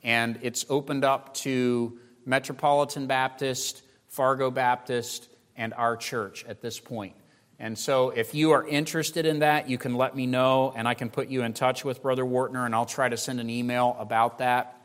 And 0.03 0.39
it's 0.41 0.65
opened 0.67 1.05
up 1.05 1.35
to 1.35 1.99
Metropolitan 2.25 3.05
Baptist, 3.05 3.83
Fargo 4.07 4.49
Baptist, 4.49 5.29
and 5.55 5.75
our 5.75 5.95
church 5.95 6.43
at 6.47 6.59
this 6.59 6.79
point. 6.79 7.13
And 7.59 7.77
so, 7.77 8.11
if 8.11 8.35
you 8.35 8.51
are 8.51 8.67
interested 8.67 9.25
in 9.25 9.39
that, 9.39 9.67
you 9.67 9.79
can 9.79 9.95
let 9.95 10.15
me 10.15 10.27
know, 10.27 10.73
and 10.75 10.87
I 10.87 10.93
can 10.93 11.09
put 11.09 11.27
you 11.27 11.41
in 11.41 11.53
touch 11.53 11.83
with 11.83 12.03
Brother 12.03 12.23
Wartner, 12.23 12.67
and 12.67 12.75
I'll 12.75 12.85
try 12.85 13.09
to 13.09 13.17
send 13.17 13.39
an 13.39 13.49
email 13.49 13.95
about 13.99 14.37
that. 14.37 14.79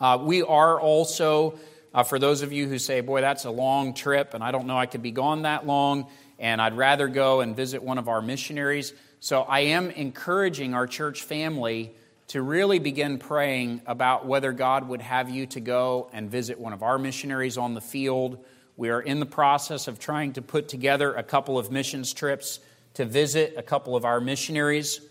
Uh, 0.00 0.18
we 0.20 0.42
are 0.42 0.80
also, 0.80 1.56
uh, 1.94 2.02
for 2.02 2.18
those 2.18 2.42
of 2.42 2.52
you 2.52 2.68
who 2.68 2.80
say, 2.80 3.00
Boy, 3.00 3.20
that's 3.20 3.44
a 3.44 3.50
long 3.50 3.94
trip, 3.94 4.34
and 4.34 4.42
I 4.42 4.50
don't 4.50 4.66
know 4.66 4.76
I 4.76 4.86
could 4.86 5.02
be 5.02 5.12
gone 5.12 5.42
that 5.42 5.68
long, 5.68 6.08
and 6.40 6.60
I'd 6.60 6.76
rather 6.76 7.06
go 7.06 7.42
and 7.42 7.54
visit 7.54 7.80
one 7.80 7.96
of 7.96 8.08
our 8.08 8.20
missionaries. 8.20 8.92
So, 9.20 9.42
I 9.42 9.60
am 9.60 9.88
encouraging 9.90 10.74
our 10.74 10.88
church 10.88 11.22
family 11.22 11.94
to 12.28 12.42
really 12.42 12.80
begin 12.80 13.18
praying 13.18 13.82
about 13.86 14.26
whether 14.26 14.50
God 14.50 14.88
would 14.88 15.02
have 15.02 15.30
you 15.30 15.46
to 15.46 15.60
go 15.60 16.10
and 16.12 16.28
visit 16.28 16.58
one 16.58 16.72
of 16.72 16.82
our 16.82 16.98
missionaries 16.98 17.56
on 17.56 17.74
the 17.74 17.80
field 17.80 18.44
we 18.80 18.88
are 18.88 19.02
in 19.02 19.20
the 19.20 19.26
process 19.26 19.88
of 19.88 19.98
trying 19.98 20.32
to 20.32 20.40
put 20.40 20.66
together 20.66 21.12
a 21.12 21.22
couple 21.22 21.58
of 21.58 21.70
missions 21.70 22.14
trips 22.14 22.60
to 22.94 23.04
visit 23.04 23.52
a 23.58 23.62
couple 23.62 23.94
of 23.94 24.06
our 24.06 24.22
missionaries 24.22 25.02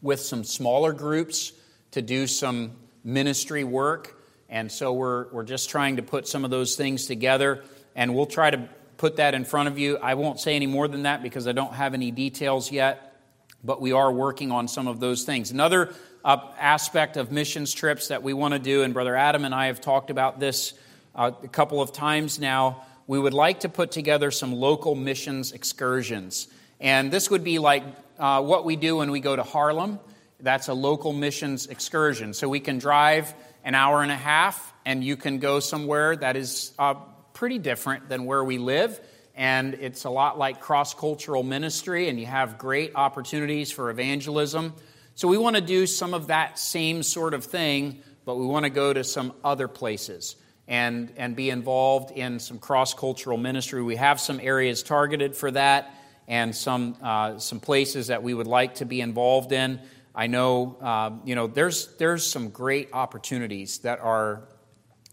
with 0.00 0.18
some 0.18 0.42
smaller 0.42 0.94
groups 0.94 1.52
to 1.90 2.00
do 2.00 2.26
some 2.26 2.72
ministry 3.04 3.62
work. 3.62 4.18
And 4.48 4.72
so 4.72 4.94
we're, 4.94 5.30
we're 5.32 5.44
just 5.44 5.68
trying 5.68 5.96
to 5.96 6.02
put 6.02 6.26
some 6.26 6.46
of 6.46 6.50
those 6.50 6.76
things 6.76 7.04
together, 7.04 7.62
and 7.94 8.14
we'll 8.14 8.24
try 8.24 8.50
to 8.50 8.70
put 8.96 9.16
that 9.16 9.34
in 9.34 9.44
front 9.44 9.68
of 9.68 9.78
you. 9.78 9.98
I 9.98 10.14
won't 10.14 10.40
say 10.40 10.56
any 10.56 10.66
more 10.66 10.88
than 10.88 11.02
that 11.02 11.22
because 11.22 11.46
I 11.46 11.52
don't 11.52 11.74
have 11.74 11.92
any 11.92 12.10
details 12.10 12.72
yet, 12.72 13.20
but 13.62 13.82
we 13.82 13.92
are 13.92 14.10
working 14.10 14.50
on 14.50 14.66
some 14.66 14.88
of 14.88 14.98
those 14.98 15.24
things. 15.24 15.50
Another 15.50 15.92
uh, 16.24 16.38
aspect 16.58 17.18
of 17.18 17.30
missions 17.30 17.74
trips 17.74 18.08
that 18.08 18.22
we 18.22 18.32
want 18.32 18.54
to 18.54 18.58
do, 18.58 18.82
and 18.82 18.94
Brother 18.94 19.14
Adam 19.14 19.44
and 19.44 19.54
I 19.54 19.66
have 19.66 19.82
talked 19.82 20.08
about 20.08 20.40
this 20.40 20.72
uh, 21.16 21.32
a 21.42 21.48
couple 21.48 21.80
of 21.80 21.92
times 21.92 22.38
now, 22.38 22.84
we 23.06 23.18
would 23.18 23.32
like 23.32 23.60
to 23.60 23.68
put 23.68 23.90
together 23.90 24.30
some 24.30 24.52
local 24.52 24.94
missions 24.94 25.52
excursions. 25.52 26.48
And 26.78 27.10
this 27.10 27.30
would 27.30 27.42
be 27.42 27.58
like 27.58 27.84
uh, 28.18 28.42
what 28.42 28.66
we 28.66 28.76
do 28.76 28.98
when 28.98 29.10
we 29.10 29.20
go 29.20 29.34
to 29.34 29.42
Harlem. 29.42 29.98
That's 30.40 30.68
a 30.68 30.74
local 30.74 31.14
missions 31.14 31.68
excursion. 31.68 32.34
So 32.34 32.48
we 32.50 32.60
can 32.60 32.78
drive 32.78 33.32
an 33.64 33.74
hour 33.74 34.02
and 34.02 34.12
a 34.12 34.16
half, 34.16 34.74
and 34.84 35.02
you 35.02 35.16
can 35.16 35.38
go 35.38 35.58
somewhere 35.58 36.14
that 36.16 36.36
is 36.36 36.72
uh, 36.78 36.94
pretty 37.32 37.58
different 37.58 38.10
than 38.10 38.26
where 38.26 38.44
we 38.44 38.58
live. 38.58 39.00
And 39.34 39.74
it's 39.74 40.04
a 40.04 40.10
lot 40.10 40.38
like 40.38 40.60
cross 40.60 40.92
cultural 40.92 41.42
ministry, 41.42 42.10
and 42.10 42.20
you 42.20 42.26
have 42.26 42.58
great 42.58 42.92
opportunities 42.94 43.72
for 43.72 43.88
evangelism. 43.88 44.74
So 45.14 45.28
we 45.28 45.38
want 45.38 45.56
to 45.56 45.62
do 45.62 45.86
some 45.86 46.12
of 46.12 46.26
that 46.26 46.58
same 46.58 47.02
sort 47.02 47.32
of 47.32 47.44
thing, 47.44 48.02
but 48.26 48.36
we 48.36 48.44
want 48.44 48.64
to 48.64 48.70
go 48.70 48.92
to 48.92 49.02
some 49.02 49.32
other 49.42 49.66
places 49.66 50.36
and, 50.68 51.12
and 51.16 51.36
be 51.36 51.50
involved 51.50 52.10
in 52.10 52.38
some 52.38 52.58
cross 52.58 52.94
cultural 52.94 53.38
ministry. 53.38 53.82
We 53.82 53.96
have 53.96 54.20
some 54.20 54.40
areas 54.40 54.82
targeted 54.82 55.36
for 55.36 55.50
that 55.52 55.94
and 56.28 56.54
some, 56.54 56.96
uh, 57.02 57.38
some 57.38 57.60
places 57.60 58.08
that 58.08 58.22
we 58.22 58.34
would 58.34 58.48
like 58.48 58.76
to 58.76 58.84
be 58.84 59.00
involved 59.00 59.52
in. 59.52 59.80
I 60.14 60.26
know, 60.26 60.76
uh, 60.80 61.10
you 61.24 61.34
know, 61.34 61.46
there's, 61.46 61.94
there's 61.98 62.26
some 62.26 62.48
great 62.48 62.88
opportunities 62.92 63.78
that 63.78 64.00
are 64.00 64.42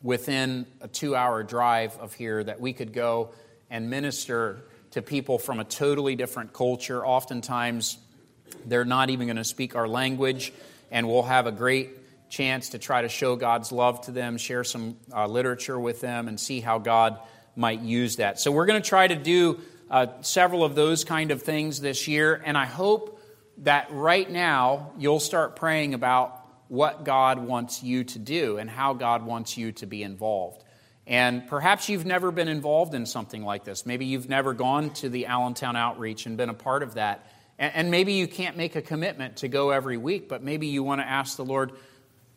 within 0.02 0.66
a 0.82 0.88
two 0.88 1.16
hour 1.16 1.44
drive 1.44 1.98
of 1.98 2.14
here 2.14 2.44
that 2.44 2.60
we 2.60 2.74
could 2.74 2.94
go 2.94 3.32
and 3.70 3.90
minister 3.90 4.64
to 4.92 5.02
people 5.02 5.40
from 5.40 5.60
a 5.60 5.64
totally 5.64 6.16
different 6.16 6.54
culture. 6.54 7.06
Oftentimes, 7.06 7.98
they're 8.66 8.86
not 8.86 9.10
even 9.10 9.28
going 9.28 9.38
to 9.38 9.44
speak 9.44 9.76
our 9.76 9.88
language, 9.88 10.54
and 10.92 11.08
we'll 11.08 11.24
have 11.24 11.48
a 11.48 11.52
great 11.52 11.90
chance 12.34 12.70
to 12.70 12.80
try 12.80 13.04
to 13.04 13.10
show 13.10 13.36
God's 13.36 13.72
love 13.72 14.02
to 14.02 14.12
them, 14.12 14.38
share 14.38 14.64
some 14.64 14.98
uh, 15.16 15.28
literature 15.28 15.80
with 15.80 16.02
them, 16.02 16.28
and 16.28 16.40
see 16.40 16.60
how 16.60 16.80
God 16.80 17.20
might 17.56 17.82
use 17.82 18.16
that. 18.16 18.40
So, 18.40 18.52
we're 18.52 18.66
going 18.66 18.82
to 18.82 18.90
try 18.90 19.08
to 19.08 19.16
do 19.16 19.60
uh, 19.90 20.08
several 20.22 20.64
of 20.64 20.74
those 20.74 21.04
kind 21.04 21.30
of 21.30 21.44
things 21.44 21.80
this 21.80 22.08
year, 22.08 22.42
and 22.44 22.58
I 22.58 22.66
hope 22.66 23.22
that 23.60 23.90
right 23.92 24.30
now 24.30 24.92
you'll 24.98 25.20
start 25.20 25.56
praying 25.56 25.94
about 25.94 26.44
what 26.70 27.06
God 27.06 27.38
wants 27.38 27.84
you 27.84 28.04
to 28.04 28.18
do 28.18 28.58
and 28.58 28.68
how 28.68 28.94
God 28.94 29.24
wants 29.24 29.56
you 29.56 29.72
to 29.74 29.86
be 29.86 30.02
involved. 30.02 30.64
And 31.06 31.48
perhaps 31.48 31.88
you've 31.88 32.06
never 32.06 32.32
been 32.32 32.48
involved 32.48 32.96
in 32.96 33.06
something 33.06 33.44
like 33.44 33.64
this. 33.64 33.86
Maybe 33.86 34.06
you've 34.06 34.30
never 34.30 34.54
gone 34.54 34.90
to 34.96 35.10
the 35.10 35.28
Allentown 35.28 35.76
outreach 35.76 36.26
and 36.26 36.36
been 36.36 36.50
a 36.50 36.56
part 36.56 36.82
of 36.82 36.96
that. 36.96 37.28
And 37.60 37.92
maybe 37.92 38.14
you 38.14 38.28
can't 38.28 38.58
make 38.58 38.76
a 38.76 38.82
commitment 38.82 39.38
to 39.38 39.48
go 39.48 39.70
every 39.70 39.98
week, 39.98 40.28
but 40.28 40.42
maybe 40.42 40.68
you 40.68 40.82
want 40.82 41.02
to 41.02 41.08
ask 41.08 41.38
the 41.38 41.46
Lord 41.46 41.74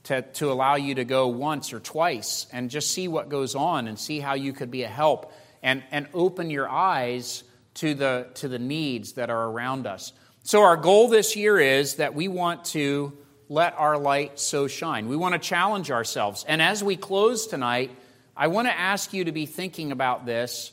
to, 0.06 0.22
to 0.22 0.52
allow 0.52 0.76
you 0.76 0.94
to 0.94 1.04
go 1.04 1.26
once 1.28 1.72
or 1.72 1.80
twice 1.80 2.46
and 2.52 2.70
just 2.70 2.92
see 2.92 3.08
what 3.08 3.28
goes 3.28 3.54
on 3.56 3.88
and 3.88 3.98
see 3.98 4.20
how 4.20 4.34
you 4.34 4.52
could 4.52 4.70
be 4.70 4.84
a 4.84 4.88
help 4.88 5.32
and, 5.62 5.82
and 5.90 6.06
open 6.14 6.48
your 6.48 6.68
eyes 6.68 7.42
to 7.74 7.92
the, 7.94 8.28
to 8.34 8.46
the 8.48 8.58
needs 8.58 9.14
that 9.14 9.30
are 9.30 9.50
around 9.50 9.86
us. 9.86 10.12
So, 10.44 10.62
our 10.62 10.76
goal 10.76 11.08
this 11.08 11.34
year 11.34 11.58
is 11.58 11.96
that 11.96 12.14
we 12.14 12.28
want 12.28 12.66
to 12.66 13.18
let 13.48 13.74
our 13.76 13.98
light 13.98 14.38
so 14.38 14.68
shine. 14.68 15.08
We 15.08 15.16
want 15.16 15.34
to 15.34 15.40
challenge 15.40 15.90
ourselves. 15.90 16.44
And 16.46 16.62
as 16.62 16.84
we 16.84 16.94
close 16.94 17.48
tonight, 17.48 17.90
I 18.36 18.46
want 18.46 18.68
to 18.68 18.78
ask 18.78 19.12
you 19.12 19.24
to 19.24 19.32
be 19.32 19.46
thinking 19.46 19.90
about 19.90 20.24
this. 20.24 20.70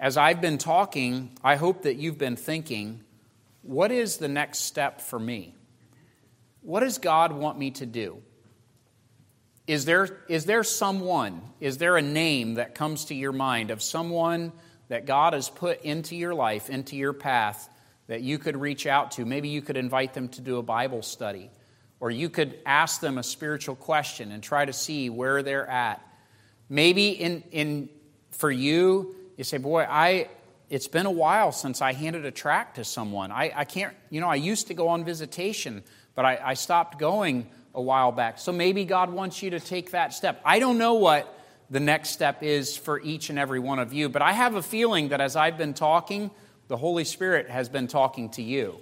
As 0.00 0.16
I've 0.16 0.40
been 0.40 0.58
talking, 0.58 1.30
I 1.44 1.54
hope 1.54 1.82
that 1.82 1.96
you've 1.96 2.18
been 2.18 2.36
thinking 2.36 3.04
what 3.62 3.92
is 3.92 4.16
the 4.16 4.26
next 4.26 4.60
step 4.60 5.00
for 5.00 5.20
me? 5.20 5.54
What 6.62 6.80
does 6.80 6.98
God 6.98 7.32
want 7.32 7.56
me 7.58 7.70
to 7.72 7.86
do? 7.86 8.22
Is 9.66 9.84
there, 9.84 10.24
is 10.28 10.44
there 10.44 10.64
someone, 10.64 11.40
is 11.60 11.78
there 11.78 11.96
a 11.96 12.02
name 12.02 12.54
that 12.54 12.74
comes 12.74 13.06
to 13.06 13.14
your 13.14 13.32
mind 13.32 13.70
of 13.70 13.80
someone 13.82 14.52
that 14.88 15.06
God 15.06 15.32
has 15.32 15.48
put 15.48 15.82
into 15.82 16.16
your 16.16 16.34
life, 16.34 16.68
into 16.68 16.96
your 16.96 17.12
path, 17.12 17.68
that 18.08 18.20
you 18.22 18.38
could 18.38 18.56
reach 18.56 18.86
out 18.86 19.12
to. 19.12 19.24
Maybe 19.24 19.48
you 19.48 19.62
could 19.62 19.76
invite 19.76 20.12
them 20.14 20.28
to 20.30 20.40
do 20.40 20.58
a 20.58 20.62
Bible 20.62 21.02
study, 21.02 21.50
or 22.00 22.10
you 22.10 22.28
could 22.28 22.58
ask 22.66 23.00
them 23.00 23.16
a 23.16 23.22
spiritual 23.22 23.76
question 23.76 24.32
and 24.32 24.42
try 24.42 24.64
to 24.64 24.72
see 24.72 25.08
where 25.08 25.42
they're 25.42 25.66
at. 25.66 26.06
Maybe 26.68 27.10
in, 27.10 27.42
in 27.52 27.88
for 28.32 28.50
you, 28.50 29.14
you 29.36 29.44
say, 29.44 29.58
Boy, 29.58 29.86
I 29.88 30.28
it's 30.68 30.88
been 30.88 31.06
a 31.06 31.10
while 31.10 31.52
since 31.52 31.82
I 31.82 31.92
handed 31.92 32.24
a 32.24 32.30
tract 32.30 32.76
to 32.76 32.84
someone. 32.84 33.30
I, 33.30 33.52
I 33.54 33.64
can't, 33.64 33.94
you 34.08 34.22
know, 34.22 34.28
I 34.28 34.36
used 34.36 34.68
to 34.68 34.74
go 34.74 34.88
on 34.88 35.04
visitation, 35.04 35.84
but 36.14 36.24
I, 36.24 36.40
I 36.42 36.54
stopped 36.54 36.98
going 36.98 37.46
a 37.74 37.82
while 37.82 38.12
back. 38.12 38.38
So 38.38 38.52
maybe 38.52 38.84
God 38.84 39.10
wants 39.10 39.42
you 39.42 39.50
to 39.50 39.60
take 39.60 39.92
that 39.92 40.12
step. 40.12 40.40
I 40.44 40.58
don't 40.58 40.78
know 40.78 40.94
what 40.94 41.38
the 41.70 41.80
next 41.80 42.10
step 42.10 42.42
is 42.42 42.76
for 42.76 43.00
each 43.00 43.30
and 43.30 43.38
every 43.38 43.58
one 43.58 43.78
of 43.78 43.92
you, 43.92 44.08
but 44.08 44.22
I 44.22 44.32
have 44.32 44.54
a 44.56 44.62
feeling 44.62 45.08
that 45.08 45.20
as 45.20 45.36
I've 45.36 45.56
been 45.56 45.74
talking, 45.74 46.30
the 46.68 46.76
Holy 46.76 47.04
Spirit 47.04 47.48
has 47.48 47.68
been 47.68 47.88
talking 47.88 48.30
to 48.30 48.42
you. 48.42 48.78